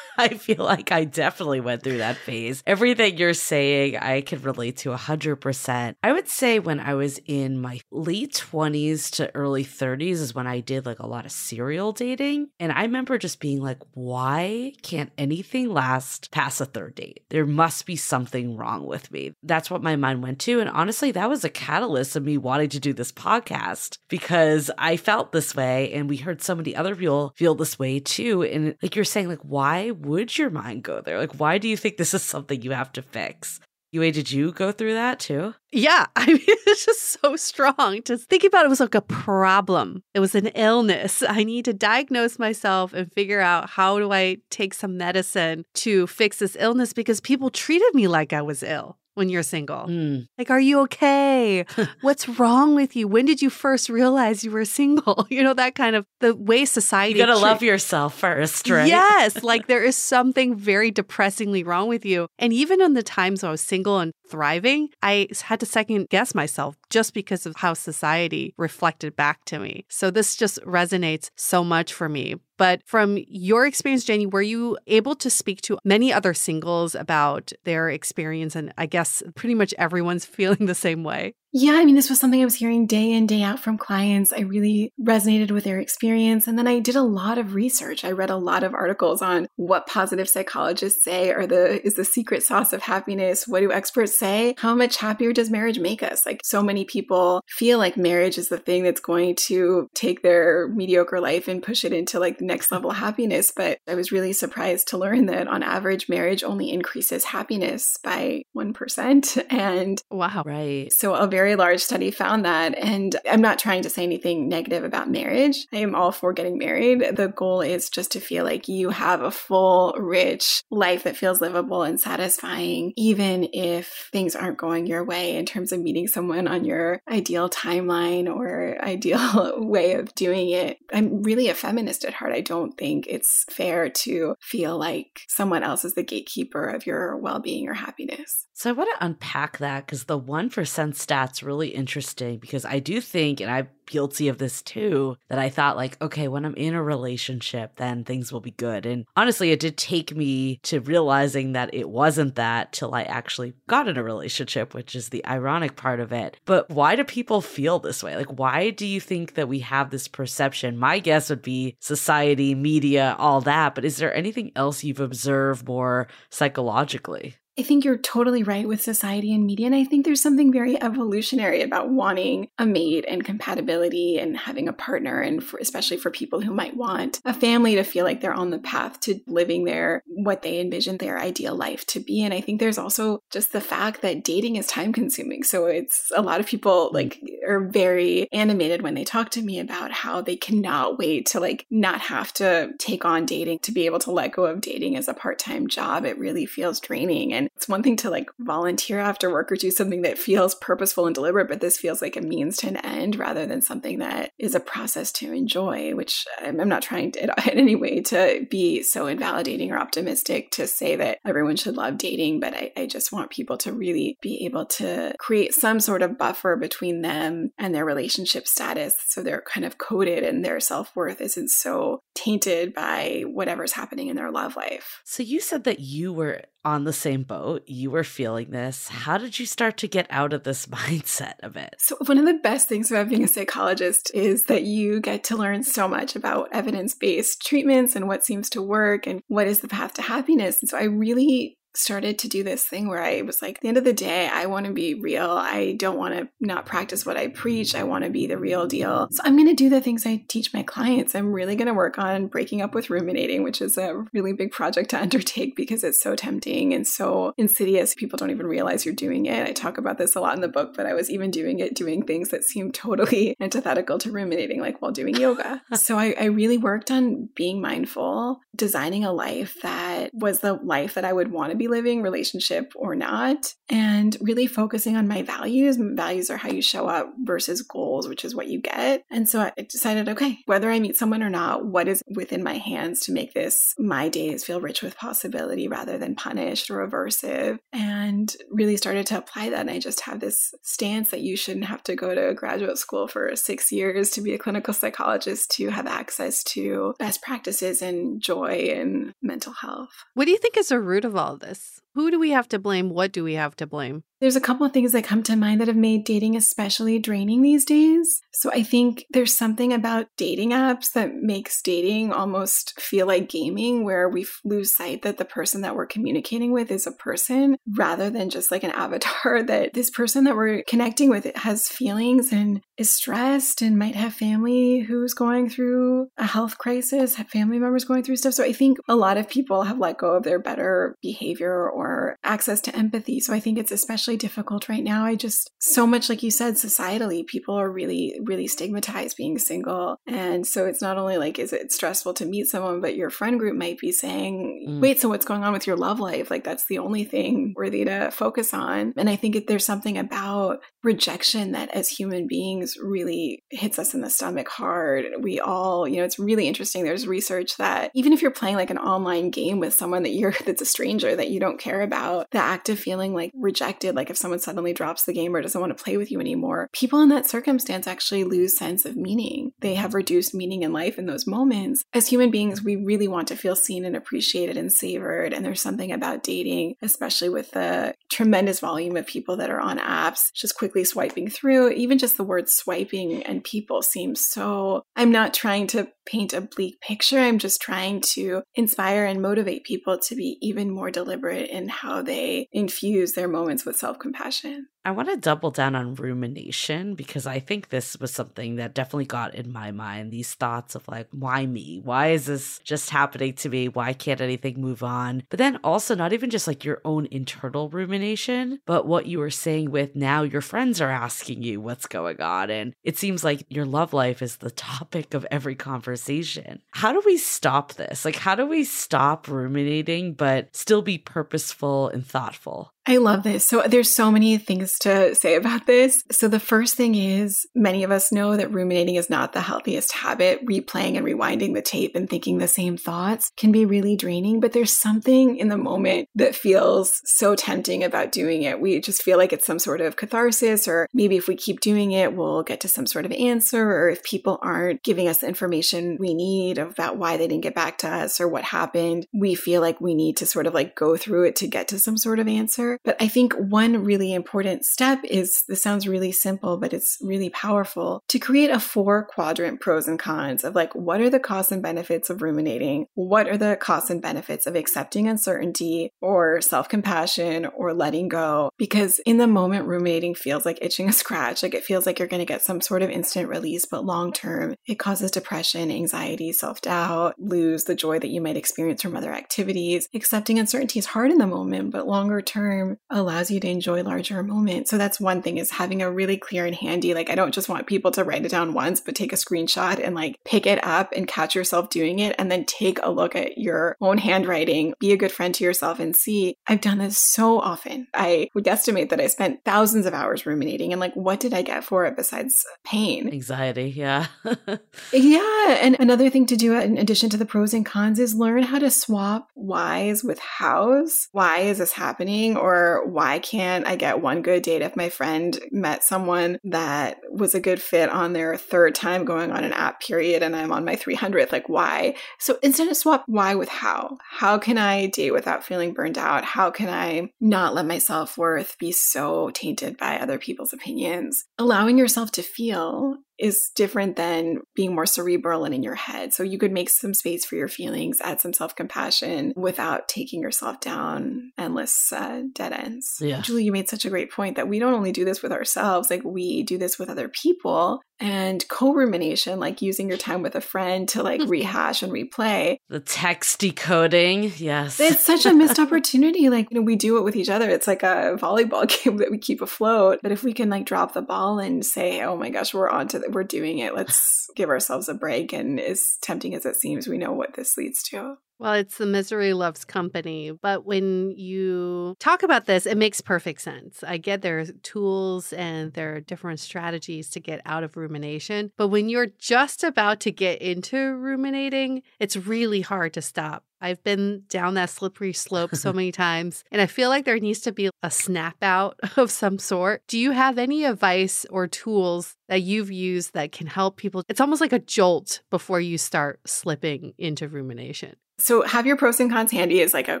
I 0.30 0.34
feel 0.34 0.62
like 0.62 0.92
I 0.92 1.04
definitely 1.04 1.60
went 1.60 1.82
through 1.82 1.98
that 1.98 2.18
phase. 2.18 2.62
Everything 2.66 3.16
you're 3.16 3.32
saying, 3.32 3.96
I 3.96 4.20
can 4.20 4.42
relate 4.42 4.76
to 4.78 4.90
100%. 4.90 5.94
I 6.02 6.12
would 6.12 6.28
say 6.28 6.58
when 6.58 6.78
I 6.78 6.92
was 6.92 7.18
in 7.24 7.58
my 7.58 7.80
late 7.90 8.34
20s 8.34 9.10
to 9.12 9.34
early 9.34 9.64
30s 9.64 10.20
is 10.20 10.34
when 10.34 10.46
I 10.46 10.60
did 10.60 10.84
like 10.84 10.98
a 10.98 11.06
lot 11.06 11.24
of 11.24 11.32
serial 11.32 11.92
dating. 11.92 12.50
And 12.60 12.70
I 12.70 12.82
remember 12.82 13.16
just 13.16 13.40
being 13.40 13.62
like, 13.62 13.78
why 13.94 14.74
can't 14.82 15.10
anything 15.16 15.72
last 15.72 16.30
past 16.32 16.60
a 16.60 16.66
third 16.66 16.96
date? 16.96 17.24
There 17.30 17.46
must 17.46 17.86
be 17.86 17.96
something 17.96 18.58
wrong 18.58 18.84
with 18.84 19.10
me. 19.10 19.32
That's 19.42 19.70
what 19.70 19.82
my 19.82 19.96
mind 19.96 20.22
went 20.22 20.38
to. 20.40 20.60
And 20.60 20.68
honestly, 20.68 21.12
that 21.12 21.30
was 21.30 21.44
a 21.44 21.50
catalyst 21.50 22.14
of 22.14 22.24
me 22.24 22.36
wanting 22.36 22.68
to 22.70 22.80
do 22.80 22.92
this 22.92 23.10
podcast 23.10 23.96
because 24.08 24.70
I 24.76 24.98
felt 24.98 25.32
this 25.32 25.56
way 25.56 25.94
and 25.94 26.10
we 26.10 26.18
heard 26.18 26.42
so 26.42 26.54
many 26.54 26.76
other 26.76 26.94
people 26.94 27.32
feel 27.36 27.54
this 27.54 27.78
way 27.78 28.00
too. 28.00 28.42
And 28.42 28.76
like 28.82 28.94
you're 28.94 29.06
saying, 29.06 29.28
like, 29.28 29.40
why 29.40 29.92
would 29.92 30.09
your 30.18 30.50
mind 30.50 30.82
go 30.82 31.00
there? 31.00 31.18
Like, 31.18 31.38
why 31.38 31.58
do 31.58 31.68
you 31.68 31.76
think 31.76 31.96
this 31.96 32.14
is 32.14 32.22
something 32.22 32.62
you 32.62 32.72
have 32.72 32.92
to 32.92 33.02
fix? 33.02 33.60
Yue, 33.92 34.12
did 34.12 34.30
you 34.30 34.52
go 34.52 34.70
through 34.70 34.94
that 34.94 35.18
too? 35.18 35.52
Yeah, 35.72 36.06
I 36.16 36.26
mean, 36.26 36.40
it's 36.46 36.86
just 36.86 37.20
so 37.20 37.34
strong. 37.36 38.02
Just 38.04 38.28
thinking 38.28 38.48
about 38.48 38.64
it 38.64 38.68
was 38.68 38.80
like 38.80 38.94
a 38.94 39.00
problem. 39.00 40.02
It 40.14 40.20
was 40.20 40.34
an 40.34 40.46
illness. 40.48 41.22
I 41.28 41.42
need 41.42 41.64
to 41.64 41.72
diagnose 41.72 42.38
myself 42.38 42.92
and 42.92 43.12
figure 43.12 43.40
out 43.40 43.70
how 43.70 43.98
do 43.98 44.12
I 44.12 44.38
take 44.50 44.74
some 44.74 44.96
medicine 44.96 45.64
to 45.74 46.06
fix 46.06 46.38
this 46.38 46.56
illness 46.60 46.92
because 46.92 47.20
people 47.20 47.50
treated 47.50 47.94
me 47.94 48.06
like 48.06 48.32
I 48.32 48.42
was 48.42 48.62
ill. 48.62 48.96
When 49.14 49.28
you're 49.28 49.42
single. 49.42 49.86
Mm. 49.86 50.26
Like, 50.38 50.50
are 50.50 50.60
you 50.60 50.80
okay? 50.80 51.64
What's 52.00 52.28
wrong 52.28 52.74
with 52.74 52.96
you? 52.96 53.08
When 53.08 53.26
did 53.26 53.42
you 53.42 53.50
first 53.50 53.88
realize 53.88 54.44
you 54.44 54.50
were 54.50 54.64
single? 54.64 55.26
You 55.40 55.44
know, 55.44 55.54
that 55.54 55.74
kind 55.74 55.96
of 55.96 56.04
the 56.20 56.34
way 56.34 56.64
society. 56.64 57.18
You 57.18 57.24
gotta 57.24 57.38
treat- 57.38 57.42
love 57.42 57.62
yourself 57.62 58.18
first, 58.18 58.68
right? 58.68 58.86
Yes, 58.86 59.42
like 59.50 59.68
there 59.68 59.82
is 59.82 59.96
something 59.96 60.54
very 60.54 60.90
depressingly 60.90 61.62
wrong 61.62 61.88
with 61.88 62.04
you. 62.04 62.26
And 62.38 62.52
even 62.52 62.82
in 62.82 62.94
the 62.94 63.02
times 63.02 63.42
I 63.44 63.50
was 63.50 63.60
single 63.60 63.98
and 64.00 64.12
thriving, 64.30 64.88
I 65.02 65.28
had 65.42 65.60
to 65.60 65.66
second 65.66 66.08
guess 66.08 66.34
myself 66.34 66.76
just 66.88 67.14
because 67.14 67.46
of 67.46 67.56
how 67.56 67.74
society 67.74 68.54
reflected 68.56 69.16
back 69.16 69.44
to 69.46 69.58
me. 69.58 69.84
So 69.88 70.10
this 70.10 70.36
just 70.36 70.60
resonates 70.62 71.30
so 71.36 71.64
much 71.64 71.92
for 71.92 72.08
me. 72.08 72.36
But 72.56 72.82
from 72.84 73.18
your 73.26 73.66
experience, 73.66 74.04
Jenny, 74.04 74.26
were 74.26 74.42
you 74.42 74.76
able 74.86 75.14
to 75.16 75.30
speak 75.30 75.62
to 75.62 75.78
many 75.82 76.12
other 76.12 76.34
singles 76.34 76.94
about 76.94 77.52
their 77.64 77.88
experience? 77.88 78.54
And 78.54 78.72
I 78.76 78.84
guess 78.86 79.22
pretty 79.34 79.54
much 79.54 79.74
everyone's 79.78 80.24
feeling 80.36 80.66
the 80.66 80.74
same 80.74 81.02
way. 81.02 81.34
Yeah, 81.52 81.72
I 81.72 81.84
mean, 81.84 81.96
this 81.96 82.08
was 82.08 82.20
something 82.20 82.40
I 82.40 82.44
was 82.44 82.54
hearing 82.54 82.86
day 82.86 83.10
in, 83.10 83.26
day 83.26 83.42
out 83.42 83.58
from 83.58 83.76
clients. 83.76 84.32
I 84.32 84.40
really 84.40 84.92
resonated 85.00 85.50
with 85.50 85.64
their 85.64 85.80
experience. 85.80 86.46
And 86.46 86.56
then 86.56 86.68
I 86.68 86.78
did 86.78 86.94
a 86.94 87.02
lot 87.02 87.38
of 87.38 87.54
research. 87.54 88.04
I 88.04 88.12
read 88.12 88.30
a 88.30 88.36
lot 88.36 88.62
of 88.62 88.72
articles 88.72 89.20
on 89.20 89.48
what 89.56 89.86
positive 89.88 90.28
psychologists 90.28 91.02
say 91.02 91.32
are 91.32 91.46
the 91.46 91.84
is 91.84 91.94
the 91.94 92.04
secret 92.04 92.44
sauce 92.44 92.72
of 92.72 92.82
happiness. 92.82 93.48
What 93.48 93.60
do 93.60 93.72
experts 93.72 94.16
say? 94.16 94.54
How 94.58 94.74
much 94.76 94.98
happier 94.98 95.32
does 95.32 95.50
marriage 95.50 95.80
make 95.80 96.02
us? 96.02 96.24
Like 96.24 96.40
so 96.44 96.62
many 96.62 96.84
people 96.84 97.42
feel 97.48 97.78
like 97.78 97.96
marriage 97.96 98.38
is 98.38 98.48
the 98.48 98.58
thing 98.58 98.84
that's 98.84 99.00
going 99.00 99.34
to 99.36 99.88
take 99.94 100.22
their 100.22 100.68
mediocre 100.68 101.20
life 101.20 101.48
and 101.48 101.62
push 101.62 101.84
it 101.84 101.92
into 101.92 102.20
like 102.20 102.38
the 102.38 102.44
next 102.44 102.70
level 102.70 102.92
happiness. 102.92 103.52
But 103.54 103.78
I 103.88 103.96
was 103.96 104.12
really 104.12 104.32
surprised 104.32 104.88
to 104.88 104.98
learn 104.98 105.26
that 105.26 105.48
on 105.48 105.64
average, 105.64 106.08
marriage 106.08 106.44
only 106.44 106.70
increases 106.70 107.24
happiness 107.24 107.96
by 108.04 108.42
1%. 108.56 109.46
And 109.50 110.00
Wow. 110.10 110.44
Right. 110.46 110.92
so 110.92 111.14
a 111.14 111.26
very 111.26 111.39
large 111.56 111.80
study 111.80 112.10
found 112.10 112.44
that. 112.44 112.76
And 112.76 113.16
I'm 113.30 113.40
not 113.40 113.58
trying 113.58 113.82
to 113.82 113.90
say 113.90 114.02
anything 114.02 114.48
negative 114.48 114.84
about 114.84 115.10
marriage. 115.10 115.66
I 115.72 115.78
am 115.78 115.94
all 115.94 116.12
for 116.12 116.32
getting 116.32 116.58
married. 116.58 117.16
The 117.16 117.28
goal 117.28 117.60
is 117.60 117.90
just 117.90 118.12
to 118.12 118.20
feel 118.20 118.44
like 118.44 118.68
you 118.68 118.90
have 118.90 119.22
a 119.22 119.30
full, 119.30 119.94
rich 119.98 120.62
life 120.70 121.04
that 121.04 121.16
feels 121.16 121.40
livable 121.40 121.82
and 121.82 122.00
satisfying, 122.00 122.92
even 122.96 123.48
if 123.52 124.08
things 124.12 124.36
aren't 124.36 124.58
going 124.58 124.86
your 124.86 125.04
way 125.04 125.36
in 125.36 125.46
terms 125.46 125.72
of 125.72 125.80
meeting 125.80 126.06
someone 126.06 126.46
on 126.46 126.64
your 126.64 127.00
ideal 127.08 127.48
timeline 127.48 128.32
or 128.32 128.76
ideal 128.82 129.54
way 129.56 129.94
of 129.94 130.14
doing 130.14 130.50
it. 130.50 130.78
I'm 130.92 131.22
really 131.22 131.48
a 131.48 131.54
feminist 131.54 132.04
at 132.04 132.14
heart. 132.14 132.32
I 132.32 132.40
don't 132.40 132.76
think 132.76 133.06
it's 133.06 133.44
fair 133.50 133.88
to 133.88 134.34
feel 134.40 134.78
like 134.78 135.22
someone 135.28 135.62
else 135.62 135.84
is 135.84 135.94
the 135.94 136.02
gatekeeper 136.02 136.66
of 136.66 136.86
your 136.86 137.16
well 137.16 137.40
being 137.40 137.68
or 137.68 137.74
happiness. 137.74 138.46
So 138.52 138.68
I 138.68 138.72
want 138.74 138.90
to 138.98 139.04
unpack 139.04 139.58
that 139.58 139.86
because 139.86 140.04
the 140.04 140.20
1% 140.20 140.94
stat's 141.30 141.42
really 141.44 141.68
interesting 141.68 142.38
because 142.38 142.64
I 142.64 142.80
do 142.80 143.00
think, 143.00 143.40
and 143.40 143.50
I'm 143.50 143.68
guilty 143.86 144.28
of 144.28 144.38
this 144.38 144.62
too, 144.62 145.16
that 145.28 145.38
I 145.38 145.48
thought 145.48 145.76
like, 145.76 146.00
okay, 146.02 146.26
when 146.26 146.44
I'm 146.44 146.54
in 146.54 146.74
a 146.74 146.82
relationship, 146.82 147.76
then 147.76 148.04
things 148.04 148.32
will 148.32 148.40
be 148.40 148.50
good. 148.50 148.84
And 148.84 149.04
honestly, 149.16 149.52
it 149.52 149.60
did 149.60 149.76
take 149.76 150.14
me 150.14 150.58
to 150.64 150.80
realizing 150.80 151.52
that 151.52 151.72
it 151.72 151.88
wasn't 151.88 152.34
that 152.34 152.72
till 152.72 152.94
I 152.94 153.02
actually 153.02 153.54
got 153.68 153.86
in 153.86 153.96
a 153.96 154.02
relationship, 154.02 154.74
which 154.74 154.96
is 154.96 155.08
the 155.08 155.24
ironic 155.24 155.76
part 155.76 156.00
of 156.00 156.12
it. 156.12 156.36
But 156.46 156.68
why 156.68 156.96
do 156.96 157.04
people 157.04 157.40
feel 157.40 157.78
this 157.78 158.02
way? 158.02 158.16
Like, 158.16 158.38
why 158.38 158.70
do 158.70 158.86
you 158.86 159.00
think 159.00 159.34
that 159.34 159.48
we 159.48 159.60
have 159.60 159.90
this 159.90 160.08
perception? 160.08 160.78
My 160.78 160.98
guess 160.98 161.30
would 161.30 161.42
be 161.42 161.76
society, 161.80 162.54
media, 162.56 163.14
all 163.18 163.40
that. 163.42 163.74
But 163.76 163.84
is 163.84 163.98
there 163.98 164.14
anything 164.14 164.50
else 164.56 164.82
you've 164.82 165.00
observed 165.00 165.66
more 165.66 166.08
psychologically? 166.28 167.36
I 167.60 167.62
think 167.62 167.84
you're 167.84 167.98
totally 167.98 168.42
right 168.42 168.66
with 168.66 168.80
society 168.80 169.34
and 169.34 169.44
media. 169.44 169.66
And 169.66 169.74
I 169.74 169.84
think 169.84 170.06
there's 170.06 170.22
something 170.22 170.50
very 170.50 170.80
evolutionary 170.80 171.60
about 171.60 171.90
wanting 171.90 172.48
a 172.58 172.64
mate 172.64 173.04
and 173.06 173.22
compatibility 173.22 174.18
and 174.18 174.34
having 174.34 174.66
a 174.66 174.72
partner, 174.72 175.20
and 175.20 175.44
for, 175.44 175.58
especially 175.58 175.98
for 175.98 176.10
people 176.10 176.40
who 176.40 176.54
might 176.54 176.74
want 176.74 177.20
a 177.26 177.34
family 177.34 177.74
to 177.74 177.84
feel 177.84 178.06
like 178.06 178.22
they're 178.22 178.32
on 178.32 178.48
the 178.48 178.58
path 178.58 178.98
to 179.00 179.20
living 179.26 179.66
their 179.66 180.02
what 180.06 180.40
they 180.40 180.58
envision 180.58 180.96
their 180.96 181.18
ideal 181.18 181.54
life 181.54 181.84
to 181.88 182.00
be. 182.00 182.22
And 182.22 182.32
I 182.32 182.40
think 182.40 182.60
there's 182.60 182.78
also 182.78 183.20
just 183.30 183.52
the 183.52 183.60
fact 183.60 184.00
that 184.00 184.24
dating 184.24 184.56
is 184.56 184.66
time 184.66 184.90
consuming. 184.90 185.42
So 185.42 185.66
it's 185.66 186.10
a 186.16 186.22
lot 186.22 186.40
of 186.40 186.46
people 186.46 186.86
mm-hmm. 186.86 186.94
like 186.94 187.20
are 187.46 187.68
very 187.68 188.26
animated 188.32 188.80
when 188.80 188.94
they 188.94 189.04
talk 189.04 189.28
to 189.32 189.42
me 189.42 189.58
about 189.58 189.92
how 189.92 190.22
they 190.22 190.36
cannot 190.36 190.98
wait 190.98 191.26
to 191.26 191.40
like 191.40 191.66
not 191.70 192.00
have 192.00 192.32
to 192.34 192.70
take 192.78 193.04
on 193.04 193.26
dating, 193.26 193.58
to 193.58 193.72
be 193.72 193.84
able 193.84 193.98
to 193.98 194.12
let 194.12 194.32
go 194.32 194.46
of 194.46 194.62
dating 194.62 194.96
as 194.96 195.08
a 195.08 195.14
part 195.14 195.38
time 195.38 195.68
job. 195.68 196.06
It 196.06 196.18
really 196.18 196.46
feels 196.46 196.80
draining. 196.80 197.34
And 197.34 197.49
it's 197.56 197.68
one 197.68 197.82
thing 197.82 197.96
to 197.96 198.08
like 198.08 198.30
volunteer 198.38 198.98
after 198.98 199.30
work 199.30 199.52
or 199.52 199.56
do 199.56 199.70
something 199.70 200.00
that 200.02 200.16
feels 200.16 200.54
purposeful 200.54 201.04
and 201.04 201.14
deliberate, 201.14 201.48
but 201.48 201.60
this 201.60 201.76
feels 201.76 202.00
like 202.00 202.16
a 202.16 202.22
means 202.22 202.56
to 202.56 202.68
an 202.68 202.78
end 202.78 203.16
rather 203.16 203.44
than 203.44 203.60
something 203.60 203.98
that 203.98 204.30
is 204.38 204.54
a 204.54 204.60
process 204.60 205.12
to 205.12 205.30
enjoy, 205.30 205.94
which 205.94 206.24
I'm, 206.38 206.58
I'm 206.58 206.70
not 206.70 206.80
trying 206.80 207.12
to, 207.12 207.22
in 207.52 207.58
any 207.58 207.76
way 207.76 208.00
to 208.00 208.46
be 208.50 208.82
so 208.82 209.06
invalidating 209.06 209.70
or 209.72 209.78
optimistic 209.78 210.50
to 210.52 210.66
say 210.66 210.96
that 210.96 211.18
everyone 211.26 211.56
should 211.56 211.76
love 211.76 211.98
dating, 211.98 212.40
but 212.40 212.54
I, 212.54 212.72
I 212.78 212.86
just 212.86 213.12
want 213.12 213.30
people 213.30 213.58
to 213.58 213.74
really 213.74 214.16
be 214.22 214.46
able 214.46 214.64
to 214.66 215.14
create 215.18 215.52
some 215.52 215.80
sort 215.80 216.00
of 216.00 216.16
buffer 216.16 216.56
between 216.56 217.02
them 217.02 217.50
and 217.58 217.74
their 217.74 217.84
relationship 217.84 218.48
status 218.48 218.96
so 219.06 219.22
they're 219.22 219.42
kind 219.42 219.66
of 219.66 219.76
coded 219.76 220.24
and 220.24 220.42
their 220.42 220.60
self 220.60 220.96
worth 220.96 221.20
isn't 221.20 221.50
so 221.50 222.00
tainted 222.14 222.72
by 222.72 223.24
whatever's 223.26 223.72
happening 223.72 224.08
in 224.08 224.16
their 224.16 224.30
love 224.30 224.56
life. 224.56 225.02
So 225.04 225.22
you 225.22 225.40
said 225.40 225.64
that 225.64 225.80
you 225.80 226.12
were 226.12 226.42
on 226.64 226.84
the 226.84 226.92
same 226.92 227.24
boat, 227.30 227.62
you 227.68 227.92
were 227.92 228.02
feeling 228.02 228.50
this. 228.50 228.88
How 228.88 229.16
did 229.16 229.38
you 229.38 229.46
start 229.46 229.76
to 229.78 229.86
get 229.86 230.08
out 230.10 230.32
of 230.32 230.42
this 230.42 230.66
mindset 230.78 231.34
of 231.44 231.56
it? 231.56 231.76
So, 231.78 231.96
one 232.04 232.18
of 232.18 232.26
the 232.26 232.34
best 232.34 232.68
things 232.68 232.90
about 232.90 233.08
being 233.08 233.22
a 233.22 233.28
psychologist 233.28 234.10
is 234.12 234.46
that 234.46 234.64
you 234.64 235.00
get 235.00 235.22
to 235.24 235.36
learn 235.36 235.62
so 235.62 235.86
much 235.86 236.16
about 236.16 236.48
evidence 236.50 236.92
based 236.92 237.46
treatments 237.46 237.94
and 237.94 238.08
what 238.08 238.24
seems 238.24 238.50
to 238.50 238.60
work 238.60 239.06
and 239.06 239.22
what 239.28 239.46
is 239.46 239.60
the 239.60 239.68
path 239.68 239.94
to 239.94 240.02
happiness. 240.02 240.60
And 240.60 240.68
so, 240.68 240.76
I 240.76 240.84
really 240.84 241.56
started 241.74 242.18
to 242.18 242.28
do 242.28 242.42
this 242.42 242.64
thing 242.64 242.88
where 242.88 243.02
I 243.02 243.22
was 243.22 243.42
like, 243.42 243.56
at 243.56 243.60
the 243.62 243.68
end 243.68 243.76
of 243.76 243.84
the 243.84 243.92
day, 243.92 244.28
I 244.28 244.46
want 244.46 244.66
to 244.66 244.72
be 244.72 244.94
real. 244.94 245.30
I 245.30 245.72
don't 245.72 245.98
want 245.98 246.14
to 246.14 246.28
not 246.40 246.66
practice 246.66 247.06
what 247.06 247.16
I 247.16 247.28
preach. 247.28 247.74
I 247.74 247.84
want 247.84 248.04
to 248.04 248.10
be 248.10 248.26
the 248.26 248.38
real 248.38 248.66
deal. 248.66 249.08
So 249.10 249.22
I'm 249.24 249.36
going 249.36 249.48
to 249.48 249.54
do 249.54 249.68
the 249.68 249.80
things 249.80 250.06
I 250.06 250.24
teach 250.28 250.52
my 250.52 250.62
clients. 250.62 251.14
I'm 251.14 251.32
really 251.32 251.56
going 251.56 251.68
to 251.68 251.74
work 251.74 251.98
on 251.98 252.26
breaking 252.26 252.62
up 252.62 252.74
with 252.74 252.90
ruminating, 252.90 253.42
which 253.42 253.62
is 253.62 253.78
a 253.78 254.04
really 254.12 254.32
big 254.32 254.50
project 254.50 254.90
to 254.90 254.98
undertake 255.00 255.56
because 255.56 255.84
it's 255.84 256.02
so 256.02 256.16
tempting 256.16 256.74
and 256.74 256.86
so 256.86 257.32
insidious. 257.36 257.94
People 257.94 258.16
don't 258.16 258.30
even 258.30 258.46
realize 258.46 258.84
you're 258.84 258.94
doing 258.94 259.26
it. 259.26 259.46
I 259.46 259.52
talk 259.52 259.78
about 259.78 259.98
this 259.98 260.16
a 260.16 260.20
lot 260.20 260.34
in 260.34 260.40
the 260.40 260.48
book, 260.48 260.74
but 260.76 260.86
I 260.86 260.94
was 260.94 261.10
even 261.10 261.30
doing 261.30 261.60
it, 261.60 261.74
doing 261.74 262.04
things 262.04 262.30
that 262.30 262.44
seem 262.44 262.72
totally 262.72 263.36
antithetical 263.40 263.98
to 263.98 264.10
ruminating, 264.10 264.60
like 264.60 264.82
while 264.82 264.92
doing 264.92 265.14
yoga. 265.14 265.62
so 265.74 265.98
I, 265.98 266.14
I 266.18 266.24
really 266.24 266.58
worked 266.58 266.90
on 266.90 267.28
being 267.34 267.60
mindful, 267.60 268.40
designing 268.56 269.04
a 269.04 269.12
life 269.12 269.56
that 269.62 270.10
was 270.12 270.40
the 270.40 270.54
life 270.54 270.94
that 270.94 271.04
I 271.04 271.12
would 271.12 271.30
want 271.30 271.52
to 271.52 271.59
be 271.60 271.68
living, 271.68 272.00
relationship 272.00 272.72
or 272.74 272.96
not, 272.96 273.54
and 273.68 274.16
really 274.20 274.46
focusing 274.46 274.96
on 274.96 275.06
my 275.06 275.22
values. 275.22 275.76
Values 275.78 276.30
are 276.30 276.38
how 276.38 276.48
you 276.48 276.62
show 276.62 276.86
up 276.86 277.12
versus 277.18 277.60
goals, 277.60 278.08
which 278.08 278.24
is 278.24 278.34
what 278.34 278.48
you 278.48 278.60
get. 278.60 279.04
And 279.10 279.28
so 279.28 279.40
I 279.40 279.52
decided, 279.68 280.08
okay, 280.08 280.38
whether 280.46 280.70
I 280.70 280.80
meet 280.80 280.96
someone 280.96 281.22
or 281.22 281.28
not, 281.28 281.66
what 281.66 281.86
is 281.86 282.02
within 282.08 282.42
my 282.42 282.54
hands 282.54 283.00
to 283.00 283.12
make 283.12 283.34
this 283.34 283.74
my 283.78 284.08
days 284.08 284.42
feel 284.42 284.60
rich 284.60 284.80
with 284.82 284.96
possibility 284.96 285.68
rather 285.68 285.98
than 285.98 286.14
punished 286.14 286.70
or 286.70 286.86
aversive? 286.86 287.58
And 287.74 288.34
really 288.50 288.78
started 288.78 289.06
to 289.08 289.18
apply 289.18 289.50
that. 289.50 289.60
And 289.60 289.70
I 289.70 289.78
just 289.78 290.00
have 290.00 290.20
this 290.20 290.54
stance 290.62 291.10
that 291.10 291.20
you 291.20 291.36
shouldn't 291.36 291.66
have 291.66 291.82
to 291.84 291.94
go 291.94 292.14
to 292.14 292.32
graduate 292.32 292.78
school 292.78 293.06
for 293.06 293.36
six 293.36 293.70
years 293.70 294.08
to 294.10 294.22
be 294.22 294.32
a 294.32 294.38
clinical 294.38 294.72
psychologist 294.72 295.50
to 295.52 295.68
have 295.68 295.86
access 295.86 296.42
to 296.44 296.94
best 296.98 297.20
practices 297.20 297.82
and 297.82 298.22
joy 298.22 298.70
and 298.74 299.12
mental 299.20 299.52
health. 299.52 299.90
What 300.14 300.24
do 300.24 300.30
you 300.30 300.38
think 300.38 300.56
is 300.56 300.68
the 300.68 300.80
root 300.80 301.04
of 301.04 301.14
all 301.14 301.36
this? 301.36 301.49
this. 301.50 301.80
Who 301.94 302.10
do 302.10 302.18
we 302.20 302.30
have 302.30 302.48
to 302.48 302.58
blame? 302.58 302.90
What 302.90 303.12
do 303.12 303.24
we 303.24 303.34
have 303.34 303.56
to 303.56 303.66
blame? 303.66 304.04
There's 304.20 304.36
a 304.36 304.40
couple 304.40 304.66
of 304.66 304.72
things 304.72 304.92
that 304.92 305.04
come 305.04 305.22
to 305.24 305.36
mind 305.36 305.60
that 305.60 305.68
have 305.68 305.76
made 305.76 306.04
dating 306.04 306.36
especially 306.36 306.98
draining 306.98 307.40
these 307.40 307.64
days. 307.64 308.20
So 308.32 308.52
I 308.52 308.62
think 308.62 309.06
there's 309.10 309.36
something 309.36 309.72
about 309.72 310.08
dating 310.18 310.50
apps 310.50 310.92
that 310.92 311.14
makes 311.14 311.62
dating 311.62 312.12
almost 312.12 312.78
feel 312.78 313.06
like 313.06 313.30
gaming, 313.30 313.82
where 313.82 314.10
we 314.10 314.26
lose 314.44 314.74
sight 314.74 315.02
that 315.02 315.16
the 315.16 315.24
person 315.24 315.62
that 315.62 315.74
we're 315.74 315.86
communicating 315.86 316.52
with 316.52 316.70
is 316.70 316.86
a 316.86 316.92
person 316.92 317.56
rather 317.66 318.10
than 318.10 318.28
just 318.28 318.50
like 318.50 318.62
an 318.62 318.70
avatar, 318.74 319.42
that 319.42 319.72
this 319.72 319.88
person 319.88 320.24
that 320.24 320.36
we're 320.36 320.62
connecting 320.68 321.08
with 321.08 321.34
has 321.36 321.68
feelings 321.68 322.30
and 322.30 322.60
is 322.76 322.94
stressed 322.94 323.62
and 323.62 323.78
might 323.78 323.94
have 323.94 324.12
family 324.12 324.80
who's 324.80 325.14
going 325.14 325.48
through 325.48 326.08
a 326.18 326.26
health 326.26 326.58
crisis, 326.58 327.14
have 327.14 327.28
family 327.28 327.58
members 327.58 327.86
going 327.86 328.02
through 328.02 328.16
stuff. 328.16 328.34
So 328.34 328.44
I 328.44 328.52
think 328.52 328.76
a 328.86 328.96
lot 328.96 329.16
of 329.16 329.30
people 329.30 329.62
have 329.62 329.78
let 329.78 329.96
go 329.96 330.16
of 330.16 330.24
their 330.24 330.38
better 330.38 330.96
behavior 331.00 331.70
or 331.70 331.89
more 331.90 332.16
access 332.24 332.60
to 332.62 332.76
empathy. 332.76 333.20
So 333.20 333.32
I 333.32 333.40
think 333.40 333.58
it's 333.58 333.72
especially 333.72 334.16
difficult 334.16 334.68
right 334.68 334.82
now. 334.82 335.04
I 335.04 335.14
just, 335.14 335.50
so 335.58 335.86
much 335.86 336.08
like 336.08 336.22
you 336.22 336.30
said, 336.30 336.54
societally, 336.54 337.26
people 337.26 337.54
are 337.54 337.70
really, 337.70 338.18
really 338.24 338.46
stigmatized 338.46 339.16
being 339.16 339.38
single. 339.38 339.96
And 340.06 340.46
so 340.46 340.66
it's 340.66 340.82
not 340.82 340.98
only 340.98 341.18
like, 341.18 341.38
is 341.38 341.52
it 341.52 341.72
stressful 341.72 342.14
to 342.14 342.26
meet 342.26 342.46
someone, 342.46 342.80
but 342.80 342.96
your 342.96 343.10
friend 343.10 343.38
group 343.38 343.56
might 343.56 343.78
be 343.78 343.92
saying, 343.92 344.66
mm. 344.68 344.80
wait, 344.80 345.00
so 345.00 345.08
what's 345.08 345.24
going 345.24 345.44
on 345.44 345.52
with 345.52 345.66
your 345.66 345.76
love 345.76 346.00
life? 346.00 346.30
Like, 346.30 346.44
that's 346.44 346.66
the 346.66 346.78
only 346.78 347.04
thing 347.04 347.54
worthy 347.56 347.84
to 347.84 348.10
focus 348.10 348.54
on. 348.54 348.92
And 348.96 349.08
I 349.08 349.16
think 349.16 349.46
there's 349.46 349.64
something 349.64 349.98
about 349.98 350.60
rejection 350.82 351.52
that 351.52 351.70
as 351.70 351.88
human 351.88 352.26
beings 352.26 352.76
really 352.82 353.42
hits 353.50 353.78
us 353.78 353.94
in 353.94 354.00
the 354.00 354.10
stomach 354.10 354.48
hard. 354.48 355.04
We 355.20 355.40
all, 355.40 355.86
you 355.86 355.98
know, 355.98 356.04
it's 356.04 356.18
really 356.18 356.48
interesting. 356.48 356.84
There's 356.84 357.06
research 357.06 357.56
that 357.58 357.90
even 357.94 358.12
if 358.12 358.22
you're 358.22 358.30
playing 358.30 358.56
like 358.56 358.70
an 358.70 358.78
online 358.78 359.30
game 359.30 359.60
with 359.60 359.74
someone 359.74 360.02
that 360.04 360.10
you're, 360.10 360.34
that's 360.46 360.62
a 360.62 360.66
stranger 360.66 361.14
that 361.14 361.30
you 361.30 361.40
don't 361.40 361.58
care 361.58 361.69
about, 361.78 362.30
the 362.30 362.38
act 362.38 362.68
of 362.68 362.78
feeling 362.78 363.14
like 363.14 363.30
rejected, 363.34 363.94
like 363.94 364.10
if 364.10 364.16
someone 364.16 364.40
suddenly 364.40 364.72
drops 364.72 365.04
the 365.04 365.12
game 365.12 365.34
or 365.34 365.42
doesn't 365.42 365.60
want 365.60 365.76
to 365.76 365.82
play 365.82 365.96
with 365.96 366.10
you 366.10 366.20
anymore, 366.20 366.68
people 366.72 367.00
in 367.00 367.08
that 367.10 367.26
circumstance 367.26 367.86
actually 367.86 368.24
lose 368.24 368.56
sense 368.56 368.84
of 368.84 368.96
meaning. 368.96 369.52
They 369.60 369.74
have 369.74 369.94
reduced 369.94 370.34
meaning 370.34 370.62
in 370.62 370.72
life 370.72 370.98
in 370.98 371.06
those 371.06 371.26
moments. 371.26 371.84
As 371.92 372.08
human 372.08 372.30
beings, 372.30 372.62
we 372.62 372.76
really 372.76 373.08
want 373.08 373.28
to 373.28 373.36
feel 373.36 373.56
seen 373.56 373.84
and 373.84 373.96
appreciated 373.96 374.56
and 374.56 374.72
savored. 374.72 375.32
And 375.32 375.44
there's 375.44 375.60
something 375.60 375.92
about 375.92 376.22
dating, 376.22 376.74
especially 376.82 377.28
with 377.28 377.52
the 377.52 377.94
tremendous 378.10 378.60
volume 378.60 378.96
of 378.96 379.06
people 379.06 379.36
that 379.36 379.50
are 379.50 379.60
on 379.60 379.78
apps, 379.78 380.32
just 380.34 380.56
quickly 380.56 380.84
swiping 380.84 381.28
through. 381.28 381.70
Even 381.70 381.98
just 381.98 382.16
the 382.16 382.24
word 382.24 382.48
swiping 382.48 383.22
and 383.22 383.44
people 383.44 383.82
seems 383.82 384.24
so. 384.24 384.82
I'm 384.96 385.12
not 385.12 385.34
trying 385.34 385.66
to 385.68 385.88
paint 386.06 386.32
a 386.32 386.40
bleak 386.40 386.80
picture. 386.80 387.18
I'm 387.18 387.38
just 387.38 387.60
trying 387.60 388.00
to 388.00 388.42
inspire 388.54 389.04
and 389.04 389.22
motivate 389.22 389.64
people 389.64 389.98
to 389.98 390.16
be 390.16 390.38
even 390.40 390.70
more 390.70 390.90
deliberate 390.90 391.50
in 391.50 391.59
how 391.68 392.02
they 392.02 392.48
infuse 392.52 393.12
their 393.12 393.28
moments 393.28 393.64
with 393.64 393.76
self 393.76 393.98
compassion. 393.98 394.68
I 394.82 394.92
want 394.92 395.10
to 395.10 395.16
double 395.18 395.50
down 395.50 395.74
on 395.74 395.94
rumination 395.94 396.94
because 396.94 397.26
I 397.26 397.38
think 397.38 397.68
this 397.68 397.98
was 397.98 398.12
something 398.12 398.56
that 398.56 398.74
definitely 398.74 399.04
got 399.04 399.34
in 399.34 399.52
my 399.52 399.72
mind 399.72 400.10
these 400.10 400.32
thoughts 400.32 400.74
of 400.74 400.88
like, 400.88 401.06
why 401.10 401.44
me? 401.44 401.82
Why 401.84 402.08
is 402.08 402.24
this 402.26 402.60
just 402.64 402.88
happening 402.88 403.34
to 403.34 403.50
me? 403.50 403.68
Why 403.68 403.92
can't 403.92 404.22
anything 404.22 404.58
move 404.58 404.82
on? 404.82 405.24
But 405.28 405.38
then 405.38 405.58
also, 405.62 405.94
not 405.94 406.14
even 406.14 406.30
just 406.30 406.46
like 406.46 406.64
your 406.64 406.80
own 406.84 407.06
internal 407.10 407.68
rumination, 407.68 408.60
but 408.64 408.86
what 408.86 409.04
you 409.04 409.18
were 409.18 409.30
saying 409.30 409.70
with 409.70 409.94
now 409.94 410.22
your 410.22 410.40
friends 410.40 410.80
are 410.80 410.90
asking 410.90 411.42
you 411.42 411.60
what's 411.60 411.86
going 411.86 412.20
on. 412.22 412.50
And 412.50 412.74
it 412.82 412.96
seems 412.96 413.22
like 413.22 413.44
your 413.50 413.66
love 413.66 413.92
life 413.92 414.22
is 414.22 414.36
the 414.36 414.50
topic 414.60 415.12
of 415.12 415.26
every 415.30 415.56
conversation. 415.56 416.62
How 416.70 416.92
do 416.92 417.02
we 417.04 417.18
stop 417.18 417.74
this? 417.74 418.06
Like, 418.06 418.16
how 418.16 418.34
do 418.34 418.46
we 418.46 418.64
stop 418.64 419.28
ruminating 419.28 420.14
but 420.14 420.56
still 420.56 420.80
be 420.80 420.96
purposeful 420.96 421.88
and 421.88 422.06
thoughtful? 422.06 422.72
I 422.86 422.96
love 422.96 423.22
this. 423.22 423.46
So 423.46 423.62
there's 423.68 423.94
so 423.94 424.10
many 424.10 424.38
things 424.38 424.78
to 424.80 425.14
say 425.14 425.34
about 425.34 425.66
this. 425.66 426.02
So 426.10 426.28
the 426.28 426.40
first 426.40 426.76
thing 426.76 426.94
is 426.94 427.46
many 427.54 427.84
of 427.84 427.90
us 427.90 428.10
know 428.10 428.36
that 428.36 428.52
ruminating 428.52 428.94
is 428.94 429.10
not 429.10 429.32
the 429.32 429.42
healthiest 429.42 429.92
habit. 429.92 430.44
Replaying 430.46 430.96
and 430.96 431.06
rewinding 431.06 431.54
the 431.54 431.62
tape 431.62 431.94
and 431.94 432.08
thinking 432.08 432.38
the 432.38 432.48
same 432.48 432.78
thoughts 432.78 433.30
can 433.36 433.52
be 433.52 433.66
really 433.66 433.96
draining, 433.96 434.40
but 434.40 434.52
there's 434.52 434.72
something 434.72 435.36
in 435.36 435.48
the 435.48 435.58
moment 435.58 436.08
that 436.14 436.34
feels 436.34 437.00
so 437.04 437.36
tempting 437.36 437.84
about 437.84 438.12
doing 438.12 438.42
it. 438.42 438.60
We 438.60 438.80
just 438.80 439.02
feel 439.02 439.18
like 439.18 439.34
it's 439.34 439.46
some 439.46 439.58
sort 439.58 439.82
of 439.82 439.96
catharsis 439.96 440.66
or 440.66 440.88
maybe 440.94 441.16
if 441.16 441.28
we 441.28 441.36
keep 441.36 441.60
doing 441.60 441.92
it, 441.92 442.16
we'll 442.16 442.42
get 442.42 442.60
to 442.60 442.68
some 442.68 442.86
sort 442.86 443.04
of 443.04 443.12
answer 443.12 443.70
or 443.70 443.90
if 443.90 444.02
people 444.02 444.38
aren't 444.42 444.82
giving 444.82 445.06
us 445.06 445.18
the 445.18 445.28
information 445.28 445.98
we 446.00 446.14
need 446.14 446.56
about 446.56 446.96
why 446.96 447.18
they 447.18 447.28
didn't 447.28 447.42
get 447.42 447.54
back 447.54 447.76
to 447.78 447.88
us 447.88 448.20
or 448.20 448.26
what 448.26 448.44
happened, 448.44 449.06
we 449.12 449.34
feel 449.34 449.60
like 449.60 449.80
we 449.82 449.94
need 449.94 450.16
to 450.16 450.26
sort 450.26 450.46
of 450.46 450.54
like 450.54 450.74
go 450.74 450.96
through 450.96 451.24
it 451.24 451.36
to 451.36 451.46
get 451.46 451.68
to 451.68 451.78
some 451.78 451.98
sort 451.98 452.18
of 452.18 452.26
answer. 452.26 452.69
But 452.84 452.96
I 453.00 453.08
think 453.08 453.34
one 453.34 453.84
really 453.84 454.12
important 454.12 454.64
step 454.64 455.00
is 455.04 455.42
this 455.48 455.62
sounds 455.62 455.88
really 455.88 456.12
simple, 456.12 456.56
but 456.56 456.72
it's 456.72 456.98
really 457.00 457.30
powerful 457.30 458.02
to 458.08 458.18
create 458.18 458.50
a 458.50 458.60
four 458.60 459.04
quadrant 459.04 459.60
pros 459.60 459.88
and 459.88 459.98
cons 459.98 460.44
of 460.44 460.54
like, 460.54 460.74
what 460.74 461.00
are 461.00 461.10
the 461.10 461.20
costs 461.20 461.52
and 461.52 461.62
benefits 461.62 462.10
of 462.10 462.22
ruminating? 462.22 462.86
What 462.94 463.28
are 463.28 463.36
the 463.36 463.56
costs 463.60 463.90
and 463.90 464.02
benefits 464.02 464.46
of 464.46 464.56
accepting 464.56 465.08
uncertainty 465.08 465.90
or 466.00 466.40
self 466.40 466.68
compassion 466.68 467.46
or 467.46 467.74
letting 467.74 468.08
go? 468.08 468.50
Because 468.58 469.00
in 469.06 469.18
the 469.18 469.26
moment, 469.26 469.66
ruminating 469.66 470.14
feels 470.14 470.44
like 470.44 470.58
itching 470.60 470.88
a 470.88 470.92
scratch. 470.92 471.42
Like 471.42 471.54
it 471.54 471.64
feels 471.64 471.86
like 471.86 471.98
you're 471.98 472.08
going 472.08 472.20
to 472.20 472.26
get 472.26 472.42
some 472.42 472.60
sort 472.60 472.82
of 472.82 472.90
instant 472.90 473.28
release, 473.28 473.64
but 473.64 473.84
long 473.84 474.12
term, 474.12 474.54
it 474.66 474.78
causes 474.78 475.10
depression, 475.10 475.70
anxiety, 475.70 476.32
self 476.32 476.60
doubt, 476.60 477.14
lose 477.18 477.64
the 477.64 477.74
joy 477.74 477.98
that 477.98 478.10
you 478.10 478.20
might 478.20 478.36
experience 478.36 478.82
from 478.82 478.96
other 478.96 479.12
activities. 479.12 479.88
Accepting 479.94 480.38
uncertainty 480.38 480.78
is 480.78 480.86
hard 480.86 481.10
in 481.10 481.18
the 481.18 481.26
moment, 481.26 481.70
but 481.72 481.86
longer 481.86 482.20
term, 482.20 482.59
term 482.60 482.78
allows 482.90 483.30
you 483.30 483.40
to 483.40 483.48
enjoy 483.48 483.82
larger 483.82 484.22
moments. 484.22 484.70
So 484.70 484.78
that's 484.78 485.00
one 485.00 485.22
thing 485.22 485.38
is 485.38 485.50
having 485.50 485.82
a 485.82 485.90
really 485.90 486.16
clear 486.16 486.46
and 486.46 486.54
handy, 486.54 486.94
like 486.94 487.10
I 487.10 487.14
don't 487.14 487.34
just 487.34 487.48
want 487.48 487.66
people 487.66 487.90
to 487.92 488.04
write 488.04 488.24
it 488.24 488.30
down 488.30 488.54
once, 488.54 488.80
but 488.80 488.94
take 488.94 489.12
a 489.12 489.16
screenshot 489.16 489.82
and 489.82 489.94
like 489.94 490.16
pick 490.24 490.46
it 490.46 490.64
up 490.64 490.92
and 490.94 491.08
catch 491.08 491.34
yourself 491.34 491.70
doing 491.70 491.98
it 491.98 492.14
and 492.18 492.30
then 492.30 492.44
take 492.44 492.78
a 492.82 492.90
look 492.90 493.16
at 493.16 493.38
your 493.38 493.76
own 493.80 493.98
handwriting, 493.98 494.74
be 494.78 494.92
a 494.92 494.96
good 494.96 495.12
friend 495.12 495.34
to 495.34 495.44
yourself 495.44 495.80
and 495.80 495.96
see, 495.96 496.36
I've 496.46 496.60
done 496.60 496.78
this 496.78 496.98
so 496.98 497.40
often. 497.40 497.86
I 497.94 498.28
would 498.34 498.46
estimate 498.46 498.90
that 498.90 499.00
I 499.00 499.06
spent 499.06 499.44
thousands 499.44 499.86
of 499.86 499.94
hours 499.94 500.26
ruminating 500.26 500.72
and 500.72 500.80
like, 500.80 500.94
what 500.94 501.20
did 501.20 501.34
I 501.34 501.42
get 501.42 501.64
for 501.64 501.84
it 501.86 501.96
besides 501.96 502.44
pain? 502.64 503.08
Anxiety, 503.12 503.72
yeah. 503.76 504.06
yeah. 504.92 505.58
And 505.60 505.76
another 505.78 506.10
thing 506.10 506.26
to 506.26 506.36
do 506.36 506.58
in 506.58 506.78
addition 506.78 507.10
to 507.10 507.16
the 507.16 507.26
pros 507.26 507.54
and 507.54 507.64
cons 507.64 507.98
is 507.98 508.14
learn 508.14 508.42
how 508.42 508.58
to 508.58 508.70
swap 508.70 509.28
whys 509.34 510.04
with 510.04 510.18
hows. 510.18 511.08
Why 511.12 511.38
is 511.38 511.58
this 511.58 511.72
happening? 511.72 512.36
Or 512.36 512.49
or 512.50 512.86
why 512.86 513.18
can't 513.20 513.66
I 513.66 513.76
get 513.76 514.02
one 514.02 514.22
good 514.22 514.42
date 514.42 514.62
if 514.62 514.74
my 514.74 514.88
friend 514.88 515.38
met 515.52 515.84
someone 515.84 516.38
that 516.44 517.00
was 517.08 517.34
a 517.34 517.40
good 517.40 517.62
fit 517.62 517.88
on 517.88 518.12
their 518.12 518.36
third 518.36 518.74
time 518.74 519.04
going 519.04 519.30
on 519.30 519.44
an 519.44 519.52
app 519.52 519.80
period 519.80 520.22
and 520.22 520.34
I'm 520.34 520.52
on 520.52 520.64
my 520.64 520.74
300th? 520.74 521.30
Like, 521.30 521.48
why? 521.48 521.94
So 522.18 522.38
instead 522.42 522.68
of 522.68 522.76
swap 522.76 523.04
why 523.06 523.34
with 523.34 523.48
how, 523.48 523.98
how 524.08 524.38
can 524.38 524.58
I 524.58 524.86
date 524.86 525.12
without 525.12 525.44
feeling 525.44 525.72
burned 525.72 525.98
out? 525.98 526.24
How 526.24 526.50
can 526.50 526.68
I 526.68 527.10
not 527.20 527.54
let 527.54 527.66
my 527.66 527.78
self 527.78 528.18
worth 528.18 528.58
be 528.58 528.72
so 528.72 529.30
tainted 529.30 529.76
by 529.76 529.98
other 529.98 530.18
people's 530.18 530.52
opinions? 530.52 531.24
Allowing 531.38 531.78
yourself 531.78 532.10
to 532.12 532.22
feel 532.22 532.96
is 533.20 533.50
different 533.54 533.96
than 533.96 534.38
being 534.54 534.74
more 534.74 534.86
cerebral 534.86 535.44
and 535.44 535.54
in 535.54 535.62
your 535.62 535.74
head. 535.74 536.14
So 536.14 536.22
you 536.22 536.38
could 536.38 536.52
make 536.52 536.70
some 536.70 536.94
space 536.94 537.24
for 537.24 537.36
your 537.36 537.48
feelings, 537.48 538.00
add 538.00 538.20
some 538.20 538.32
self 538.32 538.56
compassion 538.56 539.32
without 539.36 539.88
taking 539.88 540.22
yourself 540.22 540.60
down 540.60 541.32
endless 541.38 541.92
uh, 541.92 542.22
dead 542.32 542.52
ends. 542.52 542.96
Yeah. 543.00 543.20
Julie, 543.20 543.44
you 543.44 543.52
made 543.52 543.68
such 543.68 543.84
a 543.84 543.90
great 543.90 544.10
point 544.10 544.36
that 544.36 544.48
we 544.48 544.58
don't 544.58 544.74
only 544.74 544.92
do 544.92 545.04
this 545.04 545.22
with 545.22 545.32
ourselves, 545.32 545.90
like 545.90 546.02
we 546.04 546.42
do 546.42 546.58
this 546.58 546.78
with 546.78 546.88
other 546.88 547.08
people 547.08 547.82
and 548.00 548.48
co-rumination 548.48 549.38
like 549.38 549.60
using 549.60 549.88
your 549.88 549.98
time 549.98 550.22
with 550.22 550.34
a 550.34 550.40
friend 550.40 550.88
to 550.88 551.02
like 551.02 551.20
rehash 551.26 551.82
and 551.82 551.92
replay 551.92 552.56
the 552.68 552.80
text 552.80 553.38
decoding 553.38 554.32
yes 554.36 554.80
it's 554.80 555.04
such 555.04 555.26
a 555.26 555.34
missed 555.34 555.58
opportunity 555.58 556.30
like 556.30 556.48
you 556.50 556.58
know 556.58 556.62
we 556.62 556.76
do 556.76 556.96
it 556.96 557.04
with 557.04 557.14
each 557.14 557.28
other 557.28 557.48
it's 557.48 557.66
like 557.66 557.82
a 557.82 558.16
volleyball 558.18 558.66
game 558.84 558.96
that 558.96 559.10
we 559.10 559.18
keep 559.18 559.42
afloat 559.42 560.00
but 560.02 560.12
if 560.12 560.24
we 560.24 560.32
can 560.32 560.48
like 560.48 560.64
drop 560.64 560.94
the 560.94 561.02
ball 561.02 561.38
and 561.38 561.64
say 561.64 562.02
oh 562.02 562.16
my 562.16 562.30
gosh 562.30 562.54
we're 562.54 562.70
on 562.70 562.88
to 562.88 562.98
we're 563.12 563.24
doing 563.24 563.58
it 563.58 563.74
let's 563.74 564.28
give 564.36 564.48
ourselves 564.48 564.88
a 564.88 564.94
break 564.94 565.32
and 565.32 565.60
as 565.60 565.96
tempting 566.02 566.34
as 566.34 566.46
it 566.46 566.56
seems 566.56 566.86
we 566.86 566.98
know 566.98 567.12
what 567.12 567.34
this 567.34 567.56
leads 567.56 567.82
to 567.82 568.16
well, 568.40 568.54
it's 568.54 568.78
the 568.78 568.86
misery 568.86 569.34
loves 569.34 569.66
company. 569.66 570.32
But 570.32 570.64
when 570.64 571.10
you 571.10 571.94
talk 572.00 572.22
about 572.22 572.46
this, 572.46 572.64
it 572.64 572.78
makes 572.78 573.02
perfect 573.02 573.42
sense. 573.42 573.84
I 573.86 573.98
get 573.98 574.22
there 574.22 574.40
are 574.40 574.46
tools 574.62 575.34
and 575.34 575.74
there 575.74 575.96
are 575.96 576.00
different 576.00 576.40
strategies 576.40 577.10
to 577.10 577.20
get 577.20 577.42
out 577.44 577.64
of 577.64 577.76
rumination. 577.76 578.50
But 578.56 578.68
when 578.68 578.88
you're 578.88 579.12
just 579.18 579.62
about 579.62 580.00
to 580.00 580.10
get 580.10 580.40
into 580.40 580.96
ruminating, 580.96 581.82
it's 581.98 582.16
really 582.16 582.62
hard 582.62 582.94
to 582.94 583.02
stop. 583.02 583.44
I've 583.60 583.82
been 583.84 584.22
down 584.28 584.54
that 584.54 584.70
slippery 584.70 585.12
slope 585.12 585.54
so 585.54 585.70
many 585.74 585.92
times, 585.92 586.44
and 586.50 586.62
I 586.62 586.66
feel 586.66 586.88
like 586.88 587.04
there 587.04 587.18
needs 587.18 587.40
to 587.40 587.52
be 587.52 587.68
a 587.82 587.90
snap 587.90 588.36
out 588.42 588.80
of 588.96 589.10
some 589.10 589.38
sort. 589.38 589.82
Do 589.86 589.98
you 589.98 590.12
have 590.12 590.38
any 590.38 590.64
advice 590.64 591.26
or 591.28 591.46
tools 591.46 592.16
that 592.28 592.42
you've 592.42 592.70
used 592.70 593.12
that 593.12 593.32
can 593.32 593.46
help 593.46 593.76
people? 593.76 594.02
It's 594.08 594.20
almost 594.20 594.40
like 594.40 594.54
a 594.54 594.58
jolt 594.58 595.20
before 595.30 595.60
you 595.60 595.76
start 595.76 596.20
slipping 596.26 596.94
into 596.96 597.28
rumination. 597.28 597.96
So 598.20 598.42
have 598.42 598.66
your 598.66 598.76
pros 598.76 599.00
and 599.00 599.10
cons 599.10 599.32
handy 599.32 599.62
as 599.62 599.74
like 599.74 599.88
a 599.88 600.00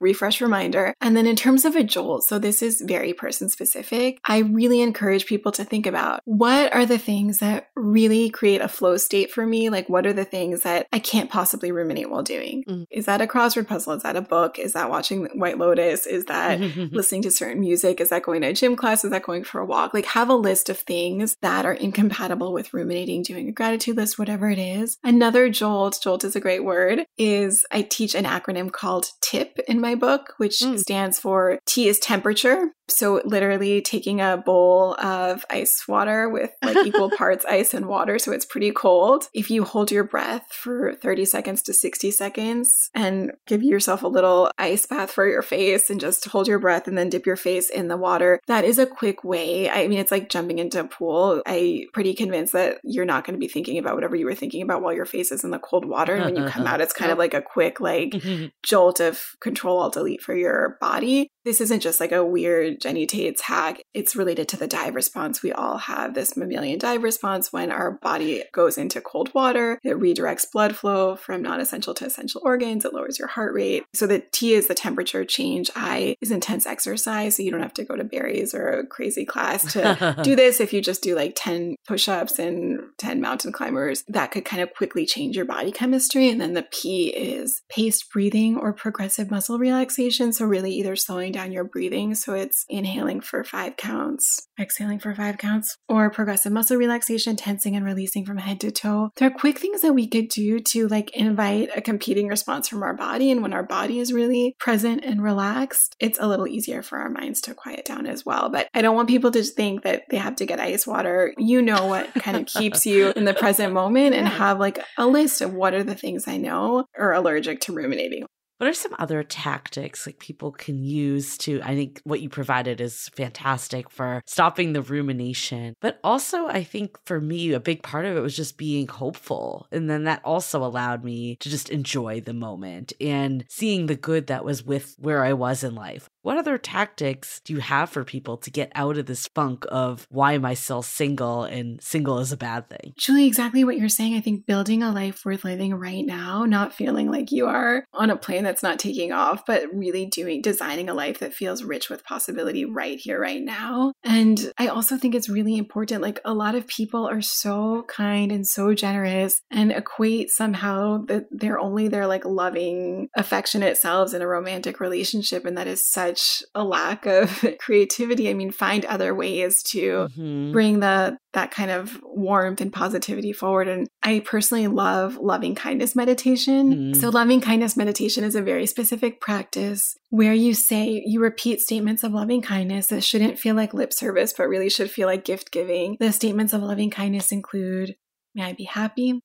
refresh 0.00 0.40
reminder. 0.40 0.94
And 1.00 1.16
then 1.16 1.26
in 1.26 1.36
terms 1.36 1.64
of 1.64 1.76
a 1.76 1.84
jolt, 1.84 2.24
so 2.24 2.38
this 2.38 2.62
is 2.62 2.80
very 2.80 3.12
person 3.12 3.48
specific. 3.48 4.18
I 4.26 4.38
really 4.38 4.80
encourage 4.80 5.26
people 5.26 5.52
to 5.52 5.64
think 5.64 5.86
about 5.86 6.20
what 6.24 6.74
are 6.74 6.86
the 6.86 6.98
things 6.98 7.38
that 7.38 7.68
really 7.76 8.30
create 8.30 8.60
a 8.60 8.68
flow 8.68 8.96
state 8.96 9.30
for 9.30 9.46
me? 9.46 9.70
Like 9.70 9.88
what 9.88 10.06
are 10.06 10.12
the 10.12 10.24
things 10.24 10.62
that 10.62 10.86
I 10.92 10.98
can't 10.98 11.30
possibly 11.30 11.72
ruminate 11.72 12.10
while 12.10 12.22
doing? 12.22 12.64
Mm. 12.68 12.86
Is 12.90 13.06
that 13.06 13.20
a 13.20 13.26
crossword 13.26 13.68
puzzle? 13.68 13.94
Is 13.94 14.02
that 14.02 14.16
a 14.16 14.22
book? 14.22 14.58
Is 14.58 14.72
that 14.72 14.90
watching 14.90 15.26
White 15.34 15.58
Lotus? 15.58 16.06
Is 16.06 16.26
that 16.26 16.60
listening 16.92 17.22
to 17.22 17.30
certain 17.30 17.60
music? 17.60 18.00
Is 18.00 18.10
that 18.10 18.22
going 18.22 18.42
to 18.42 18.48
a 18.48 18.52
gym 18.52 18.76
class? 18.76 19.04
Is 19.04 19.10
that 19.10 19.22
going 19.22 19.44
for 19.44 19.60
a 19.60 19.66
walk? 19.66 19.94
Like 19.94 20.06
have 20.06 20.28
a 20.28 20.34
list 20.34 20.68
of 20.68 20.78
things 20.78 21.36
that 21.42 21.64
are 21.64 21.74
incompatible 21.74 22.52
with 22.52 22.72
ruminating, 22.74 23.22
doing 23.22 23.48
a 23.48 23.52
gratitude 23.52 23.96
list, 23.96 24.18
whatever 24.18 24.50
it 24.50 24.58
is. 24.58 24.98
Another 25.04 25.48
jolt, 25.48 25.98
jolt 26.02 26.24
is 26.24 26.36
a 26.36 26.40
great 26.40 26.64
word, 26.64 27.04
is 27.16 27.64
I 27.70 27.82
teach 27.82 28.07
an 28.14 28.24
acronym 28.24 28.70
called 28.70 29.10
TIP 29.20 29.58
in 29.68 29.80
my 29.80 29.94
book, 29.94 30.34
which 30.38 30.60
mm. 30.60 30.78
stands 30.78 31.18
for 31.18 31.58
T 31.66 31.88
is 31.88 31.98
temperature. 31.98 32.72
So 32.90 33.20
literally 33.24 33.82
taking 33.82 34.20
a 34.20 34.36
bowl 34.36 34.94
of 34.94 35.44
ice 35.50 35.86
water 35.86 36.28
with 36.28 36.50
like 36.62 36.76
equal 36.86 37.10
parts 37.10 37.44
ice 37.44 37.74
and 37.74 37.86
water. 37.86 38.18
So 38.18 38.32
it's 38.32 38.44
pretty 38.44 38.70
cold. 38.70 39.28
If 39.34 39.50
you 39.50 39.64
hold 39.64 39.90
your 39.90 40.04
breath 40.04 40.46
for 40.50 40.94
30 40.94 41.24
seconds 41.24 41.62
to 41.62 41.72
60 41.72 42.10
seconds 42.10 42.90
and 42.94 43.32
give 43.46 43.62
yourself 43.62 44.02
a 44.02 44.08
little 44.08 44.50
ice 44.58 44.86
bath 44.86 45.10
for 45.10 45.28
your 45.28 45.42
face 45.42 45.90
and 45.90 46.00
just 46.00 46.24
hold 46.26 46.48
your 46.48 46.58
breath 46.58 46.88
and 46.88 46.96
then 46.96 47.10
dip 47.10 47.26
your 47.26 47.36
face 47.36 47.70
in 47.70 47.88
the 47.88 47.96
water, 47.96 48.40
that 48.46 48.64
is 48.64 48.78
a 48.78 48.86
quick 48.86 49.24
way. 49.24 49.68
I 49.68 49.86
mean, 49.86 49.98
it's 49.98 50.12
like 50.12 50.28
jumping 50.28 50.58
into 50.58 50.80
a 50.80 50.84
pool. 50.84 51.42
I'm 51.46 51.82
pretty 51.92 52.14
convinced 52.14 52.52
that 52.52 52.78
you're 52.82 53.04
not 53.04 53.24
going 53.24 53.34
to 53.34 53.40
be 53.40 53.48
thinking 53.48 53.78
about 53.78 53.94
whatever 53.94 54.16
you 54.16 54.26
were 54.26 54.34
thinking 54.34 54.62
about 54.62 54.82
while 54.82 54.94
your 54.94 55.04
face 55.04 55.30
is 55.32 55.44
in 55.44 55.50
the 55.50 55.58
cold 55.58 55.84
water. 55.84 56.14
And 56.14 56.24
when 56.24 56.36
you 56.36 56.50
come 56.50 56.66
out, 56.66 56.80
it's 56.80 56.92
kind 56.92 57.12
of 57.12 57.18
like 57.24 57.34
a 57.34 57.42
quick 57.42 57.80
like 57.80 58.14
jolt 58.62 59.00
of 59.00 59.22
control 59.40 59.78
alt 59.78 59.94
delete 59.94 60.22
for 60.22 60.34
your 60.34 60.78
body. 60.80 61.28
This 61.44 61.60
isn't 61.60 61.80
just 61.80 62.00
like 62.00 62.12
a 62.12 62.24
weird 62.24 62.77
Jenny 62.78 63.06
Taitz 63.06 63.40
hack. 63.40 63.82
It's 63.94 64.14
related 64.14 64.48
to 64.48 64.56
the 64.56 64.68
dive 64.68 64.94
response. 64.94 65.42
We 65.42 65.52
all 65.52 65.78
have 65.78 66.14
this 66.14 66.36
mammalian 66.36 66.78
dive 66.78 67.02
response 67.02 67.52
when 67.52 67.72
our 67.72 67.92
body 67.92 68.44
goes 68.52 68.78
into 68.78 69.00
cold 69.00 69.34
water. 69.34 69.78
It 69.82 69.98
redirects 69.98 70.46
blood 70.50 70.76
flow 70.76 71.16
from 71.16 71.42
non 71.42 71.60
essential 71.60 71.94
to 71.94 72.06
essential 72.06 72.40
organs. 72.44 72.84
It 72.84 72.94
lowers 72.94 73.18
your 73.18 73.28
heart 73.28 73.54
rate. 73.54 73.84
So 73.94 74.06
the 74.06 74.22
T 74.32 74.54
is 74.54 74.68
the 74.68 74.74
temperature 74.74 75.24
change. 75.24 75.70
I 75.74 76.16
is 76.20 76.30
intense 76.30 76.66
exercise. 76.66 77.36
So 77.36 77.42
you 77.42 77.50
don't 77.50 77.62
have 77.62 77.74
to 77.74 77.84
go 77.84 77.96
to 77.96 78.04
Barry's 78.04 78.54
or 78.54 78.68
a 78.68 78.86
crazy 78.86 79.24
class 79.24 79.72
to 79.72 80.16
do 80.22 80.36
this. 80.36 80.60
If 80.60 80.72
you 80.72 80.80
just 80.80 81.02
do 81.02 81.16
like 81.16 81.32
10 81.36 81.76
push 81.86 82.08
ups 82.08 82.38
and 82.38 82.80
10 82.98 83.20
mountain 83.20 83.52
climbers, 83.52 84.04
that 84.08 84.30
could 84.30 84.44
kind 84.44 84.62
of 84.62 84.74
quickly 84.74 85.06
change 85.06 85.36
your 85.36 85.44
body 85.44 85.72
chemistry. 85.72 86.28
And 86.28 86.40
then 86.40 86.54
the 86.54 86.66
P 86.70 87.08
is 87.08 87.62
paced 87.68 88.12
breathing 88.12 88.56
or 88.56 88.72
progressive 88.72 89.30
muscle 89.30 89.58
relaxation. 89.58 90.32
So 90.32 90.44
really 90.44 90.72
either 90.72 90.94
slowing 90.94 91.32
down 91.32 91.48
down 91.48 91.52
your 91.52 91.64
breathing. 91.64 92.14
So 92.14 92.34
it's 92.34 92.64
inhaling 92.68 93.20
for 93.20 93.44
five 93.44 93.76
counts, 93.76 94.48
exhaling 94.60 94.98
for 94.98 95.14
five 95.14 95.38
counts, 95.38 95.76
or 95.88 96.10
progressive 96.10 96.52
muscle 96.52 96.76
relaxation, 96.76 97.36
tensing 97.36 97.76
and 97.76 97.84
releasing 97.84 98.24
from 98.24 98.38
head 98.38 98.60
to 98.60 98.70
toe. 98.70 99.10
There 99.16 99.28
are 99.28 99.38
quick 99.38 99.58
things 99.58 99.80
that 99.82 99.94
we 99.94 100.08
could 100.08 100.28
do 100.28 100.60
to 100.60 100.88
like 100.88 101.10
invite 101.16 101.70
a 101.76 101.80
competing 101.80 102.28
response 102.28 102.68
from 102.68 102.82
our 102.82 102.94
body. 102.94 103.30
And 103.30 103.42
when 103.42 103.52
our 103.52 103.62
body 103.62 103.98
is 103.98 104.12
really 104.12 104.54
present 104.58 105.04
and 105.04 105.22
relaxed, 105.22 105.96
it's 106.00 106.18
a 106.18 106.26
little 106.26 106.46
easier 106.46 106.82
for 106.82 106.98
our 106.98 107.10
minds 107.10 107.40
to 107.42 107.54
quiet 107.54 107.84
down 107.84 108.06
as 108.06 108.24
well. 108.24 108.48
But 108.50 108.68
I 108.74 108.82
don't 108.82 108.96
want 108.96 109.08
people 109.08 109.30
to 109.32 109.42
think 109.42 109.82
that 109.82 110.02
they 110.10 110.16
have 110.16 110.36
to 110.36 110.46
get 110.46 110.60
ice 110.60 110.86
water. 110.86 111.34
You 111.38 111.62
know 111.62 111.86
what 111.86 112.12
kind 112.14 112.36
of 112.36 112.46
keeps 112.46 112.86
you 112.86 113.12
in 113.16 113.24
the 113.24 113.34
present 113.34 113.72
moment 113.72 114.14
and 114.14 114.28
have 114.38 114.58
like 114.58 114.78
a 114.96 115.06
list 115.06 115.40
of 115.40 115.54
what 115.54 115.74
are 115.74 115.84
the 115.84 115.94
things 115.94 116.28
I 116.28 116.36
know 116.36 116.84
are 116.96 117.12
allergic 117.12 117.60
to 117.62 117.72
ruminating. 117.72 118.26
What 118.58 118.68
are 118.68 118.74
some 118.74 118.96
other 118.98 119.22
tactics 119.22 120.04
like 120.04 120.18
people 120.18 120.50
can 120.50 120.82
use 120.82 121.38
to? 121.38 121.60
I 121.62 121.76
think 121.76 122.00
what 122.02 122.20
you 122.20 122.28
provided 122.28 122.80
is 122.80 123.08
fantastic 123.14 123.88
for 123.88 124.20
stopping 124.26 124.72
the 124.72 124.82
rumination. 124.82 125.74
But 125.80 126.00
also, 126.02 126.48
I 126.48 126.64
think 126.64 126.98
for 127.06 127.20
me, 127.20 127.52
a 127.52 127.60
big 127.60 127.84
part 127.84 128.04
of 128.04 128.16
it 128.16 128.20
was 128.20 128.34
just 128.34 128.58
being 128.58 128.88
hopeful. 128.88 129.68
And 129.70 129.88
then 129.88 130.04
that 130.04 130.22
also 130.24 130.64
allowed 130.64 131.04
me 131.04 131.36
to 131.36 131.48
just 131.48 131.70
enjoy 131.70 132.20
the 132.20 132.32
moment 132.32 132.92
and 133.00 133.44
seeing 133.48 133.86
the 133.86 133.94
good 133.94 134.26
that 134.26 134.44
was 134.44 134.64
with 134.64 134.96
where 134.98 135.24
I 135.24 135.34
was 135.34 135.62
in 135.62 135.76
life. 135.76 136.10
What 136.28 136.36
other 136.36 136.58
tactics 136.58 137.40
do 137.42 137.54
you 137.54 137.60
have 137.60 137.88
for 137.88 138.04
people 138.04 138.36
to 138.36 138.50
get 138.50 138.70
out 138.74 138.98
of 138.98 139.06
this 139.06 139.28
funk 139.28 139.64
of 139.70 140.06
why 140.10 140.34
am 140.34 140.44
I 140.44 140.52
still 140.52 140.82
single 140.82 141.44
and 141.44 141.82
single 141.82 142.18
is 142.18 142.32
a 142.32 142.36
bad 142.36 142.68
thing? 142.68 142.92
Julie, 142.98 143.26
exactly 143.26 143.64
what 143.64 143.78
you're 143.78 143.88
saying. 143.88 144.14
I 144.14 144.20
think 144.20 144.44
building 144.44 144.82
a 144.82 144.92
life 144.92 145.24
worth 145.24 145.42
living 145.42 145.74
right 145.74 146.04
now, 146.04 146.44
not 146.44 146.74
feeling 146.74 147.10
like 147.10 147.32
you 147.32 147.46
are 147.46 147.86
on 147.94 148.10
a 148.10 148.16
plane 148.16 148.44
that's 148.44 148.62
not 148.62 148.78
taking 148.78 149.10
off, 149.10 149.46
but 149.46 149.72
really 149.72 150.04
doing 150.04 150.42
designing 150.42 150.90
a 150.90 150.94
life 150.94 151.18
that 151.20 151.32
feels 151.32 151.64
rich 151.64 151.88
with 151.88 152.04
possibility 152.04 152.66
right 152.66 152.98
here, 152.98 153.18
right 153.18 153.42
now. 153.42 153.94
And 154.04 154.52
I 154.58 154.66
also 154.66 154.98
think 154.98 155.14
it's 155.14 155.30
really 155.30 155.56
important. 155.56 156.02
Like 156.02 156.20
a 156.26 156.34
lot 156.34 156.54
of 156.54 156.66
people 156.66 157.08
are 157.08 157.22
so 157.22 157.86
kind 157.88 158.30
and 158.30 158.46
so 158.46 158.74
generous 158.74 159.40
and 159.50 159.72
equate 159.72 160.28
somehow 160.28 161.06
that 161.06 161.24
they're 161.30 161.58
only 161.58 161.88
their 161.88 162.06
like 162.06 162.26
loving, 162.26 163.08
affectionate 163.16 163.78
selves 163.78 164.12
in 164.12 164.20
a 164.20 164.28
romantic 164.28 164.78
relationship. 164.78 165.46
And 165.46 165.56
that 165.56 165.66
is 165.66 165.82
such 165.82 166.17
such 166.18 166.42
a 166.54 166.64
lack 166.64 167.06
of 167.06 167.44
creativity. 167.58 168.28
I 168.28 168.34
mean, 168.34 168.50
find 168.50 168.84
other 168.84 169.14
ways 169.14 169.62
to 169.64 170.08
mm-hmm. 170.08 170.52
bring 170.52 170.80
the 170.80 171.18
that 171.34 171.50
kind 171.50 171.70
of 171.70 172.00
warmth 172.02 172.60
and 172.60 172.72
positivity 172.72 173.32
forward. 173.32 173.68
And 173.68 173.86
I 174.02 174.20
personally 174.20 174.66
love 174.66 175.16
loving 175.16 175.54
kindness 175.54 175.94
meditation. 175.94 176.72
Mm-hmm. 176.72 177.00
So 177.00 177.10
loving 177.10 177.40
kindness 177.40 177.76
meditation 177.76 178.24
is 178.24 178.34
a 178.34 178.42
very 178.42 178.66
specific 178.66 179.20
practice 179.20 179.96
where 180.10 180.32
you 180.32 180.54
say 180.54 181.02
you 181.04 181.20
repeat 181.20 181.60
statements 181.60 182.02
of 182.02 182.12
loving 182.12 182.42
kindness 182.42 182.88
that 182.88 183.04
shouldn't 183.04 183.38
feel 183.38 183.54
like 183.54 183.74
lip 183.74 183.92
service, 183.92 184.32
but 184.32 184.48
really 184.48 184.70
should 184.70 184.90
feel 184.90 185.06
like 185.06 185.24
gift 185.24 185.50
giving. 185.52 185.96
The 186.00 186.12
statements 186.12 186.52
of 186.52 186.62
loving 186.62 186.90
kindness 186.90 187.32
include 187.32 187.96
May 188.34 188.44
I 188.44 188.52
be 188.52 188.64
happy? 188.64 189.20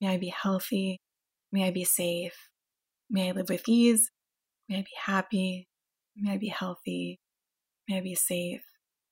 May 0.00 0.08
I 0.08 0.16
be 0.18 0.28
healthy? 0.28 1.00
May 1.52 1.66
I 1.66 1.70
be 1.70 1.84
safe? 1.84 2.34
May 3.08 3.28
I 3.28 3.32
live 3.32 3.48
with 3.48 3.68
ease? 3.68 4.10
May 4.68 4.78
I 4.78 4.80
be 4.80 4.96
happy? 5.04 5.68
May 6.16 6.32
I 6.32 6.38
be 6.38 6.48
healthy. 6.48 7.20
May 7.88 7.98
I 7.98 8.00
be 8.00 8.14
safe. 8.14 8.62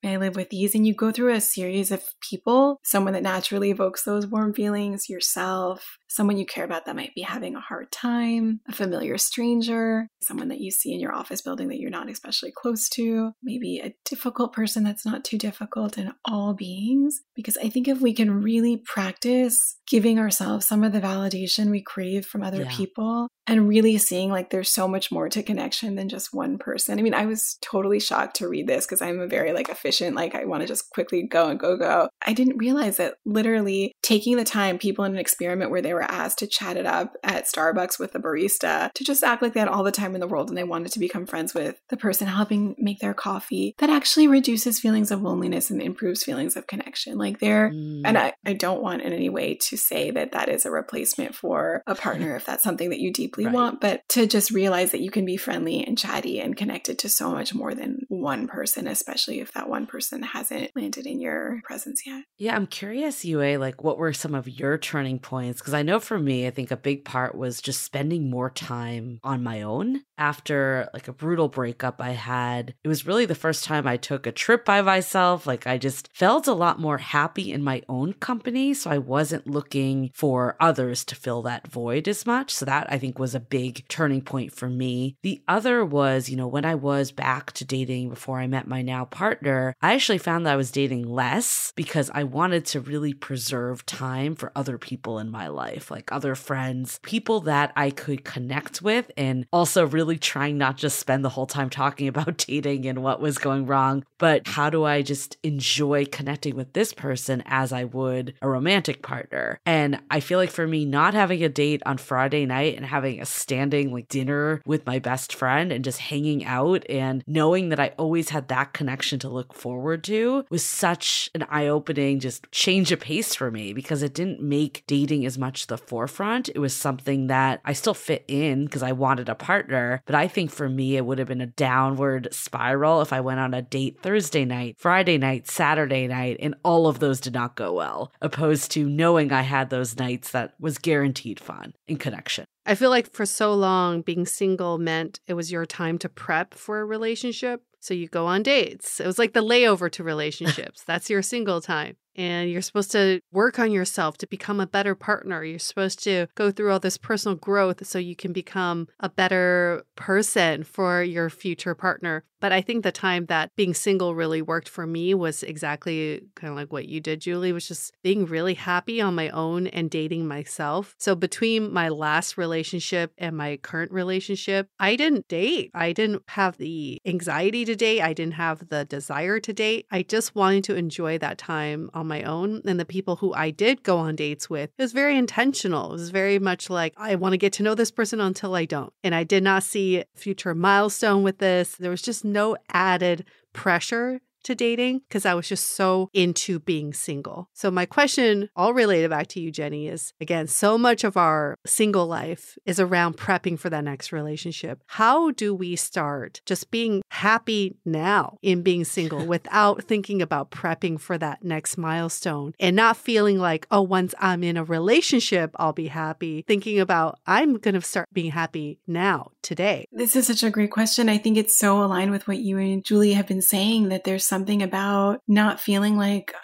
May 0.03 0.15
I 0.15 0.17
live 0.19 0.37
with 0.37 0.53
ease. 0.53 0.75
And 0.75 0.87
you 0.87 0.95
go 0.95 1.11
through 1.11 1.33
a 1.33 1.41
series 1.41 1.91
of 1.91 2.05
people, 2.21 2.79
someone 2.85 3.15
that 3.15 3.23
naturally 3.23 3.71
evokes 3.71 4.05
those 4.05 4.27
warm 4.27 4.53
feelings, 4.53 5.09
yourself, 5.09 5.99
someone 6.15 6.37
you 6.37 6.47
care 6.47 6.65
about 6.65 6.87
that 6.87 6.95
might 6.95 7.15
be 7.15 7.23
having 7.23 7.57
a 7.57 7.61
hard 7.61 7.91
time, 7.91 8.61
a 8.69 8.73
familiar 8.73 9.19
stranger, 9.19 10.07
someone 10.23 10.49
that 10.49 10.61
you 10.61 10.71
see 10.71 10.93
in 10.93 11.01
your 11.01 11.13
office 11.13 11.43
building 11.43 11.69
that 11.69 11.81
you're 11.81 11.91
not 11.91 12.09
especially 12.09 12.53
close 12.53 12.89
to, 12.89 13.33
maybe 13.43 13.81
a 13.81 13.95
difficult 14.05 14.53
person 14.53 14.85
that's 14.85 15.05
not 15.05 15.25
too 15.25 15.37
difficult, 15.37 15.99
and 15.99 16.13
all 16.25 16.55
beings. 16.55 17.23
Because 17.35 17.57
I 17.57 17.69
think 17.69 17.89
if 17.89 18.01
we 18.01 18.13
can 18.13 18.43
really 18.43 18.77
practice 18.77 19.77
giving 19.89 20.19
ourselves 20.19 20.67
some 20.67 20.85
of 20.85 20.93
the 20.93 21.01
validation 21.01 21.71
we 21.71 21.83
crave 21.83 22.25
from 22.25 22.43
other 22.43 22.63
yeah. 22.63 22.71
people 22.71 23.29
and 23.47 23.69
really 23.69 23.99
seeing 23.99 24.31
like 24.31 24.51
there's 24.51 24.71
so 24.71 24.89
much 24.89 25.13
more 25.13 25.29
to 25.29 25.43
connection 25.43 25.97
than 25.97 26.09
just 26.09 26.33
one 26.33 26.57
person. 26.57 26.99
I 26.99 27.03
mean, 27.03 27.13
I 27.13 27.27
was 27.27 27.59
totally 27.61 28.01
shocked 28.01 28.37
to 28.37 28.49
read 28.49 28.67
this 28.67 28.87
because 28.87 29.03
I'm 29.03 29.21
a 29.21 29.27
very 29.27 29.53
like 29.53 29.69
efficient, 29.69 30.17
like 30.17 30.35
I 30.35 30.45
want 30.45 30.63
to 30.63 30.67
just 30.67 30.91
quickly 30.91 31.25
go 31.25 31.49
and 31.49 31.61
go, 31.61 31.77
go. 31.77 32.09
I 32.27 32.33
didn't 32.33 32.57
realize 32.57 32.97
that 32.97 33.17
literally 33.27 33.93
taking 34.03 34.37
the 34.37 34.45
time, 34.45 34.79
people 34.79 35.05
in 35.05 35.13
an 35.13 35.19
experiment 35.19 35.71
where 35.71 35.83
they 35.83 35.93
were 35.93 36.04
asked 36.11 36.39
to 36.39 36.47
chat 36.47 36.77
it 36.77 36.87
up 36.87 37.17
at 37.23 37.47
Starbucks 37.47 37.99
with 37.99 38.13
the 38.13 38.19
barista, 38.19 38.93
to 38.93 39.05
just 39.05 39.25
act 39.25 39.43
like 39.43 39.55
they 39.55 39.61
had 39.61 39.69
all 39.69 39.85
the 39.85 39.93
time 39.93 40.15
in 40.15 40.21
the 40.21 40.27
world 40.27 40.49
and 40.49 40.59
they 40.59 40.65
wanted 40.65 40.93
to 40.93 40.99
become 40.99 41.27
friends 41.27 41.55
with 41.55 41.81
the 41.89 41.97
person 41.97 42.27
helping 42.27 42.75
make 42.79 43.01
their 43.01 43.15
coffee, 43.15 43.75
that 43.79 43.91
actually 43.91 44.29
reduces 44.29 44.81
feelings 44.81 45.11
of 45.11 45.23
loneliness 45.23 45.71
and 45.71 45.81
improves 45.83 46.23
feelings 46.23 46.57
of 46.57 46.67
connection. 46.67 47.19
Like 47.19 47.41
there, 47.41 47.71
mm. 47.71 48.03
and 48.05 48.19
I, 48.19 48.35
I 48.45 48.55
don't 48.55 48.83
want 48.83 49.03
in 49.03 49.13
any 49.13 49.29
way 49.29 49.55
to 49.55 49.77
say 49.77 50.11
that 50.11 50.33
that 50.33 50.49
is 50.49 50.67
a 50.67 50.71
replacement 50.71 51.35
for 51.35 51.83
a 51.87 51.95
partner 51.95 52.37
if 52.37 52.45
that's 52.45 52.63
something 52.63 52.91
that 52.91 53.01
you 53.01 53.13
deeply 53.13 53.47
right. 53.47 53.55
want, 53.55 53.81
but 53.81 54.03
to 54.11 54.27
just 54.27 54.51
realize 54.51 54.93
that 54.93 55.01
you 55.01 55.11
can 55.11 55.25
be 55.25 55.37
friendly 55.37 55.85
and 55.85 55.99
chatty 55.99 56.41
and 56.41 56.57
connected 56.57 56.99
to 57.01 57.09
so 57.09 57.31
much 57.31 57.55
more 57.55 57.75
than 57.75 58.01
one 58.09 58.47
person, 58.47 58.87
especially 58.87 59.41
if 59.41 59.53
that 59.53 59.69
one 59.69 59.87
person 59.87 60.23
hasn't 60.23 60.71
landed 60.75 61.07
in 61.07 61.21
your 61.21 61.61
presence 61.65 62.03
yet. 62.07 62.25
Yeah, 62.39 62.57
I'm 62.57 62.67
curious, 62.67 63.25
Yue, 63.25 63.59
like 63.59 63.83
what 63.83 63.99
were 63.99 64.13
some 64.13 64.35
of 64.35 64.49
your 64.49 64.79
turning 64.79 65.19
points? 65.19 65.61
Because 65.61 65.75
I 65.75 65.83
know 65.85 66.01
for 66.01 66.19
me, 66.19 66.47
I 66.47 66.51
think 66.51 66.71
a 66.71 66.77
big 66.77 67.05
part 67.05 67.37
was 67.37 67.61
just 67.61 67.83
spending 67.83 68.29
more 68.31 68.51
time 68.51 69.21
on 69.23 69.43
my 69.43 69.63
own 69.63 70.03
after 70.19 70.89
like 70.93 71.09
a 71.09 71.13
brutal 71.13 71.49
breakup 71.49 72.01
I 72.01 72.11
had. 72.11 72.75
It 72.83 72.89
was 72.89 73.07
really 73.07 73.27
the 73.27 73.35
first 73.35 73.65
time 73.65 73.87
I 73.87 73.97
took 73.97 74.27
a 74.27 74.33
trip 74.33 74.65
by 74.65 74.83
myself. 74.83 75.47
Like 75.47 75.67
I 75.67 75.79
just 75.79 76.09
felt 76.15 76.47
a 76.47 76.53
lot 76.53 76.81
more 76.81 76.99
happy 76.99 77.53
in 77.53 77.63
my 77.63 77.83
own 77.89 78.15
company. 78.15 78.75
So 78.75 78.91
I 78.91 78.99
wasn't 78.99 79.47
looking 79.47 80.11
for 80.15 80.57
others 80.61 81.05
to 81.07 81.15
fill 81.15 81.43
that 81.43 81.69
void 81.69 82.09
as 82.09 82.27
much. 82.27 82.53
So 82.53 82.65
that 82.65 82.87
I 82.91 82.99
think 82.99 83.19
was 83.19 83.35
a 83.35 83.41
big 83.41 83.87
turning 83.89 84.23
point 84.23 84.53
for 84.53 84.69
me. 84.69 85.17
The 85.23 85.43
other 85.49 85.85
was, 85.85 86.29
you 86.29 86.37
know, 86.37 86.49
when 86.49 86.65
I 86.65 86.75
was 86.75 87.13
back 87.13 87.53
to 87.53 87.65
dating 87.65 88.09
before 88.09 88.39
I 88.39 88.47
met 88.47 88.67
my 88.67 88.83
now 88.83 89.05
partner, 89.05 89.75
I 89.83 89.95
actually 89.95 90.19
found 90.19 90.47
that 90.47 90.55
I 90.55 90.57
was 90.57 90.71
dating 90.71 91.09
less 91.09 91.73
because 91.77 92.11
I 92.15 92.25
wanted 92.25 92.65
to 92.67 92.81
really 92.81 93.15
preserve 93.15 93.85
time 93.87 94.35
for 94.35 94.53
other 94.55 94.79
people 94.79 95.19
in 95.19 95.31
my 95.31 95.49
life 95.49 95.74
life, 95.75 95.91
like 95.91 96.13
other 96.13 96.35
friends, 96.35 96.99
people 97.03 97.41
that 97.41 97.73
I 97.77 97.91
could 97.91 98.25
connect 98.25 98.83
with, 98.83 99.11
and 99.17 99.47
also 99.53 99.87
really 99.87 100.19
trying 100.19 100.59
not 100.59 100.77
just 100.77 100.99
spend 100.99 101.25
the 101.25 101.31
whole 101.31 101.47
time 101.47 101.71
talking 101.71 102.09
about 102.15 102.39
dating 102.39 102.87
and 102.87 103.03
what 103.03 103.21
was 103.21 103.39
going 103.39 103.67
wrong, 103.67 104.05
but 104.19 104.47
how 104.47 104.71
do 104.71 104.85
I 104.85 105.03
just 105.03 105.37
enjoy 105.43 106.07
connecting 106.07 106.57
with 106.57 106.73
this 106.73 106.93
person 106.93 107.43
as 107.47 107.73
I 107.73 107.85
would 107.85 108.35
a 108.41 108.49
romantic 108.49 109.03
partner? 109.03 109.59
And 109.67 110.01
I 110.11 110.21
feel 110.21 110.39
like 110.39 110.51
for 110.51 110.67
me, 110.67 110.85
not 110.85 111.15
having 111.15 111.43
a 111.43 111.49
date 111.49 111.83
on 111.87 111.99
Friday 111.99 112.47
night 112.47 112.77
and 112.77 112.87
having 112.87 113.21
a 113.21 113.27
standing 113.27 113.93
like 113.93 114.09
dinner 114.09 114.63
with 114.67 114.87
my 114.87 114.99
best 114.99 115.35
friend 115.35 115.73
and 115.73 115.85
just 115.85 115.99
hanging 115.99 116.45
out 116.45 116.85
and 116.89 117.23
knowing 117.27 117.71
that 117.71 117.81
I 117.81 117.93
always 117.99 118.31
had 118.31 118.49
that 118.49 118.73
connection 118.73 119.19
to 119.21 119.29
look 119.29 119.55
forward 119.55 120.05
to 120.05 120.45
was 120.51 120.65
such 120.65 121.31
an 121.35 121.45
eye 121.49 121.67
opening, 121.67 122.21
just 122.21 122.51
change 122.53 122.93
of 122.93 123.01
pace 123.01 123.35
for 123.35 123.51
me 123.51 123.73
because 123.73 124.03
it 124.03 124.15
didn't 124.15 124.41
make 124.41 124.85
dating 124.87 125.27
as 125.27 125.39
much 125.39 125.64
the 125.67 125.79
forefront. 125.79 126.49
It 126.49 126.59
was 126.59 126.75
something 126.75 127.29
that 127.29 127.61
I 127.65 127.73
still 127.73 127.95
fit 127.95 128.25
in 128.29 128.65
because 128.65 128.83
I 128.83 128.93
wanted 128.93 129.29
a 129.29 129.35
partner. 129.35 130.03
But 130.07 130.15
I 130.15 130.29
think 130.29 130.51
for 130.51 130.69
me, 130.69 130.97
it 130.97 131.07
would 131.07 131.19
have 131.19 131.29
been 131.29 131.41
a 131.41 131.47
downward 131.47 132.29
spiral 132.33 133.01
if 133.01 133.13
I 133.13 133.21
went 133.21 133.41
on 133.41 133.55
a 133.55 133.63
date 133.63 134.01
Thursday 134.03 134.45
night, 134.45 134.77
Friday 134.79 135.19
night, 135.19 135.49
Saturday 135.49 136.07
night, 136.07 136.37
and 136.41 136.55
all 136.65 136.87
of 136.87 136.99
those 136.99 137.21
did 137.21 137.35
not 137.35 137.57
go 137.57 137.73
well, 137.73 138.13
opposed 138.21 138.71
to 138.73 138.89
knowing 138.89 139.33
I 139.33 139.43
had 139.43 139.71
those 139.71 139.99
nights 139.99 140.31
that 140.31 140.55
was 140.59 140.79
guaranteed 140.79 141.41
fun 141.41 141.75
and 141.89 142.01
connection. 142.01 142.45
I 142.67 142.75
feel 142.75 142.91
like 142.91 143.13
for 143.13 143.27
so 143.27 143.53
long, 143.53 144.01
being 144.01 144.25
single 144.25 144.79
meant 144.79 145.21
it 145.27 145.35
was 145.35 145.53
your 145.53 145.67
time 145.67 145.99
to 145.99 146.09
prep 146.09 146.55
for 146.55 146.81
a 146.81 146.85
relationship. 146.85 147.63
So 147.81 147.93
you 147.93 148.09
go 148.09 148.27
on 148.27 148.43
dates. 148.43 149.01
It 149.01 149.07
was 149.07 149.19
like 149.19 149.35
the 149.35 149.43
layover 149.43 149.91
to 149.93 150.05
relationships. 150.13 150.83
That's 150.83 151.11
your 151.11 151.21
single 151.21 151.61
time 151.61 151.97
and 152.17 152.51
you're 152.51 152.63
supposed 152.63 152.93
to 152.93 153.21
work 153.33 153.59
on 153.59 153.73
yourself 153.73 154.19
to 154.19 154.27
become 154.27 154.61
a 154.61 154.67
better 154.67 154.95
partner. 154.95 155.45
You're 155.45 155.59
supposed 155.59 156.03
to 156.05 156.27
go 156.35 156.51
through 156.51 156.73
all 156.73 156.81
this 156.81 156.99
personal 156.99 157.37
growth 157.37 157.87
so 157.87 157.99
you 157.99 158.17
can 158.17 158.33
become 158.33 158.89
a 159.01 159.09
better 159.09 159.85
person 159.97 160.65
for 160.65 161.03
your 161.03 161.31
future 161.31 161.75
partner. 161.75 162.25
But 162.45 162.53
I 162.53 162.61
think 162.61 162.83
the 162.83 162.93
time 162.93 163.25
that 163.27 163.57
being 163.57 163.73
single 163.73 164.15
really 164.15 164.43
worked 164.43 164.69
for 164.69 164.87
me 164.87 165.15
was 165.15 165.43
exactly 165.43 166.27
kind 166.35 166.51
of 166.51 166.57
like 166.57 166.71
what 166.71 166.87
you 166.87 167.01
did, 167.01 167.23
Julie, 167.23 167.53
was 167.53 167.67
just 167.67 167.95
being 168.03 168.27
really 168.27 168.53
happy 168.53 169.01
on 169.01 169.15
my 169.15 169.31
own 169.31 169.67
and 169.69 169.91
dating 169.91 170.29
myself. 170.29 170.95
So 170.99 171.15
between 171.15 171.73
my 171.73 171.89
last 171.89 172.37
relationship 172.37 173.13
and 173.17 173.35
my 173.35 173.57
current 173.57 173.93
relationship, 173.93 174.69
I 174.79 174.95
didn't 174.97 175.27
date. 175.27 175.71
I 175.73 175.93
didn't 175.93 176.23
have 176.29 176.59
the 176.59 177.01
anxiety 177.07 177.65
to 177.65 177.75
date. 177.75 178.03
I 178.03 178.13
didn't 178.13 178.35
have 178.35 178.69
the 178.69 178.85
desire 178.85 179.41
to 179.41 179.53
date. 179.55 179.87
I 179.91 180.03
just 180.03 180.35
wanted 180.35 180.65
to 180.65 180.75
enjoy 180.77 181.17
that 181.19 181.39
time 181.39 181.89
on 181.95 182.04
my 182.05 182.23
own. 182.23 182.63
And 182.65 182.79
the 182.79 182.85
people 182.85 183.17
who 183.17 183.33
I 183.35 183.51
did 183.51 183.83
go 183.83 183.99
on 183.99 184.17
dates 184.17 184.49
with, 184.49 184.71
it 184.77 184.83
was 184.83 184.93
very 184.93 185.17
intentional. 185.17 185.91
It 185.91 185.93
was 185.93 186.11
very 186.11 186.39
much 186.39 186.71
like, 186.71 186.95
I 186.97 187.15
want 187.15 187.33
to 187.33 187.39
get 187.39 187.53
to 187.55 187.63
know 187.63 187.75
this 187.75 187.91
person 187.91 188.21
until 188.21 188.55
I 188.55 188.65
don't. 188.65 188.93
And 189.03 189.15
I 189.15 189.25
did 189.25 189.43
not 189.43 189.63
see 189.63 190.05
future 190.15 190.55
milestone 190.55 191.23
with 191.23 191.39
this. 191.39 191.77
There 191.77 191.91
was 191.91 192.03
just 192.03 192.25
no 192.25 192.57
added 192.71 193.25
pressure 193.53 194.21
to 194.45 194.55
dating 194.55 195.01
because 195.09 195.27
I 195.27 195.35
was 195.35 195.49
just 195.49 195.71
so 195.71 196.09
into 196.13 196.59
being 196.59 196.93
single. 196.93 197.49
So, 197.53 197.71
my 197.71 197.87
question, 197.87 198.49
all 198.57 198.73
related 198.73 199.11
back 199.11 199.27
to 199.29 199.41
you, 199.41 199.51
Jenny, 199.51 199.89
is 199.89 200.13
again, 200.21 200.47
so 200.47 200.79
much 200.79 201.05
of 201.05 201.17
our 201.17 201.59
single 201.67 202.07
life 202.07 202.57
is 202.65 202.79
around 202.79 203.17
prepping 203.17 203.59
for 203.59 203.71
that 203.71 203.85
next 203.85 204.13
relationship. 204.13 204.83
How 204.87 205.31
do 205.31 205.55
we 205.55 205.77
start 205.77 206.41
just 206.47 206.71
being 206.71 207.03
happy 207.11 207.77
now 207.85 208.39
in 208.43 208.63
being 208.63 208.85
single 208.85 209.27
without 209.35 209.85
thinking 209.85 210.23
about 210.23 210.51
prepping 210.51 211.01
for 211.01 211.19
that 211.19 211.45
next 211.45 211.77
milestone 211.77 212.55
and 212.61 212.77
not 212.77 212.97
feeling 212.97 213.39
like, 213.39 213.67
oh, 213.71 213.83
once 213.83 214.15
I'm 214.19 214.43
in 214.45 214.57
a 214.57 214.65
relationship, 214.65 215.51
I'll 215.57 215.73
be 215.73 215.89
happy? 215.89 216.45
Thinking 216.47 216.81
about, 216.81 217.19
I'm 217.27 217.59
going 217.59 217.75
to 217.75 217.81
start 217.81 218.09
being 218.13 218.31
happy 218.31 218.79
now, 218.87 219.33
today. 219.43 219.87
This 219.93 220.17
is 220.17 220.27
such 220.27 220.43
a 220.43 220.51
great 220.51 220.71
question. 220.71 221.09
I 221.09 221.19
think 221.19 221.37
it's 221.37 221.57
so 221.57 221.83
aligned 221.83 222.11
with 222.11 222.27
what 222.27 222.39
you 222.39 222.59
and 222.59 222.85
Julie 222.85 223.13
have 223.13 223.27
been 223.27 223.43
saying 223.43 223.89
that 223.89 224.05
there's 224.05 224.27
something 224.35 224.65
about 224.65 225.21
not 225.29 225.61
feeling 225.61 225.97
like 225.97 226.35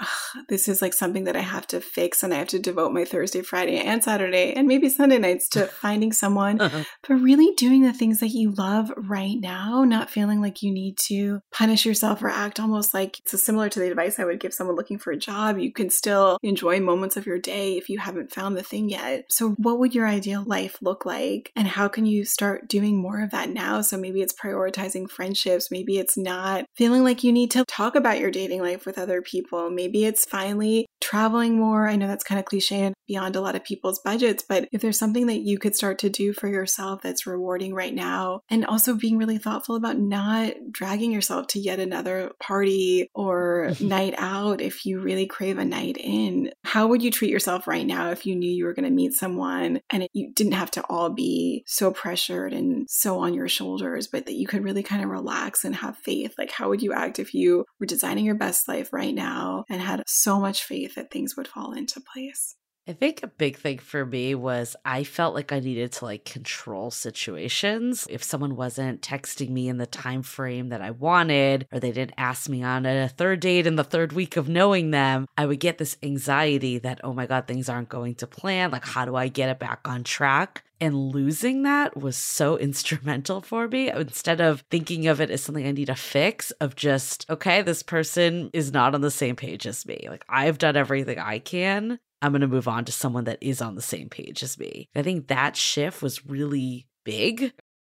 this 0.48 0.68
is 0.68 0.80
like 0.80 0.94
something 0.94 1.24
that 1.24 1.34
I 1.34 1.40
have 1.40 1.66
to 1.68 1.80
fix 1.80 2.22
and 2.22 2.32
I 2.32 2.36
have 2.36 2.46
to 2.48 2.60
devote 2.60 2.92
my 2.92 3.04
Thursday, 3.04 3.42
Friday, 3.42 3.78
and 3.78 4.04
Saturday, 4.04 4.52
and 4.52 4.68
maybe 4.68 4.88
Sunday 4.88 5.18
nights 5.18 5.48
to 5.50 5.66
finding 5.82 6.12
someone, 6.12 6.60
uh-huh. 6.60 6.84
but 7.08 7.14
really 7.14 7.52
doing 7.56 7.82
the 7.82 7.92
things 7.92 8.20
that 8.20 8.28
you 8.28 8.52
love 8.52 8.92
right 8.96 9.36
now, 9.40 9.82
not 9.82 10.08
feeling 10.08 10.40
like 10.40 10.62
you 10.62 10.70
need 10.70 10.98
to 11.08 11.40
punish 11.50 11.84
yourself 11.84 12.22
or 12.22 12.28
act 12.28 12.60
almost 12.60 12.94
like 12.94 13.18
it's 13.18 13.42
similar 13.42 13.68
to 13.68 13.80
the 13.80 13.90
advice 13.90 14.20
I 14.20 14.24
would 14.24 14.38
give 14.38 14.54
someone 14.54 14.76
looking 14.76 15.00
for 15.00 15.10
a 15.10 15.16
job. 15.16 15.58
You 15.58 15.72
can 15.72 15.90
still 15.90 16.38
enjoy 16.44 16.78
moments 16.78 17.16
of 17.16 17.26
your 17.26 17.40
day 17.40 17.76
if 17.76 17.88
you 17.88 17.98
haven't 17.98 18.32
found 18.32 18.56
the 18.56 18.62
thing 18.62 18.88
yet. 18.88 19.24
So, 19.30 19.50
what 19.58 19.80
would 19.80 19.96
your 19.96 20.06
ideal 20.06 20.44
life 20.46 20.78
look 20.80 21.04
like? 21.04 21.50
And 21.56 21.66
how 21.66 21.88
can 21.88 22.06
you 22.06 22.24
start 22.24 22.68
doing 22.68 23.02
more 23.02 23.20
of 23.20 23.32
that 23.32 23.50
now? 23.50 23.80
So, 23.80 23.96
maybe 23.96 24.22
it's 24.22 24.32
prioritizing 24.32 25.10
friendships, 25.10 25.72
maybe 25.72 25.98
it's 25.98 26.16
not 26.16 26.66
feeling 26.76 27.02
like 27.02 27.24
you 27.24 27.32
need 27.32 27.50
to 27.50 27.64
talk 27.64 27.79
talk 27.80 27.94
about 27.94 28.18
your 28.18 28.30
dating 28.30 28.60
life 28.60 28.84
with 28.84 28.98
other 28.98 29.22
people. 29.22 29.70
Maybe 29.70 30.04
it's 30.04 30.26
finally 30.26 30.86
traveling 31.00 31.58
more. 31.58 31.88
I 31.88 31.96
know 31.96 32.06
that's 32.06 32.24
kind 32.24 32.38
of 32.38 32.44
cliche 32.44 32.82
and 32.82 32.94
beyond 33.08 33.34
a 33.34 33.40
lot 33.40 33.56
of 33.56 33.64
people's 33.64 33.98
budgets, 33.98 34.44
but 34.46 34.68
if 34.70 34.82
there's 34.82 34.98
something 34.98 35.26
that 35.26 35.40
you 35.40 35.58
could 35.58 35.74
start 35.74 35.98
to 35.98 36.10
do 36.10 36.34
for 36.34 36.46
yourself 36.46 37.00
that's 37.02 37.26
rewarding 37.26 37.74
right 37.74 37.94
now, 37.94 38.40
and 38.50 38.66
also 38.66 38.94
being 38.94 39.16
really 39.16 39.38
thoughtful 39.38 39.76
about 39.76 39.98
not 39.98 40.52
dragging 40.70 41.10
yourself 41.10 41.46
to 41.48 41.58
yet 41.58 41.80
another 41.80 42.32
party 42.38 43.08
or 43.14 43.72
night 43.80 44.14
out 44.18 44.60
if 44.60 44.84
you 44.84 45.00
really 45.00 45.26
crave 45.26 45.56
a 45.56 45.64
night 45.64 45.96
in, 45.98 46.52
how 46.64 46.86
would 46.86 47.02
you 47.02 47.10
treat 47.10 47.30
yourself 47.30 47.66
right 47.66 47.86
now 47.86 48.10
if 48.10 48.26
you 48.26 48.36
knew 48.36 48.50
you 48.50 48.66
were 48.66 48.74
going 48.74 48.84
to 48.84 48.94
meet 48.94 49.14
someone 49.14 49.80
and 49.90 50.02
it, 50.02 50.10
you 50.12 50.30
didn't 50.34 50.52
have 50.52 50.70
to 50.70 50.84
all 50.90 51.08
be 51.08 51.64
so 51.66 51.90
pressured 51.90 52.52
and 52.52 52.86
so 52.90 53.18
on 53.18 53.32
your 53.32 53.48
shoulders, 53.48 54.06
but 54.06 54.26
that 54.26 54.34
you 54.34 54.46
could 54.46 54.62
really 54.62 54.82
kind 54.82 55.02
of 55.02 55.08
relax 55.08 55.64
and 55.64 55.74
have 55.74 55.96
faith? 55.96 56.34
Like, 56.36 56.50
how 56.50 56.68
would 56.68 56.82
you 56.82 56.92
act 56.92 57.18
if 57.18 57.32
you 57.32 57.64
were 57.78 57.86
designing 57.86 58.24
your 58.24 58.34
best 58.34 58.68
life 58.68 58.92
right 58.92 59.14
now 59.14 59.64
and 59.68 59.80
had 59.80 60.02
so 60.06 60.40
much 60.40 60.64
faith 60.64 60.94
that 60.94 61.10
things 61.10 61.36
would 61.36 61.48
fall 61.48 61.72
into 61.72 62.00
place. 62.00 62.56
I 62.90 62.92
think 62.92 63.22
a 63.22 63.28
big 63.28 63.56
thing 63.56 63.78
for 63.78 64.04
me 64.04 64.34
was 64.34 64.74
I 64.84 65.04
felt 65.04 65.36
like 65.36 65.52
I 65.52 65.60
needed 65.60 65.92
to 65.92 66.06
like 66.06 66.24
control 66.24 66.90
situations. 66.90 68.04
If 68.10 68.24
someone 68.24 68.56
wasn't 68.56 69.00
texting 69.00 69.50
me 69.50 69.68
in 69.68 69.78
the 69.78 69.86
time 69.86 70.24
frame 70.24 70.70
that 70.70 70.82
I 70.82 70.90
wanted 70.90 71.68
or 71.70 71.78
they 71.78 71.92
didn't 71.92 72.18
ask 72.18 72.48
me 72.48 72.64
on 72.64 72.86
a 72.86 73.08
third 73.08 73.38
date 73.38 73.68
in 73.68 73.76
the 73.76 73.84
third 73.84 74.12
week 74.12 74.36
of 74.36 74.48
knowing 74.48 74.90
them, 74.90 75.28
I 75.38 75.46
would 75.46 75.60
get 75.60 75.78
this 75.78 75.98
anxiety 76.02 76.78
that 76.78 77.00
oh 77.04 77.12
my 77.12 77.26
god, 77.26 77.46
things 77.46 77.68
aren't 77.68 77.90
going 77.90 78.16
to 78.16 78.26
plan. 78.26 78.72
Like 78.72 78.84
how 78.84 79.04
do 79.04 79.14
I 79.14 79.28
get 79.28 79.50
it 79.50 79.60
back 79.60 79.86
on 79.86 80.02
track? 80.02 80.64
And 80.80 80.96
losing 80.96 81.62
that 81.62 81.96
was 81.96 82.16
so 82.16 82.56
instrumental 82.58 83.40
for 83.40 83.68
me. 83.68 83.88
Instead 83.88 84.40
of 84.40 84.64
thinking 84.68 85.06
of 85.06 85.20
it 85.20 85.30
as 85.30 85.44
something 85.44 85.64
I 85.64 85.70
need 85.70 85.86
to 85.86 85.94
fix, 85.94 86.50
of 86.52 86.74
just, 86.74 87.24
okay, 87.30 87.62
this 87.62 87.84
person 87.84 88.50
is 88.52 88.72
not 88.72 88.96
on 88.96 89.00
the 89.00 89.12
same 89.12 89.36
page 89.36 89.64
as 89.64 89.86
me. 89.86 90.06
Like, 90.08 90.24
I've 90.28 90.58
done 90.58 90.76
everything 90.76 91.20
I 91.20 91.38
can. 91.38 92.00
I'm 92.22 92.32
going 92.32 92.42
to 92.42 92.48
move 92.48 92.68
on 92.68 92.84
to 92.84 92.92
someone 92.92 93.24
that 93.24 93.42
is 93.42 93.62
on 93.62 93.74
the 93.74 93.82
same 93.82 94.08
page 94.08 94.42
as 94.42 94.58
me. 94.58 94.88
I 94.94 95.02
think 95.02 95.28
that 95.28 95.56
shift 95.56 96.02
was 96.02 96.26
really 96.26 96.86
big. 97.04 97.52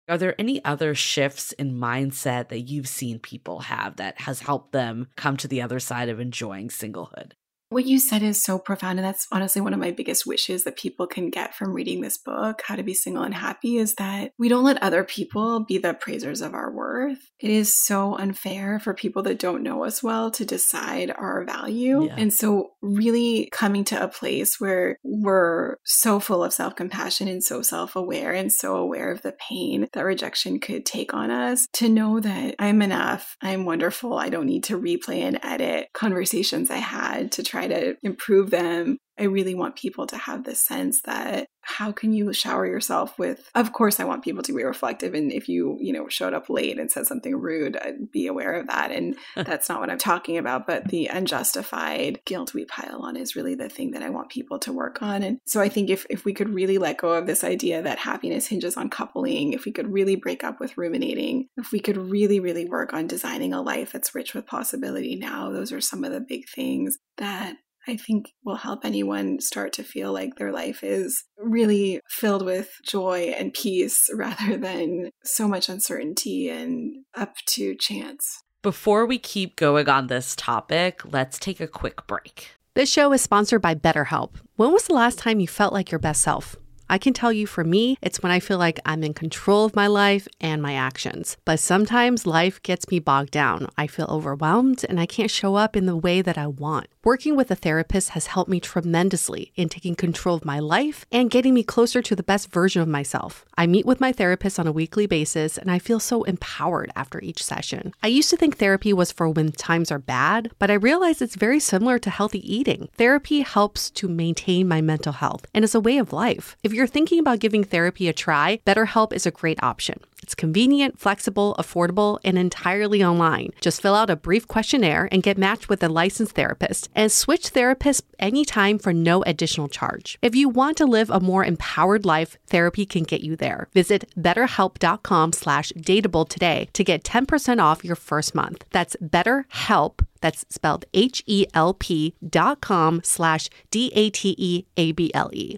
Are 0.09 0.17
there 0.17 0.39
any 0.39 0.63
other 0.63 0.95
shifts 0.95 1.51
in 1.53 1.77
mindset 1.77 2.49
that 2.49 2.61
you've 2.61 2.87
seen 2.87 3.19
people 3.19 3.61
have 3.61 3.97
that 3.97 4.21
has 4.21 4.39
helped 4.41 4.71
them 4.71 5.07
come 5.15 5.37
to 5.37 5.47
the 5.47 5.61
other 5.61 5.79
side 5.79 6.09
of 6.09 6.19
enjoying 6.19 6.69
singlehood? 6.69 7.33
What 7.69 7.85
you 7.85 7.99
said 7.99 8.23
is 8.23 8.41
so 8.41 8.57
profound. 8.57 8.97
And 8.97 9.05
that's 9.05 9.27
honestly 9.31 9.61
one 9.61 9.73
of 9.73 9.79
my 9.79 9.91
biggest 9.91 10.25
wishes 10.25 10.63
that 10.63 10.77
people 10.77 11.05
can 11.05 11.29
get 11.29 11.53
from 11.53 11.73
reading 11.73 12.01
this 12.01 12.17
book, 12.17 12.61
How 12.65 12.75
to 12.75 12.83
Be 12.83 12.93
Single 12.93 13.23
and 13.23 13.33
Happy, 13.33 13.77
is 13.77 13.95
that 13.95 14.31
we 14.37 14.47
don't 14.47 14.63
let 14.63 14.81
other 14.81 15.03
people 15.03 15.65
be 15.65 15.77
the 15.77 15.89
appraisers 15.89 16.41
of 16.41 16.53
our 16.53 16.71
worth. 16.71 17.29
It 17.39 17.49
is 17.49 17.75
so 17.75 18.15
unfair 18.15 18.79
for 18.79 18.93
people 18.93 19.21
that 19.23 19.39
don't 19.39 19.63
know 19.63 19.83
us 19.83 20.01
well 20.01 20.31
to 20.31 20.45
decide 20.45 21.11
our 21.11 21.43
value. 21.43 22.05
Yeah. 22.05 22.15
And 22.17 22.33
so, 22.33 22.71
really 22.81 23.49
coming 23.51 23.83
to 23.85 24.01
a 24.01 24.07
place 24.07 24.61
where 24.61 24.97
we're 25.03 25.75
so 25.83 26.19
full 26.19 26.43
of 26.43 26.53
self 26.53 26.75
compassion 26.75 27.27
and 27.27 27.43
so 27.43 27.61
self 27.61 27.95
aware 27.95 28.31
and 28.31 28.51
so 28.51 28.77
aware 28.77 29.11
of 29.11 29.23
the 29.23 29.33
pain 29.33 29.87
that 29.91 30.05
rejection 30.05 30.59
could 30.59 30.85
take 30.85 31.13
on 31.13 31.31
us 31.31 31.67
to 31.73 31.89
know 31.89 32.19
that 32.21 32.55
I'm 32.59 32.81
enough, 32.81 33.35
I'm 33.41 33.65
wonderful, 33.65 34.17
I 34.17 34.29
don't 34.29 34.45
need 34.45 34.63
to 34.65 34.79
replay 34.79 35.19
and 35.19 35.39
edit 35.43 35.89
conversations 35.93 36.71
I 36.71 36.77
had 36.77 37.33
to 37.33 37.43
try 37.43 37.56
try 37.57 37.67
to 37.67 37.95
improve 38.03 38.51
them 38.51 38.97
I 39.19 39.23
really 39.23 39.55
want 39.55 39.75
people 39.75 40.07
to 40.07 40.17
have 40.17 40.43
this 40.43 40.63
sense 40.65 41.01
that 41.01 41.47
how 41.61 41.91
can 41.91 42.13
you 42.13 42.31
shower 42.31 42.65
yourself 42.65 43.19
with 43.19 43.49
of 43.53 43.73
course 43.73 43.99
I 43.99 44.05
want 44.05 44.23
people 44.23 44.41
to 44.41 44.53
be 44.53 44.63
reflective 44.63 45.13
and 45.13 45.33
if 45.33 45.49
you, 45.49 45.77
you 45.81 45.91
know, 45.91 46.07
showed 46.07 46.33
up 46.33 46.49
late 46.49 46.79
and 46.79 46.89
said 46.89 47.07
something 47.07 47.35
rude, 47.35 47.75
I'd 47.75 48.09
be 48.09 48.27
aware 48.27 48.53
of 48.53 48.67
that 48.67 48.91
and 48.91 49.15
that's 49.35 49.67
not 49.67 49.81
what 49.81 49.89
I'm 49.89 49.97
talking 49.97 50.37
about, 50.37 50.65
but 50.65 50.87
the 50.87 51.07
unjustified 51.07 52.21
guilt 52.25 52.53
we 52.53 52.65
pile 52.65 53.01
on 53.01 53.17
is 53.17 53.35
really 53.35 53.55
the 53.55 53.69
thing 53.69 53.91
that 53.91 54.03
I 54.03 54.09
want 54.09 54.29
people 54.29 54.59
to 54.59 54.71
work 54.71 55.01
on. 55.01 55.23
And 55.23 55.39
so 55.45 55.59
I 55.59 55.67
think 55.67 55.89
if 55.89 56.05
if 56.09 56.23
we 56.23 56.33
could 56.33 56.49
really 56.49 56.77
let 56.77 56.97
go 56.97 57.13
of 57.13 57.27
this 57.27 57.43
idea 57.43 57.81
that 57.81 57.99
happiness 57.99 58.47
hinges 58.47 58.77
on 58.77 58.89
coupling, 58.89 59.53
if 59.53 59.65
we 59.65 59.71
could 59.71 59.91
really 59.91 60.15
break 60.15 60.43
up 60.43 60.59
with 60.59 60.77
ruminating, 60.77 61.47
if 61.57 61.71
we 61.71 61.79
could 61.79 61.97
really 61.97 62.39
really 62.39 62.65
work 62.65 62.93
on 62.93 63.07
designing 63.07 63.53
a 63.53 63.61
life 63.61 63.91
that's 63.91 64.15
rich 64.15 64.33
with 64.33 64.45
possibility 64.45 65.15
now, 65.15 65.51
those 65.51 65.71
are 65.71 65.81
some 65.81 66.03
of 66.03 66.11
the 66.11 66.21
big 66.21 66.47
things 66.47 66.97
that 67.17 67.57
I 67.87 67.95
think 67.95 68.33
will 68.43 68.55
help 68.55 68.83
anyone 68.83 69.39
start 69.39 69.73
to 69.73 69.83
feel 69.83 70.11
like 70.11 70.35
their 70.35 70.51
life 70.51 70.83
is 70.83 71.23
really 71.37 72.01
filled 72.09 72.45
with 72.45 72.69
joy 72.83 73.33
and 73.37 73.53
peace 73.53 74.09
rather 74.13 74.57
than 74.57 75.11
so 75.23 75.47
much 75.47 75.69
uncertainty 75.69 76.49
and 76.49 77.05
up 77.15 77.35
to 77.53 77.75
chance. 77.75 78.43
Before 78.61 79.05
we 79.05 79.17
keep 79.19 79.55
going 79.55 79.87
on 79.87 80.07
this 80.07 80.35
topic, 80.35 81.01
let's 81.05 81.39
take 81.39 81.59
a 81.59 81.67
quick 81.67 82.05
break. 82.07 82.51
This 82.73 82.91
show 82.91 83.13
is 83.13 83.21
sponsored 83.21 83.61
by 83.61 83.75
BetterHelp. 83.75 84.35
When 84.55 84.71
was 84.71 84.85
the 84.85 84.93
last 84.93 85.17
time 85.17 85.39
you 85.39 85.47
felt 85.47 85.73
like 85.73 85.91
your 85.91 85.99
best 85.99 86.21
self? 86.21 86.57
I 86.89 86.97
can 86.97 87.13
tell 87.13 87.33
you 87.33 87.45
for 87.45 87.63
me, 87.63 87.97
it's 88.01 88.23
when 88.23 88.31
I 88.31 88.39
feel 88.39 88.57
like 88.57 88.79
I'm 88.85 89.03
in 89.03 89.13
control 89.13 89.65
of 89.65 89.75
my 89.75 89.87
life 89.87 90.27
and 90.39 90.61
my 90.61 90.73
actions. 90.73 91.37
But 91.43 91.59
sometimes 91.59 92.25
life 92.25 92.63
gets 92.63 92.89
me 92.89 92.99
bogged 92.99 93.31
down. 93.31 93.67
I 93.77 93.87
feel 93.87 94.07
overwhelmed 94.09 94.85
and 94.87 94.99
I 94.99 95.05
can't 95.05 95.31
show 95.31 95.55
up 95.55 95.75
in 95.75 95.85
the 95.85 95.97
way 95.97 96.21
that 96.21 96.37
I 96.37 96.47
want. 96.47 96.87
Working 97.03 97.35
with 97.35 97.51
a 97.51 97.55
therapist 97.55 98.09
has 98.09 98.27
helped 98.27 98.49
me 98.49 98.59
tremendously 98.59 99.51
in 99.55 99.69
taking 99.69 99.95
control 99.95 100.35
of 100.35 100.45
my 100.45 100.59
life 100.59 101.05
and 101.11 101.29
getting 101.29 101.53
me 101.53 101.63
closer 101.63 102.01
to 102.01 102.15
the 102.15 102.23
best 102.23 102.51
version 102.51 102.81
of 102.81 102.87
myself. 102.87 103.45
I 103.57 103.65
meet 103.65 103.85
with 103.85 104.01
my 104.01 104.11
therapist 104.11 104.59
on 104.59 104.67
a 104.67 104.73
weekly 104.73 105.07
basis 105.07 105.57
and 105.57 105.71
I 105.71 105.79
feel 105.79 105.99
so 105.99 106.23
empowered 106.23 106.91
after 106.95 107.21
each 107.21 107.43
session. 107.43 107.93
I 108.03 108.07
used 108.07 108.29
to 108.29 108.37
think 108.37 108.57
therapy 108.57 108.93
was 108.93 109.11
for 109.11 109.29
when 109.29 109.51
times 109.51 109.91
are 109.91 109.99
bad, 109.99 110.51
but 110.59 110.69
I 110.69 110.75
realize 110.75 111.21
it's 111.21 111.35
very 111.35 111.59
similar 111.59 111.97
to 111.99 112.09
healthy 112.09 112.41
eating. 112.55 112.89
Therapy 112.97 113.41
helps 113.41 113.89
to 113.91 114.07
maintain 114.07 114.67
my 114.67 114.81
mental 114.81 115.13
health 115.13 115.45
and 115.53 115.63
is 115.63 115.75
a 115.75 115.79
way 115.79 115.97
of 115.97 116.13
life. 116.13 116.55
If 116.63 116.73
you're 116.77 116.85
thinking 116.85 117.19
about 117.19 117.39
giving 117.39 117.63
therapy 117.63 118.07
a 118.07 118.13
try, 118.13 118.59
BetterHelp 118.63 119.11
is 119.11 119.25
a 119.25 119.31
great 119.31 119.61
option. 119.63 119.99
It's 120.21 120.35
convenient, 120.35 120.99
flexible, 120.99 121.55
affordable, 121.57 122.19
and 122.23 122.37
entirely 122.37 123.03
online. 123.03 123.51
Just 123.61 123.81
fill 123.81 123.95
out 123.95 124.11
a 124.11 124.15
brief 124.15 124.47
questionnaire 124.47 125.09
and 125.11 125.23
get 125.23 125.37
matched 125.39 125.69
with 125.69 125.81
a 125.81 125.89
licensed 125.89 126.35
therapist 126.35 126.89
and 126.93 127.11
switch 127.11 127.51
therapists 127.53 128.03
anytime 128.19 128.77
for 128.77 128.93
no 128.93 129.23
additional 129.23 129.67
charge. 129.67 130.19
If 130.21 130.35
you 130.35 130.49
want 130.49 130.77
to 130.77 130.85
live 130.85 131.09
a 131.09 131.19
more 131.19 131.43
empowered 131.43 132.05
life, 132.05 132.37
therapy 132.47 132.85
can 132.85 133.03
get 133.03 133.21
you 133.21 133.35
there. 133.35 133.69
Visit 133.73 134.11
betterhelp.com 134.15 135.33
slash 135.33 135.71
dateable 135.77 136.29
today 136.29 136.69
to 136.73 136.83
get 136.83 137.03
10% 137.03 137.61
off 137.61 137.83
your 137.83 137.95
first 137.95 138.35
month. 138.35 138.65
That's 138.71 138.95
betterhelp, 138.97 140.05
that's 140.21 140.45
spelled 140.49 140.85
H-E-L-P 140.93 142.15
dot 142.29 142.61
com 142.61 143.01
slash 143.03 143.49
D-A-T-E-A-B-L-E. 143.71 145.57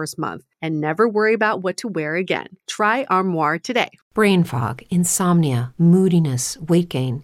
month 0.17 0.43
and 0.61 0.81
never 0.81 1.07
worry 1.07 1.33
about 1.33 1.61
what 1.61 1.77
to 1.77 1.87
wear 1.87 2.15
again. 2.15 2.47
Try 2.67 3.05
Armoire 3.09 3.59
today. 3.59 3.89
Brain 4.13 4.43
fog, 4.43 4.83
insomnia, 4.89 5.73
moodiness, 5.77 6.57
weight 6.57 6.89
gain. 6.89 7.23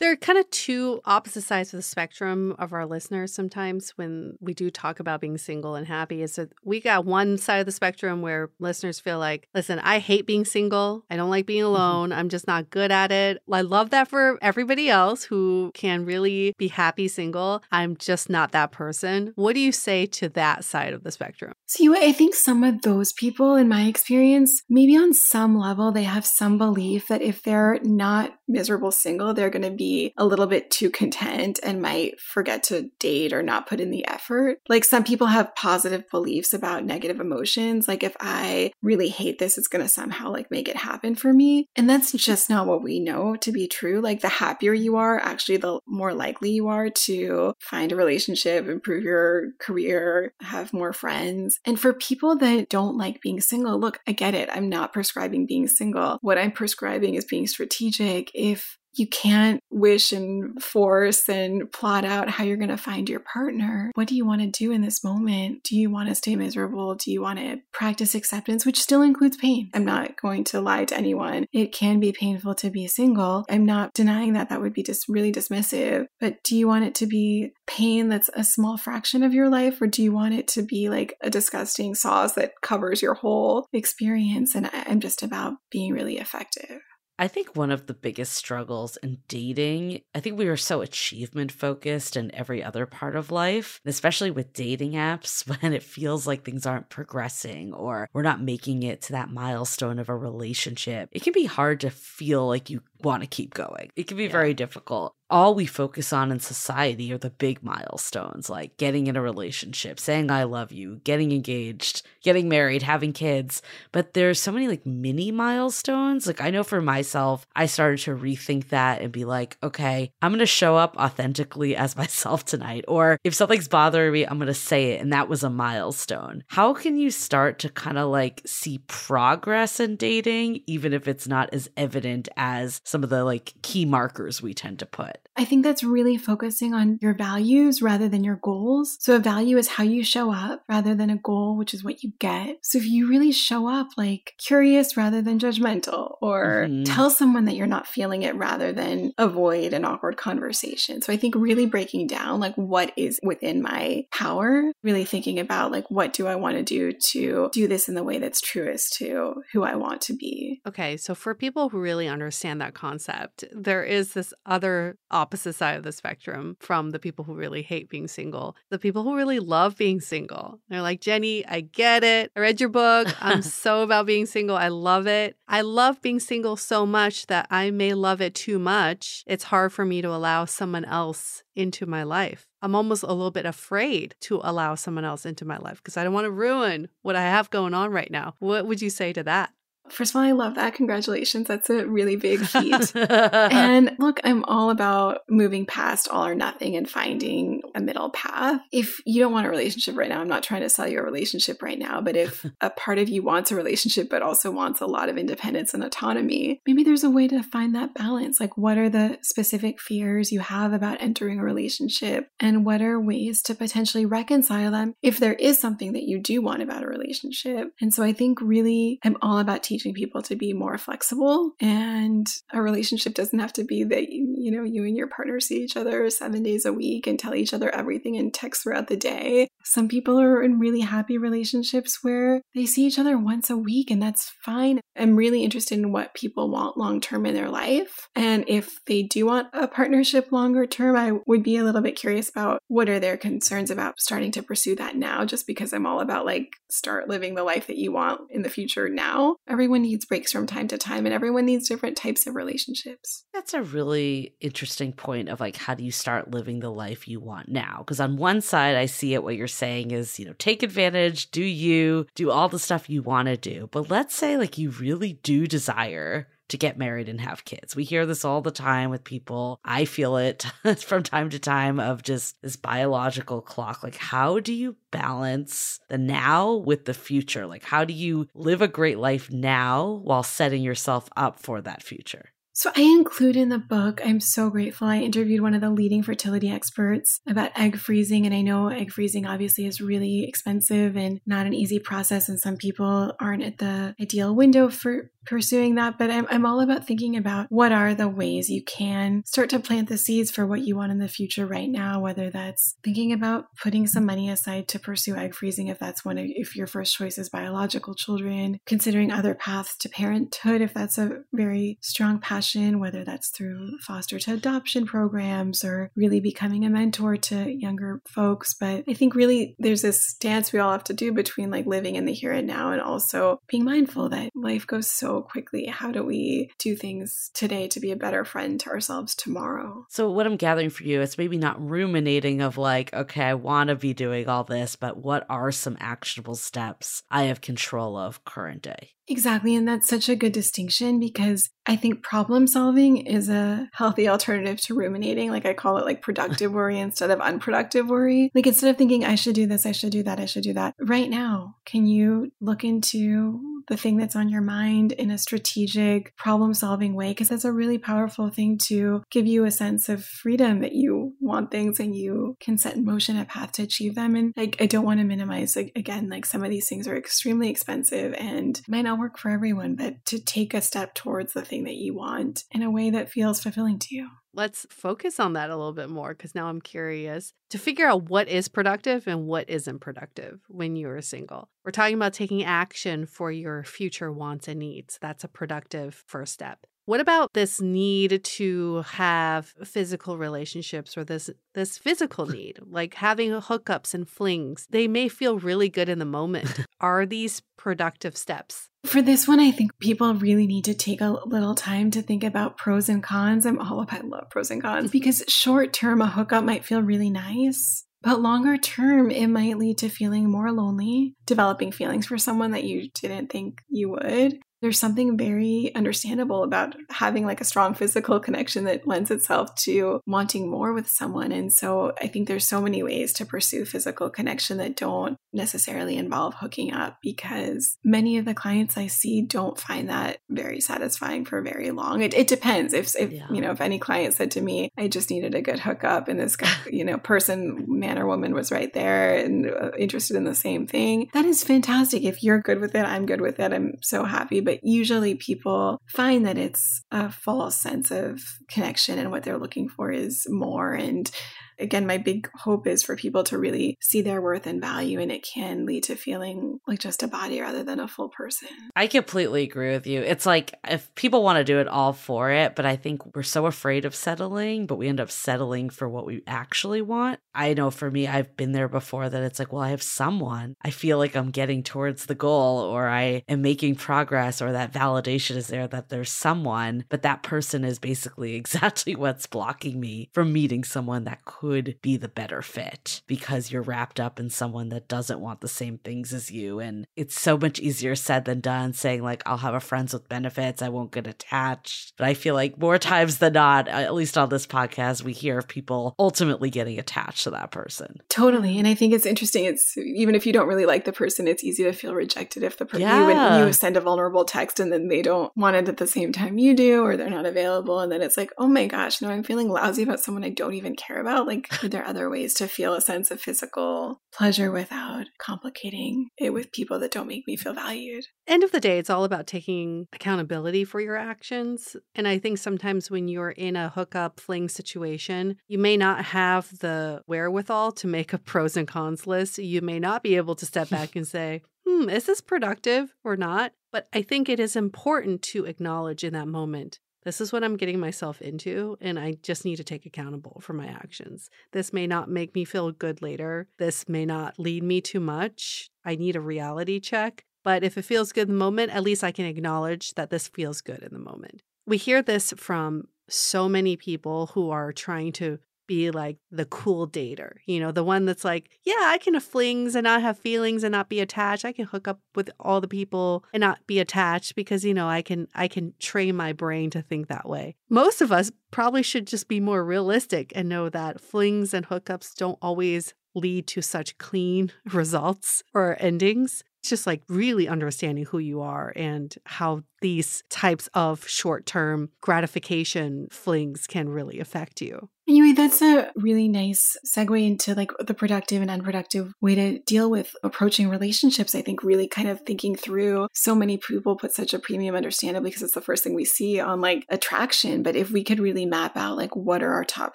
There 0.00 0.12
are 0.12 0.16
kind 0.16 0.38
of 0.38 0.48
two 0.50 1.00
opposite 1.04 1.42
sides 1.42 1.74
of 1.74 1.78
the 1.78 1.82
spectrum 1.82 2.54
of 2.58 2.72
our 2.72 2.86
listeners 2.86 3.34
sometimes 3.34 3.90
when 3.96 4.36
we 4.40 4.54
do 4.54 4.70
talk 4.70 5.00
about 5.00 5.20
being 5.20 5.38
single 5.38 5.74
and 5.74 5.86
happy. 5.86 6.22
Is 6.22 6.36
that 6.36 6.52
we 6.64 6.80
got 6.80 7.04
one 7.04 7.36
side 7.36 7.58
of 7.58 7.66
the 7.66 7.72
spectrum 7.72 8.22
where 8.22 8.50
listeners 8.60 9.00
feel 9.00 9.18
like, 9.18 9.48
listen, 9.54 9.80
I 9.80 9.98
hate 9.98 10.24
being 10.24 10.44
single. 10.44 11.04
I 11.10 11.16
don't 11.16 11.30
like 11.30 11.46
being 11.46 11.64
mm-hmm. 11.64 11.74
alone. 11.74 12.12
I'm 12.12 12.28
just 12.28 12.46
not 12.46 12.70
good 12.70 12.92
at 12.92 13.10
it. 13.10 13.42
I 13.52 13.62
love 13.62 13.90
that 13.90 14.06
for 14.06 14.38
everybody 14.40 14.88
else 14.88 15.24
who 15.24 15.72
can 15.74 16.04
really 16.04 16.54
be 16.58 16.68
happy 16.68 17.08
single. 17.08 17.62
I'm 17.72 17.96
just 17.96 18.30
not 18.30 18.52
that 18.52 18.70
person. 18.70 19.32
What 19.34 19.54
do 19.54 19.60
you 19.60 19.72
say 19.72 20.06
to 20.06 20.28
that 20.30 20.64
side 20.64 20.92
of 20.92 21.02
the 21.02 21.10
spectrum? 21.10 21.54
See, 21.66 21.88
I 21.88 22.12
think 22.12 22.36
some 22.36 22.62
of 22.62 22.82
those 22.82 23.12
people, 23.12 23.56
in 23.56 23.68
my 23.68 23.86
experience, 23.86 24.62
maybe 24.68 24.96
on 24.96 25.12
some 25.12 25.58
level, 25.58 25.90
they 25.90 26.04
have 26.04 26.24
some 26.24 26.56
belief 26.56 27.08
that 27.08 27.20
if 27.20 27.42
they're 27.42 27.80
not 27.82 28.38
miserable 28.46 28.92
single, 28.92 29.34
they're 29.34 29.50
going 29.50 29.62
to 29.62 29.70
be 29.70 29.87
a 30.16 30.24
little 30.24 30.46
bit 30.46 30.70
too 30.70 30.90
content 30.90 31.60
and 31.62 31.82
might 31.82 32.20
forget 32.20 32.62
to 32.64 32.90
date 32.98 33.32
or 33.32 33.42
not 33.42 33.66
put 33.66 33.80
in 33.80 33.90
the 33.90 34.06
effort. 34.06 34.58
Like 34.68 34.84
some 34.84 35.04
people 35.04 35.26
have 35.26 35.54
positive 35.54 36.04
beliefs 36.10 36.52
about 36.52 36.84
negative 36.84 37.20
emotions. 37.20 37.88
Like 37.88 38.02
if 38.02 38.16
I 38.20 38.72
really 38.82 39.08
hate 39.08 39.38
this, 39.38 39.58
it's 39.58 39.68
going 39.68 39.84
to 39.84 39.88
somehow 39.88 40.30
like 40.30 40.50
make 40.50 40.68
it 40.68 40.76
happen 40.76 41.14
for 41.14 41.32
me. 41.32 41.66
And 41.76 41.88
that's 41.88 42.12
just 42.12 42.50
not 42.50 42.66
what 42.66 42.82
we 42.82 43.00
know 43.00 43.36
to 43.36 43.52
be 43.52 43.68
true. 43.68 44.00
Like 44.00 44.20
the 44.20 44.28
happier 44.28 44.72
you 44.72 44.96
are, 44.96 45.18
actually, 45.18 45.58
the 45.58 45.80
more 45.86 46.14
likely 46.14 46.50
you 46.50 46.68
are 46.68 46.90
to 46.90 47.54
find 47.60 47.92
a 47.92 47.96
relationship, 47.96 48.66
improve 48.66 49.02
your 49.02 49.48
career, 49.60 50.32
have 50.40 50.72
more 50.72 50.92
friends. 50.92 51.58
And 51.64 51.78
for 51.78 51.92
people 51.92 52.36
that 52.36 52.68
don't 52.68 52.96
like 52.96 53.20
being 53.20 53.40
single, 53.40 53.78
look, 53.78 54.00
I 54.06 54.12
get 54.12 54.34
it. 54.34 54.48
I'm 54.52 54.68
not 54.68 54.92
prescribing 54.92 55.46
being 55.46 55.68
single. 55.68 56.18
What 56.20 56.38
I'm 56.38 56.52
prescribing 56.52 57.14
is 57.14 57.24
being 57.24 57.46
strategic. 57.46 58.30
If 58.34 58.77
you 58.98 59.06
can't 59.06 59.60
wish 59.70 60.12
and 60.12 60.62
force 60.62 61.28
and 61.28 61.70
plot 61.72 62.04
out 62.04 62.28
how 62.28 62.44
you're 62.44 62.56
going 62.56 62.68
to 62.68 62.76
find 62.76 63.08
your 63.08 63.20
partner. 63.20 63.90
What 63.94 64.08
do 64.08 64.14
you 64.14 64.26
want 64.26 64.40
to 64.42 64.46
do 64.48 64.72
in 64.72 64.82
this 64.82 65.04
moment? 65.04 65.62
Do 65.64 65.76
you 65.76 65.90
want 65.90 66.08
to 66.08 66.14
stay 66.14 66.36
miserable? 66.36 66.94
Do 66.94 67.10
you 67.10 67.20
want 67.22 67.38
to 67.38 67.58
practice 67.72 68.14
acceptance, 68.14 68.66
which 68.66 68.80
still 68.80 69.02
includes 69.02 69.36
pain? 69.36 69.70
I'm 69.74 69.84
not 69.84 70.20
going 70.20 70.44
to 70.44 70.60
lie 70.60 70.84
to 70.86 70.96
anyone. 70.96 71.46
It 71.52 71.72
can 71.72 72.00
be 72.00 72.12
painful 72.12 72.54
to 72.56 72.70
be 72.70 72.86
single. 72.86 73.44
I'm 73.48 73.64
not 73.64 73.94
denying 73.94 74.32
that. 74.34 74.48
That 74.48 74.60
would 74.60 74.72
be 74.72 74.82
just 74.82 75.08
really 75.08 75.32
dismissive. 75.32 76.06
But 76.20 76.42
do 76.42 76.56
you 76.56 76.66
want 76.66 76.84
it 76.84 76.94
to 76.96 77.06
be 77.06 77.52
pain 77.66 78.08
that's 78.08 78.30
a 78.34 78.44
small 78.44 78.76
fraction 78.76 79.22
of 79.22 79.34
your 79.34 79.48
life, 79.48 79.80
or 79.80 79.86
do 79.86 80.02
you 80.02 80.12
want 80.12 80.34
it 80.34 80.48
to 80.48 80.62
be 80.62 80.88
like 80.88 81.14
a 81.22 81.30
disgusting 81.30 81.94
sauce 81.94 82.32
that 82.32 82.52
covers 82.62 83.02
your 83.02 83.14
whole 83.14 83.66
experience? 83.72 84.54
And 84.54 84.70
I'm 84.72 85.00
just 85.00 85.22
about 85.22 85.54
being 85.70 85.92
really 85.92 86.18
effective. 86.18 86.80
I 87.20 87.26
think 87.26 87.56
one 87.56 87.72
of 87.72 87.86
the 87.86 87.94
biggest 87.94 88.34
struggles 88.34 88.96
in 88.98 89.18
dating, 89.26 90.02
I 90.14 90.20
think 90.20 90.38
we 90.38 90.46
are 90.46 90.56
so 90.56 90.82
achievement 90.82 91.50
focused 91.50 92.16
in 92.16 92.32
every 92.32 92.62
other 92.62 92.86
part 92.86 93.16
of 93.16 93.32
life, 93.32 93.80
especially 93.84 94.30
with 94.30 94.52
dating 94.52 94.92
apps, 94.92 95.46
when 95.62 95.72
it 95.72 95.82
feels 95.82 96.28
like 96.28 96.44
things 96.44 96.64
aren't 96.64 96.90
progressing 96.90 97.74
or 97.74 98.08
we're 98.12 98.22
not 98.22 98.40
making 98.40 98.84
it 98.84 99.02
to 99.02 99.12
that 99.12 99.32
milestone 99.32 99.98
of 99.98 100.08
a 100.08 100.16
relationship. 100.16 101.08
It 101.10 101.22
can 101.22 101.32
be 101.32 101.46
hard 101.46 101.80
to 101.80 101.90
feel 101.90 102.46
like 102.46 102.70
you 102.70 102.82
want 103.02 103.22
to 103.22 103.28
keep 103.28 103.54
going. 103.54 103.90
It 103.96 104.06
can 104.06 104.16
be 104.16 104.24
yeah. 104.24 104.32
very 104.32 104.54
difficult 104.54 105.14
all 105.30 105.54
we 105.54 105.66
focus 105.66 106.12
on 106.12 106.32
in 106.32 106.40
society 106.40 107.12
are 107.12 107.18
the 107.18 107.30
big 107.30 107.62
milestones 107.62 108.48
like 108.48 108.76
getting 108.76 109.06
in 109.06 109.16
a 109.16 109.22
relationship, 109.22 110.00
saying 110.00 110.30
I 110.30 110.44
love 110.44 110.72
you, 110.72 111.00
getting 111.04 111.32
engaged, 111.32 112.02
getting 112.22 112.48
married, 112.48 112.82
having 112.82 113.12
kids. 113.12 113.60
But 113.92 114.14
there's 114.14 114.40
so 114.40 114.52
many 114.52 114.68
like 114.68 114.86
mini 114.86 115.30
milestones. 115.30 116.26
Like 116.26 116.40
I 116.40 116.50
know 116.50 116.64
for 116.64 116.80
myself, 116.80 117.46
I 117.54 117.66
started 117.66 117.98
to 118.00 118.16
rethink 118.16 118.68
that 118.68 119.02
and 119.02 119.12
be 119.12 119.24
like, 119.24 119.58
okay, 119.62 120.10
I'm 120.22 120.30
going 120.30 120.38
to 120.38 120.46
show 120.46 120.76
up 120.76 120.96
authentically 120.96 121.76
as 121.76 121.96
myself 121.96 122.44
tonight. 122.44 122.84
Or 122.88 123.18
if 123.22 123.34
something's 123.34 123.68
bothering 123.68 124.12
me, 124.12 124.24
I'm 124.24 124.38
going 124.38 124.46
to 124.46 124.54
say 124.54 124.92
it. 124.92 125.00
And 125.00 125.12
that 125.12 125.28
was 125.28 125.42
a 125.42 125.50
milestone. 125.50 126.44
How 126.48 126.72
can 126.72 126.96
you 126.96 127.10
start 127.10 127.58
to 127.60 127.68
kind 127.68 127.98
of 127.98 128.08
like 128.08 128.40
see 128.46 128.80
progress 128.86 129.78
in 129.78 129.96
dating, 129.96 130.62
even 130.66 130.94
if 130.94 131.06
it's 131.06 131.28
not 131.28 131.50
as 131.52 131.68
evident 131.76 132.28
as 132.36 132.80
some 132.88 133.04
of 133.04 133.10
the 133.10 133.24
like 133.24 133.54
key 133.62 133.84
markers 133.84 134.40
we 134.40 134.54
tend 134.54 134.78
to 134.78 134.86
put? 134.86 135.18
I 135.36 135.44
think 135.44 135.62
that's 135.62 135.84
really 135.84 136.16
focusing 136.16 136.74
on 136.74 136.98
your 137.00 137.14
values 137.14 137.80
rather 137.82 138.08
than 138.08 138.24
your 138.24 138.36
goals. 138.36 138.96
So 139.00 139.16
a 139.16 139.18
value 139.18 139.56
is 139.58 139.68
how 139.68 139.84
you 139.84 140.02
show 140.02 140.32
up 140.32 140.64
rather 140.68 140.94
than 140.94 141.10
a 141.10 141.16
goal, 141.16 141.56
which 141.56 141.74
is 141.74 141.84
what 141.84 142.02
you 142.02 142.12
get. 142.18 142.58
So 142.62 142.78
if 142.78 142.86
you 142.86 143.08
really 143.08 143.30
show 143.30 143.68
up 143.68 143.88
like 143.96 144.34
curious 144.38 144.96
rather 144.96 145.22
than 145.22 145.38
judgmental, 145.38 146.16
or 146.20 146.66
mm-hmm. 146.66 146.84
tell 146.84 147.10
someone 147.10 147.44
that 147.44 147.54
you're 147.54 147.66
not 147.66 147.86
feeling 147.86 148.22
it 148.22 148.34
rather 148.36 148.72
than 148.72 149.12
avoid 149.18 149.72
an 149.74 149.84
awkward 149.84 150.16
conversation. 150.16 151.02
So 151.02 151.12
I 151.12 151.16
think 151.16 151.34
really 151.34 151.66
breaking 151.66 152.06
down 152.06 152.40
like 152.40 152.54
what 152.54 152.92
is 152.96 153.20
within 153.22 153.62
my 153.62 154.06
power, 154.10 154.72
really 154.82 155.04
thinking 155.04 155.38
about 155.38 155.72
like 155.72 155.90
what 155.90 156.12
do 156.14 156.26
I 156.26 156.36
want 156.36 156.56
to 156.56 156.62
do 156.62 156.92
to 157.10 157.50
do 157.52 157.68
this 157.68 157.88
in 157.88 157.94
the 157.94 158.04
way 158.04 158.18
that's 158.18 158.40
truest 158.40 158.94
to 158.94 159.42
who 159.52 159.62
I 159.62 159.76
want 159.76 160.00
to 160.02 160.14
be. 160.14 160.60
Okay, 160.66 160.96
so 160.96 161.14
for 161.14 161.34
people 161.34 161.68
who 161.68 161.78
really 161.78 162.08
understand 162.08 162.60
that 162.60 162.74
concept, 162.78 163.44
there 163.52 163.82
is 163.82 164.12
this 164.12 164.32
other 164.46 164.96
opposite 165.10 165.54
side 165.54 165.76
of 165.76 165.82
the 165.82 165.90
spectrum 165.92 166.56
from 166.60 166.90
the 166.90 166.98
people 166.98 167.24
who 167.24 167.34
really 167.34 167.62
hate 167.62 167.88
being 167.88 168.06
single. 168.06 168.54
The 168.70 168.78
people 168.78 169.02
who 169.02 169.16
really 169.16 169.40
love 169.40 169.76
being 169.76 170.00
single. 170.00 170.60
They're 170.68 170.82
like, 170.82 171.00
Jenny, 171.00 171.44
I 171.46 171.62
get 171.62 172.04
it. 172.04 172.30
I 172.36 172.40
read 172.40 172.60
your 172.60 172.68
book. 172.68 173.08
I'm 173.20 173.42
so 173.62 173.82
about 173.82 174.06
being 174.06 174.26
single. 174.26 174.56
I 174.56 174.68
love 174.68 175.06
it. 175.08 175.36
I 175.48 175.62
love 175.62 176.00
being 176.00 176.20
single 176.20 176.56
so 176.56 176.86
much 176.86 177.26
that 177.26 177.48
I 177.50 177.70
may 177.70 177.94
love 177.94 178.20
it 178.20 178.34
too 178.34 178.58
much. 178.58 179.24
It's 179.26 179.44
hard 179.44 179.72
for 179.72 179.84
me 179.84 180.00
to 180.02 180.08
allow 180.08 180.44
someone 180.44 180.84
else 180.84 181.42
into 181.56 181.86
my 181.86 182.04
life. 182.04 182.46
I'm 182.62 182.74
almost 182.74 183.02
a 183.02 183.12
little 183.12 183.32
bit 183.32 183.46
afraid 183.46 184.14
to 184.22 184.40
allow 184.42 184.76
someone 184.76 185.04
else 185.04 185.26
into 185.26 185.44
my 185.44 185.58
life 185.58 185.78
because 185.78 185.96
I 185.96 186.04
don't 186.04 186.12
want 186.12 186.26
to 186.26 186.30
ruin 186.30 186.88
what 187.02 187.16
I 187.16 187.22
have 187.22 187.50
going 187.50 187.74
on 187.74 187.90
right 187.90 188.10
now. 188.10 188.34
What 188.38 188.66
would 188.66 188.80
you 188.80 188.90
say 188.90 189.12
to 189.12 189.24
that? 189.24 189.50
First 189.92 190.12
of 190.12 190.16
all, 190.16 190.22
I 190.22 190.32
love 190.32 190.54
that. 190.56 190.74
Congratulations. 190.74 191.48
That's 191.48 191.70
a 191.70 191.86
really 191.86 192.16
big 192.16 192.40
feat. 192.40 192.92
and 192.94 193.96
look, 193.98 194.20
I'm 194.24 194.44
all 194.44 194.70
about 194.70 195.22
moving 195.28 195.66
past 195.66 196.08
all 196.08 196.26
or 196.26 196.34
nothing 196.34 196.76
and 196.76 196.88
finding 196.88 197.62
a 197.74 197.80
middle 197.80 198.10
path. 198.10 198.60
If 198.72 199.00
you 199.04 199.20
don't 199.20 199.32
want 199.32 199.46
a 199.46 199.50
relationship 199.50 199.96
right 199.96 200.08
now, 200.08 200.20
I'm 200.20 200.28
not 200.28 200.42
trying 200.42 200.62
to 200.62 200.68
sell 200.68 200.88
you 200.88 200.98
a 200.98 201.02
relationship 201.02 201.62
right 201.62 201.78
now, 201.78 202.00
but 202.00 202.16
if 202.16 202.44
a 202.60 202.70
part 202.70 202.98
of 202.98 203.08
you 203.08 203.22
wants 203.22 203.50
a 203.50 203.56
relationship 203.56 204.08
but 204.10 204.22
also 204.22 204.50
wants 204.50 204.80
a 204.80 204.86
lot 204.86 205.08
of 205.08 205.18
independence 205.18 205.74
and 205.74 205.84
autonomy, 205.84 206.60
maybe 206.66 206.84
there's 206.84 207.04
a 207.04 207.10
way 207.10 207.28
to 207.28 207.42
find 207.42 207.74
that 207.74 207.94
balance. 207.94 208.40
Like, 208.40 208.56
what 208.56 208.78
are 208.78 208.88
the 208.88 209.18
specific 209.22 209.80
fears 209.80 210.32
you 210.32 210.40
have 210.40 210.72
about 210.72 211.00
entering 211.00 211.38
a 211.38 211.44
relationship? 211.44 212.30
And 212.40 212.64
what 212.64 212.82
are 212.82 213.00
ways 213.00 213.42
to 213.42 213.54
potentially 213.54 214.06
reconcile 214.06 214.70
them 214.70 214.94
if 215.02 215.18
there 215.18 215.34
is 215.34 215.58
something 215.58 215.92
that 215.92 216.04
you 216.04 216.18
do 216.18 216.42
want 216.42 216.62
about 216.62 216.82
a 216.82 216.88
relationship? 216.88 217.72
And 217.80 217.92
so 217.92 218.02
I 218.02 218.12
think 218.12 218.40
really 218.40 218.98
I'm 219.04 219.16
all 219.22 219.38
about 219.38 219.62
teaching 219.62 219.77
teaching 219.78 219.94
people 219.94 220.22
to 220.22 220.34
be 220.34 220.52
more 220.52 220.76
flexible 220.76 221.52
and 221.60 222.26
a 222.52 222.60
relationship 222.60 223.14
doesn't 223.14 223.38
have 223.38 223.52
to 223.52 223.62
be 223.62 223.84
that 223.84 224.08
you 224.08 224.50
know 224.50 224.64
you 224.64 224.84
and 224.84 224.96
your 224.96 225.06
partner 225.06 225.38
see 225.38 225.62
each 225.62 225.76
other 225.76 226.10
7 226.10 226.42
days 226.42 226.64
a 226.64 226.72
week 226.72 227.06
and 227.06 227.16
tell 227.16 227.34
each 227.34 227.54
other 227.54 227.72
everything 227.72 228.16
and 228.16 228.34
text 228.34 228.62
throughout 228.62 228.88
the 228.88 228.96
day. 228.96 229.46
Some 229.62 229.86
people 229.86 230.18
are 230.20 230.42
in 230.42 230.58
really 230.58 230.80
happy 230.80 231.16
relationships 231.16 232.02
where 232.02 232.42
they 232.54 232.66
see 232.66 232.86
each 232.86 232.98
other 232.98 233.16
once 233.16 233.50
a 233.50 233.56
week 233.56 233.90
and 233.90 234.02
that's 234.02 234.32
fine. 234.44 234.80
I'm 234.96 235.14
really 235.14 235.44
interested 235.44 235.78
in 235.78 235.92
what 235.92 236.14
people 236.14 236.50
want 236.50 236.76
long 236.76 237.00
term 237.00 237.24
in 237.24 237.34
their 237.34 237.50
life. 237.50 238.08
And 238.16 238.44
if 238.48 238.80
they 238.86 239.04
do 239.04 239.26
want 239.26 239.48
a 239.52 239.68
partnership 239.68 240.32
longer 240.32 240.66
term, 240.66 240.96
I 240.96 241.12
would 241.26 241.44
be 241.44 241.56
a 241.56 241.62
little 241.62 241.82
bit 241.82 241.94
curious 241.94 242.28
about 242.28 242.62
what 242.66 242.88
are 242.88 242.98
their 242.98 243.16
concerns 243.16 243.70
about 243.70 244.00
starting 244.00 244.32
to 244.32 244.42
pursue 244.42 244.74
that 244.76 244.96
now, 244.96 245.24
just 245.24 245.46
because 245.46 245.72
I'm 245.72 245.86
all 245.86 246.00
about 246.00 246.26
like 246.26 246.56
start 246.68 247.08
living 247.08 247.34
the 247.34 247.44
life 247.44 247.68
that 247.68 247.78
you 247.78 247.92
want 247.92 248.22
in 248.30 248.42
the 248.42 248.50
future 248.50 248.88
now. 248.88 249.36
Everyone 249.68 249.82
needs 249.82 250.06
breaks 250.06 250.32
from 250.32 250.46
time 250.46 250.66
to 250.68 250.78
time 250.78 251.04
and 251.04 251.14
everyone 251.14 251.44
needs 251.44 251.68
different 251.68 251.98
types 251.98 252.26
of 252.26 252.34
relationships. 252.34 253.24
That's 253.34 253.52
a 253.52 253.62
really 253.62 254.34
interesting 254.40 254.94
point 254.94 255.28
of 255.28 255.40
like, 255.40 255.56
how 255.56 255.74
do 255.74 255.84
you 255.84 255.92
start 255.92 256.30
living 256.30 256.60
the 256.60 256.70
life 256.70 257.06
you 257.06 257.20
want 257.20 257.50
now? 257.50 257.80
Because 257.80 258.00
on 258.00 258.16
one 258.16 258.40
side, 258.40 258.76
I 258.76 258.86
see 258.86 259.12
it, 259.12 259.22
what 259.22 259.36
you're 259.36 259.46
saying 259.46 259.90
is, 259.90 260.18
you 260.18 260.24
know, 260.24 260.32
take 260.38 260.62
advantage, 260.62 261.30
do 261.32 261.42
you, 261.42 262.06
do 262.14 262.30
all 262.30 262.48
the 262.48 262.58
stuff 262.58 262.88
you 262.88 263.02
want 263.02 263.26
to 263.26 263.36
do. 263.36 263.68
But 263.70 263.90
let's 263.90 264.14
say 264.14 264.38
like 264.38 264.56
you 264.56 264.70
really 264.70 265.20
do 265.22 265.46
desire 265.46 266.28
to 266.48 266.56
get 266.56 266.78
married 266.78 267.08
and 267.08 267.20
have 267.20 267.44
kids. 267.44 267.76
We 267.76 267.84
hear 267.84 268.06
this 268.06 268.24
all 268.24 268.40
the 268.40 268.50
time 268.50 268.90
with 268.90 269.04
people. 269.04 269.60
I 269.64 269.84
feel 269.84 270.16
it 270.16 270.46
from 270.78 271.02
time 271.02 271.30
to 271.30 271.38
time 271.38 271.80
of 271.80 272.02
just 272.02 272.40
this 272.42 272.56
biological 272.56 273.40
clock. 273.40 273.82
Like, 273.82 273.96
how 273.96 274.40
do 274.40 274.52
you 274.52 274.76
balance 274.90 275.80
the 275.88 275.98
now 275.98 276.54
with 276.54 276.84
the 276.84 276.94
future? 276.94 277.46
Like, 277.46 277.64
how 277.64 277.84
do 277.84 277.92
you 277.92 278.28
live 278.34 278.62
a 278.62 278.68
great 278.68 278.98
life 278.98 279.30
now 279.30 280.00
while 280.02 280.22
setting 280.22 280.62
yourself 280.62 281.08
up 281.16 281.40
for 281.40 281.60
that 281.60 281.82
future? 281.82 282.30
So 282.58 282.72
I 282.74 282.80
include 282.80 283.36
in 283.36 283.50
the 283.50 283.58
book, 283.60 284.00
I'm 284.04 284.18
so 284.18 284.50
grateful. 284.50 284.88
I 284.88 284.98
interviewed 284.98 285.42
one 285.42 285.54
of 285.54 285.60
the 285.60 285.70
leading 285.70 286.02
fertility 286.02 286.50
experts 286.50 287.20
about 287.28 287.56
egg 287.56 287.78
freezing. 287.78 288.26
And 288.26 288.34
I 288.34 288.40
know 288.40 288.66
egg 288.66 288.90
freezing 288.90 289.26
obviously 289.26 289.64
is 289.64 289.80
really 289.80 290.24
expensive 290.24 290.96
and 290.96 291.20
not 291.24 291.46
an 291.46 291.54
easy 291.54 291.78
process. 291.78 292.28
And 292.28 292.40
some 292.40 292.56
people 292.56 293.14
aren't 293.20 293.44
at 293.44 293.58
the 293.58 293.94
ideal 294.00 294.34
window 294.34 294.70
for 294.70 295.12
pursuing 295.28 295.74
that. 295.74 295.98
But 295.98 296.10
I'm, 296.10 296.26
I'm 296.30 296.46
all 296.46 296.60
about 296.60 296.86
thinking 296.86 297.16
about 297.16 297.46
what 297.50 297.70
are 297.70 297.94
the 297.94 298.08
ways 298.08 298.48
you 298.48 298.64
can 298.64 299.22
start 299.26 299.50
to 299.50 299.60
plant 299.60 299.88
the 299.88 299.98
seeds 299.98 300.30
for 300.30 300.46
what 300.46 300.62
you 300.62 300.76
want 300.76 300.92
in 300.92 300.98
the 300.98 301.08
future 301.08 301.46
right 301.46 301.68
now, 301.68 302.00
whether 302.00 302.30
that's 302.30 302.76
thinking 302.82 303.12
about 303.12 303.46
putting 303.62 303.86
some 303.86 304.06
money 304.06 304.30
aside 304.30 304.68
to 304.68 304.78
pursue 304.78 305.16
egg 305.16 305.34
freezing 305.34 305.68
if 305.68 305.78
that's 305.78 306.04
one 306.04 306.16
of, 306.16 306.24
if 306.28 306.56
your 306.56 306.66
first 306.66 306.96
choice 306.96 307.18
is 307.18 307.28
biological 307.28 307.94
children, 307.94 308.58
considering 308.66 309.12
other 309.12 309.34
paths 309.34 309.76
to 309.76 309.88
parenthood 309.88 310.62
if 310.62 310.72
that's 310.72 310.96
a 310.96 311.18
very 311.32 311.78
strong 311.82 312.18
passion 312.18 312.80
whether 312.80 313.04
that's 313.04 313.28
through 313.28 313.78
foster 313.80 314.18
to 314.18 314.32
adoption 314.32 314.86
programs 314.86 315.64
or 315.64 315.90
really 315.94 316.20
becoming 316.20 316.64
a 316.64 316.70
mentor 316.70 317.16
to 317.16 317.50
younger 317.50 318.00
folks. 318.06 318.54
But 318.54 318.84
I 318.88 318.94
think 318.94 319.14
really 319.14 319.56
there's 319.58 319.82
this 319.82 320.14
dance 320.14 320.52
we 320.52 320.58
all 320.58 320.72
have 320.72 320.84
to 320.84 320.94
do 320.94 321.12
between 321.12 321.50
like 321.50 321.66
living 321.66 321.96
in 321.96 322.06
the 322.06 322.12
here 322.12 322.32
and 322.32 322.46
now 322.46 322.72
and 322.72 322.80
also 322.80 323.40
being 323.48 323.64
mindful 323.64 324.08
that 324.10 324.30
life 324.34 324.66
goes 324.66 324.90
so 324.90 325.17
quickly. 325.22 325.66
How 325.66 325.90
do 325.90 326.02
we 326.02 326.50
do 326.58 326.76
things 326.76 327.30
today 327.34 327.68
to 327.68 327.80
be 327.80 327.90
a 327.90 327.96
better 327.96 328.24
friend 328.24 328.58
to 328.60 328.70
ourselves 328.70 329.14
tomorrow? 329.14 329.86
So, 329.88 330.10
what 330.10 330.26
I'm 330.26 330.36
gathering 330.36 330.70
for 330.70 330.84
you, 330.84 331.00
it's 331.00 331.18
maybe 331.18 331.38
not 331.38 331.60
ruminating 331.60 332.40
of 332.40 332.58
like, 332.58 332.92
okay, 332.92 333.24
I 333.24 333.34
want 333.34 333.68
to 333.68 333.76
be 333.76 333.94
doing 333.94 334.28
all 334.28 334.44
this, 334.44 334.76
but 334.76 334.98
what 334.98 335.26
are 335.28 335.52
some 335.52 335.76
actionable 335.80 336.36
steps 336.36 337.02
I 337.10 337.24
have 337.24 337.40
control 337.40 337.96
of 337.96 338.24
current 338.24 338.62
day? 338.62 338.90
Exactly. 339.08 339.54
And 339.54 339.66
that's 339.66 339.88
such 339.88 340.08
a 340.08 340.16
good 340.16 340.32
distinction 340.32 341.00
because 341.00 341.50
I 341.66 341.76
think 341.76 342.02
problem 342.02 342.46
solving 342.46 342.98
is 342.98 343.28
a 343.28 343.68
healthy 343.72 344.08
alternative 344.08 344.60
to 344.62 344.74
ruminating. 344.74 345.30
Like 345.30 345.46
I 345.46 345.54
call 345.54 345.78
it 345.78 345.84
like 345.84 346.02
productive 346.02 346.52
worry 346.52 346.78
instead 346.78 347.10
of 347.10 347.20
unproductive 347.20 347.88
worry. 347.88 348.30
Like 348.34 348.46
instead 348.46 348.70
of 348.70 348.76
thinking, 348.76 349.04
I 349.04 349.14
should 349.14 349.34
do 349.34 349.46
this, 349.46 349.66
I 349.66 349.72
should 349.72 349.92
do 349.92 350.02
that, 350.02 350.20
I 350.20 350.26
should 350.26 350.44
do 350.44 350.54
that. 350.54 350.74
Right 350.78 351.10
now, 351.10 351.56
can 351.64 351.86
you 351.86 352.32
look 352.40 352.64
into 352.64 353.40
the 353.68 353.76
thing 353.76 353.98
that's 353.98 354.16
on 354.16 354.30
your 354.30 354.40
mind 354.40 354.92
in 354.92 355.10
a 355.10 355.18
strategic 355.18 356.16
problem 356.16 356.54
solving 356.54 356.94
way? 356.94 357.10
Because 357.10 357.28
that's 357.28 357.44
a 357.44 357.52
really 357.52 357.78
powerful 357.78 358.30
thing 358.30 358.58
to 358.64 359.02
give 359.10 359.26
you 359.26 359.44
a 359.44 359.50
sense 359.50 359.88
of 359.88 360.04
freedom 360.04 360.60
that 360.60 360.72
you 360.72 361.14
want 361.28 361.52
things 361.52 361.78
and 361.78 361.94
you 361.94 362.36
can 362.40 362.58
set 362.58 362.74
in 362.74 362.84
motion 362.84 363.16
a 363.16 363.24
path 363.24 363.52
to 363.52 363.62
achieve 363.62 363.94
them. 363.94 364.16
And 364.16 364.32
like, 364.36 364.56
I 364.60 364.66
don't 364.66 364.84
want 364.84 364.98
to 364.98 365.04
minimize, 365.04 365.54
like, 365.54 365.70
again, 365.76 366.08
like 366.08 366.26
some 366.26 366.42
of 366.42 366.50
these 366.50 366.68
things 366.68 366.88
are 366.88 366.96
extremely 366.96 367.48
expensive 367.48 368.14
and 368.14 368.60
might 368.66 368.82
not 368.82 368.98
work 368.98 369.18
for 369.18 369.30
everyone, 369.30 369.76
but 369.76 370.04
to 370.06 370.18
take 370.18 370.54
a 370.54 370.60
step 370.60 370.94
towards 370.94 371.34
the 371.34 371.42
thing 371.42 371.64
that 371.64 371.76
you 371.76 371.94
want 371.94 372.44
in 372.50 372.62
a 372.62 372.70
way 372.70 372.90
that 372.90 373.10
feels 373.10 373.40
fulfilling 373.40 373.78
to 373.78 373.94
you. 373.94 374.08
Let's 374.34 374.66
focus 374.70 375.18
on 375.18 375.32
that 375.32 375.50
a 375.50 375.56
little 375.56 375.72
bit 375.72 375.90
more 375.90 376.10
because 376.14 376.34
now 376.34 376.46
I'm 376.46 376.60
curious 376.60 377.32
to 377.50 377.58
figure 377.58 377.86
out 377.86 378.08
what 378.08 378.28
is 378.28 378.48
productive 378.48 379.08
and 379.08 379.26
what 379.26 379.48
isn't 379.48 379.80
productive 379.80 380.40
when 380.48 380.76
you're 380.76 381.00
single. 381.02 381.48
We're 381.64 381.72
talking 381.72 381.96
about 381.96 382.12
taking 382.12 382.44
action 382.44 383.06
for 383.06 383.32
your 383.32 383.64
future 383.64 384.12
wants 384.12 384.46
and 384.46 384.60
needs. 384.60 384.98
That's 385.00 385.24
a 385.24 385.28
productive 385.28 386.04
first 386.06 386.34
step. 386.34 386.66
What 386.88 387.00
about 387.00 387.34
this 387.34 387.60
need 387.60 388.24
to 388.24 388.80
have 388.92 389.52
physical 389.62 390.16
relationships 390.16 390.96
or 390.96 391.04
this 391.04 391.28
this 391.52 391.76
physical 391.76 392.24
need, 392.24 392.60
like 392.64 392.94
having 392.94 393.30
hookups 393.32 393.92
and 393.92 394.08
flings? 394.08 394.66
They 394.70 394.88
may 394.88 395.08
feel 395.08 395.38
really 395.38 395.68
good 395.68 395.90
in 395.90 395.98
the 395.98 396.06
moment. 396.06 396.64
Are 396.80 397.04
these 397.04 397.42
productive 397.58 398.16
steps? 398.16 398.70
For 398.86 399.02
this 399.02 399.28
one, 399.28 399.38
I 399.38 399.50
think 399.50 399.78
people 399.80 400.14
really 400.14 400.46
need 400.46 400.64
to 400.64 400.72
take 400.72 401.02
a 401.02 401.10
little 401.26 401.54
time 401.54 401.90
to 401.90 402.00
think 402.00 402.24
about 402.24 402.56
pros 402.56 402.88
and 402.88 403.02
cons. 403.02 403.44
I'm 403.44 403.60
all 403.60 403.82
about 403.82 404.06
love 404.06 404.30
pros 404.30 404.50
and 404.50 404.62
cons 404.62 404.86
mm-hmm. 404.86 404.92
because 404.92 405.22
short 405.28 405.74
term, 405.74 406.00
a 406.00 406.06
hookup 406.06 406.42
might 406.42 406.64
feel 406.64 406.80
really 406.80 407.10
nice. 407.10 407.84
But 408.00 408.22
longer 408.22 408.56
term, 408.56 409.10
it 409.10 409.26
might 409.26 409.58
lead 409.58 409.76
to 409.78 409.90
feeling 409.90 410.30
more 410.30 410.52
lonely, 410.52 411.16
developing 411.26 411.70
feelings 411.70 412.06
for 412.06 412.16
someone 412.16 412.52
that 412.52 412.64
you 412.64 412.88
didn't 412.94 413.30
think 413.30 413.60
you 413.68 413.90
would, 413.90 414.38
there's 414.60 414.78
something 414.78 415.16
very 415.16 415.72
understandable 415.74 416.42
about 416.42 416.74
having 416.90 417.24
like 417.24 417.40
a 417.40 417.44
strong 417.44 417.74
physical 417.74 418.18
connection 418.18 418.64
that 418.64 418.86
lends 418.86 419.10
itself 419.10 419.54
to 419.54 420.00
wanting 420.06 420.50
more 420.50 420.72
with 420.72 420.88
someone. 420.88 421.32
And 421.32 421.52
so 421.52 421.92
I 422.00 422.08
think 422.08 422.26
there's 422.26 422.46
so 422.46 422.60
many 422.60 422.82
ways 422.82 423.12
to 423.14 423.26
pursue 423.26 423.64
physical 423.64 424.10
connection 424.10 424.58
that 424.58 424.76
don't 424.76 425.16
necessarily 425.32 425.96
involve 425.96 426.34
hooking 426.34 426.72
up 426.72 426.98
because 427.02 427.76
many 427.84 428.18
of 428.18 428.24
the 428.24 428.34
clients 428.34 428.76
I 428.76 428.88
see 428.88 429.22
don't 429.22 429.58
find 429.58 429.88
that 429.90 430.18
very 430.28 430.60
satisfying 430.60 431.24
for 431.24 431.40
very 431.42 431.70
long. 431.70 432.02
It, 432.02 432.14
it 432.14 432.26
depends. 432.26 432.74
If, 432.74 432.96
if 432.96 433.12
yeah. 433.12 433.26
you 433.30 433.40
know, 433.40 433.52
if 433.52 433.60
any 433.60 433.78
client 433.78 434.14
said 434.14 434.32
to 434.32 434.40
me, 434.40 434.70
I 434.76 434.88
just 434.88 435.10
needed 435.10 435.34
a 435.34 435.42
good 435.42 435.60
hookup 435.60 436.08
and 436.08 436.18
this 436.18 436.36
guy, 436.36 436.52
you 436.70 436.84
know, 436.84 436.98
person, 436.98 437.64
man 437.68 437.98
or 437.98 438.06
woman 438.06 438.34
was 438.34 438.50
right 438.50 438.72
there 438.72 439.16
and 439.16 439.46
uh, 439.48 439.70
interested 439.78 440.16
in 440.16 440.24
the 440.24 440.34
same 440.34 440.66
thing, 440.66 441.10
that 441.12 441.24
is 441.24 441.44
fantastic. 441.44 442.02
If 442.02 442.22
you're 442.24 442.40
good 442.40 442.60
with 442.60 442.74
it, 442.74 442.84
I'm 442.84 443.06
good 443.06 443.20
with 443.20 443.38
it. 443.38 443.52
I'm 443.52 443.74
so 443.82 444.04
happy 444.04 444.40
but 444.48 444.64
usually 444.64 445.14
people 445.14 445.78
find 445.86 446.24
that 446.24 446.38
it's 446.38 446.80
a 446.90 447.12
false 447.12 447.54
sense 447.54 447.90
of 447.90 448.22
connection 448.48 448.98
and 448.98 449.10
what 449.10 449.22
they're 449.22 449.36
looking 449.36 449.68
for 449.68 449.92
is 449.92 450.26
more 450.30 450.72
and 450.72 451.10
again, 451.58 451.86
my 451.86 451.98
big 451.98 452.28
hope 452.34 452.66
is 452.66 452.82
for 452.82 452.96
people 452.96 453.24
to 453.24 453.38
really 453.38 453.76
see 453.80 454.02
their 454.02 454.20
worth 454.20 454.46
and 454.46 454.60
value, 454.60 455.00
and 455.00 455.10
it 455.10 455.26
can 455.26 455.66
lead 455.66 455.84
to 455.84 455.96
feeling 455.96 456.60
like 456.66 456.78
just 456.78 457.02
a 457.02 457.08
body 457.08 457.40
rather 457.40 457.62
than 457.62 457.80
a 457.80 457.88
full 457.88 458.08
person. 458.08 458.48
I 458.76 458.86
completely 458.86 459.42
agree 459.42 459.70
with 459.70 459.86
you. 459.86 460.00
It's 460.00 460.26
like 460.26 460.54
if 460.68 460.94
people 460.94 461.22
want 461.22 461.38
to 461.38 461.44
do 461.44 461.58
it 461.58 461.68
all 461.68 461.92
for 461.92 462.30
it, 462.30 462.54
but 462.54 462.66
I 462.66 462.76
think 462.76 463.14
we're 463.14 463.22
so 463.22 463.46
afraid 463.46 463.84
of 463.84 463.94
settling, 463.94 464.66
but 464.66 464.76
we 464.76 464.88
end 464.88 465.00
up 465.00 465.10
settling 465.10 465.70
for 465.70 465.88
what 465.88 466.06
we 466.06 466.22
actually 466.26 466.82
want. 466.82 467.20
I 467.34 467.54
know 467.54 467.70
for 467.70 467.90
me, 467.90 468.06
I've 468.06 468.36
been 468.36 468.52
there 468.52 468.68
before 468.68 469.08
that 469.08 469.22
it's 469.22 469.38
like, 469.38 469.52
well, 469.52 469.62
I 469.62 469.70
have 469.70 469.82
someone. 469.82 470.56
I 470.64 470.70
feel 470.70 470.98
like 470.98 471.16
I'm 471.16 471.30
getting 471.30 471.62
towards 471.62 472.06
the 472.06 472.14
goal, 472.14 472.60
or 472.60 472.88
I 472.88 473.22
am 473.28 473.42
making 473.42 473.76
progress, 473.76 474.42
or 474.42 474.52
that 474.52 474.72
validation 474.72 475.36
is 475.36 475.48
there 475.48 475.68
that 475.68 475.88
there's 475.88 476.10
someone, 476.10 476.84
but 476.88 477.02
that 477.02 477.22
person 477.22 477.64
is 477.64 477.78
basically 477.78 478.34
exactly 478.38 478.94
what's 478.94 479.26
blocking 479.26 479.80
me 479.80 480.10
from 480.12 480.32
meeting 480.32 480.64
someone 480.64 481.04
that 481.04 481.24
could 481.24 481.47
could 481.48 481.80
be 481.80 481.96
the 481.96 482.08
better 482.08 482.42
fit 482.42 483.00
because 483.06 483.50
you're 483.50 483.62
wrapped 483.62 483.98
up 483.98 484.20
in 484.20 484.28
someone 484.28 484.68
that 484.68 484.86
doesn't 484.86 485.18
want 485.18 485.40
the 485.40 485.48
same 485.48 485.78
things 485.78 486.12
as 486.12 486.30
you. 486.30 486.58
And 486.58 486.86
it's 486.94 487.18
so 487.18 487.38
much 487.38 487.58
easier 487.58 487.94
said 487.94 488.26
than 488.26 488.40
done 488.40 488.74
saying, 488.74 489.02
like, 489.02 489.22
I'll 489.24 489.38
have 489.38 489.54
a 489.54 489.60
friends 489.60 489.94
with 489.94 490.10
benefits, 490.10 490.60
I 490.60 490.68
won't 490.68 490.92
get 490.92 491.06
attached. 491.06 491.94
But 491.96 492.06
I 492.06 492.12
feel 492.12 492.34
like 492.34 492.58
more 492.58 492.76
times 492.92 493.16
than 493.16 493.32
not, 493.32 493.66
uh, 493.66 493.70
at 493.70 493.94
least 493.94 494.18
on 494.18 494.28
this 494.28 494.46
podcast, 494.46 495.02
we 495.02 495.14
hear 495.14 495.38
of 495.38 495.48
people 495.48 495.94
ultimately 495.98 496.50
getting 496.50 496.78
attached 496.78 497.24
to 497.24 497.30
that 497.30 497.50
person. 497.50 497.96
Totally. 498.10 498.58
And 498.58 498.68
I 498.68 498.74
think 498.74 498.92
it's 498.92 499.06
interesting. 499.06 499.46
It's 499.46 499.74
even 499.78 500.14
if 500.14 500.26
you 500.26 500.34
don't 500.34 500.48
really 500.48 500.66
like 500.66 500.84
the 500.84 500.92
person, 500.92 501.26
it's 501.26 501.44
easy 501.44 501.64
to 501.64 501.72
feel 501.72 501.94
rejected 501.94 502.42
if 502.42 502.58
the 502.58 502.66
person 502.66 502.82
yeah. 502.82 503.38
you, 503.38 503.46
you 503.46 503.52
send 503.54 503.78
a 503.78 503.80
vulnerable 503.80 504.26
text 504.26 504.60
and 504.60 504.70
then 504.70 504.88
they 504.88 505.00
don't 505.00 505.34
want 505.34 505.56
it 505.56 505.66
at 505.66 505.78
the 505.78 505.86
same 505.86 506.12
time 506.12 506.36
you 506.36 506.52
do, 506.52 506.82
or 506.82 506.98
they're 506.98 507.08
not 507.08 507.24
available. 507.24 507.80
And 507.80 507.90
then 507.90 508.02
it's 508.02 508.18
like, 508.18 508.32
oh 508.36 508.48
my 508.48 508.66
gosh, 508.66 509.00
no, 509.00 509.08
I'm 509.08 509.22
feeling 509.22 509.48
lousy 509.48 509.82
about 509.84 510.00
someone 510.00 510.24
I 510.24 510.28
don't 510.28 510.52
even 510.52 510.76
care 510.76 511.00
about. 511.00 511.26
Like, 511.26 511.37
like, 511.38 511.64
are 511.64 511.68
there 511.68 511.86
other 511.86 512.10
ways 512.10 512.34
to 512.34 512.48
feel 512.48 512.74
a 512.74 512.80
sense 512.80 513.10
of 513.10 513.20
physical 513.20 514.00
pleasure 514.12 514.50
without 514.50 515.06
complicating 515.18 516.08
it 516.16 516.32
with 516.32 516.52
people 516.52 516.78
that 516.78 516.90
don't 516.90 517.08
make 517.08 517.26
me 517.26 517.36
feel 517.36 517.54
valued? 517.54 518.04
End 518.26 518.42
of 518.42 518.52
the 518.52 518.60
day, 518.60 518.78
it's 518.78 518.90
all 518.90 519.04
about 519.04 519.26
taking 519.26 519.86
accountability 519.92 520.64
for 520.64 520.80
your 520.80 520.96
actions. 520.96 521.76
And 521.94 522.06
I 522.06 522.18
think 522.18 522.38
sometimes 522.38 522.90
when 522.90 523.08
you're 523.08 523.30
in 523.30 523.56
a 523.56 523.70
hookup 523.70 524.20
fling 524.20 524.48
situation, 524.48 525.36
you 525.48 525.58
may 525.58 525.76
not 525.76 526.06
have 526.06 526.58
the 526.58 527.02
wherewithal 527.06 527.72
to 527.72 527.86
make 527.86 528.12
a 528.12 528.18
pros 528.18 528.56
and 528.56 528.68
cons 528.68 529.06
list. 529.06 529.38
You 529.38 529.62
may 529.62 529.78
not 529.78 530.02
be 530.02 530.16
able 530.16 530.34
to 530.36 530.46
step 530.46 530.68
back 530.70 530.96
and 530.96 531.06
say, 531.06 531.42
hmm, 531.66 531.88
is 531.88 532.06
this 532.06 532.20
productive 532.20 532.94
or 533.04 533.16
not? 533.16 533.52
But 533.70 533.88
I 533.92 534.02
think 534.02 534.28
it 534.28 534.40
is 534.40 534.56
important 534.56 535.22
to 535.22 535.44
acknowledge 535.44 536.02
in 536.02 536.14
that 536.14 536.28
moment 536.28 536.78
this 537.08 537.22
is 537.22 537.32
what 537.32 537.42
I'm 537.42 537.56
getting 537.56 537.80
myself 537.80 538.20
into, 538.20 538.76
and 538.82 538.98
I 538.98 539.14
just 539.22 539.46
need 539.46 539.56
to 539.56 539.64
take 539.64 539.86
accountable 539.86 540.42
for 540.42 540.52
my 540.52 540.66
actions. 540.66 541.30
This 541.52 541.72
may 541.72 541.86
not 541.86 542.10
make 542.10 542.34
me 542.34 542.44
feel 542.44 542.70
good 542.70 543.00
later. 543.00 543.48
This 543.58 543.88
may 543.88 544.04
not 544.04 544.38
lead 544.38 544.62
me 544.62 544.82
too 544.82 545.00
much. 545.00 545.70
I 545.86 545.96
need 545.96 546.16
a 546.16 546.20
reality 546.20 546.80
check. 546.80 547.24
But 547.42 547.64
if 547.64 547.78
it 547.78 547.86
feels 547.86 548.12
good 548.12 548.28
in 548.28 548.34
the 548.34 548.38
moment, 548.38 548.72
at 548.72 548.82
least 548.82 549.02
I 549.02 549.12
can 549.12 549.24
acknowledge 549.24 549.94
that 549.94 550.10
this 550.10 550.28
feels 550.28 550.60
good 550.60 550.82
in 550.82 550.92
the 550.92 550.98
moment. 550.98 551.40
We 551.66 551.78
hear 551.78 552.02
this 552.02 552.34
from 552.36 552.88
so 553.08 553.48
many 553.48 553.74
people 553.74 554.26
who 554.34 554.50
are 554.50 554.70
trying 554.70 555.12
to 555.12 555.38
be 555.68 555.92
like 555.92 556.16
the 556.32 556.46
cool 556.46 556.88
dater, 556.88 557.34
you 557.46 557.60
know, 557.60 557.70
the 557.70 557.84
one 557.84 558.06
that's 558.06 558.24
like, 558.24 558.50
yeah, 558.64 558.74
I 558.86 558.98
can 558.98 559.14
have 559.14 559.22
flings 559.22 559.76
and 559.76 559.84
not 559.84 560.02
have 560.02 560.18
feelings 560.18 560.64
and 560.64 560.72
not 560.72 560.88
be 560.88 560.98
attached. 560.98 561.44
I 561.44 561.52
can 561.52 561.66
hook 561.66 561.86
up 561.86 562.00
with 562.16 562.30
all 562.40 562.60
the 562.60 562.66
people 562.66 563.24
and 563.32 563.40
not 563.40 563.64
be 563.68 563.78
attached 563.78 564.34
because, 564.34 564.64
you 564.64 564.74
know, 564.74 564.88
I 564.88 565.02
can 565.02 565.28
I 565.34 565.46
can 565.46 565.74
train 565.78 566.16
my 566.16 566.32
brain 566.32 566.70
to 566.70 566.82
think 566.82 567.06
that 567.06 567.28
way. 567.28 567.54
Most 567.68 568.00
of 568.00 568.10
us 568.10 568.32
probably 568.50 568.82
should 568.82 569.06
just 569.06 569.28
be 569.28 569.38
more 569.38 569.64
realistic 569.64 570.32
and 570.34 570.48
know 570.48 570.68
that 570.70 571.00
flings 571.00 571.54
and 571.54 571.68
hookups 571.68 572.16
don't 572.16 572.38
always 572.42 572.94
lead 573.14 573.46
to 573.48 573.62
such 573.62 573.98
clean 573.98 574.50
results 574.72 575.42
or 575.54 575.76
endings. 575.78 576.42
It's 576.60 576.70
just 576.70 576.86
like 576.86 577.02
really 577.08 577.46
understanding 577.46 578.04
who 578.06 578.18
you 578.18 578.40
are 578.40 578.72
and 578.74 579.14
how 579.26 579.62
these 579.80 580.24
types 580.28 580.68
of 580.74 581.06
short 581.06 581.46
term 581.46 581.90
gratification 582.00 583.06
flings 583.10 583.66
can 583.66 583.88
really 583.88 584.18
affect 584.18 584.60
you. 584.60 584.88
Anyway, 585.08 585.32
that's 585.32 585.62
a 585.62 585.90
really 585.96 586.28
nice 586.28 586.76
segue 586.86 587.26
into 587.26 587.54
like 587.54 587.72
the 587.78 587.94
productive 587.94 588.42
and 588.42 588.50
unproductive 588.50 589.14
way 589.22 589.34
to 589.34 589.58
deal 589.60 589.90
with 589.90 590.14
approaching 590.22 590.68
relationships. 590.68 591.34
I 591.34 591.40
think 591.40 591.62
really 591.62 591.88
kind 591.88 592.08
of 592.08 592.20
thinking 592.20 592.54
through 592.54 593.08
so 593.14 593.34
many 593.34 593.56
people 593.56 593.96
put 593.96 594.12
such 594.12 594.34
a 594.34 594.38
premium, 594.38 594.74
understandably, 594.74 595.30
because 595.30 595.42
it's 595.42 595.54
the 595.54 595.62
first 595.62 595.82
thing 595.82 595.94
we 595.94 596.04
see 596.04 596.40
on 596.40 596.60
like 596.60 596.84
attraction. 596.90 597.62
But 597.62 597.74
if 597.74 597.90
we 597.90 598.04
could 598.04 598.20
really 598.20 598.44
map 598.44 598.76
out 598.76 598.98
like 598.98 599.16
what 599.16 599.42
are 599.42 599.54
our 599.54 599.64
top 599.64 599.94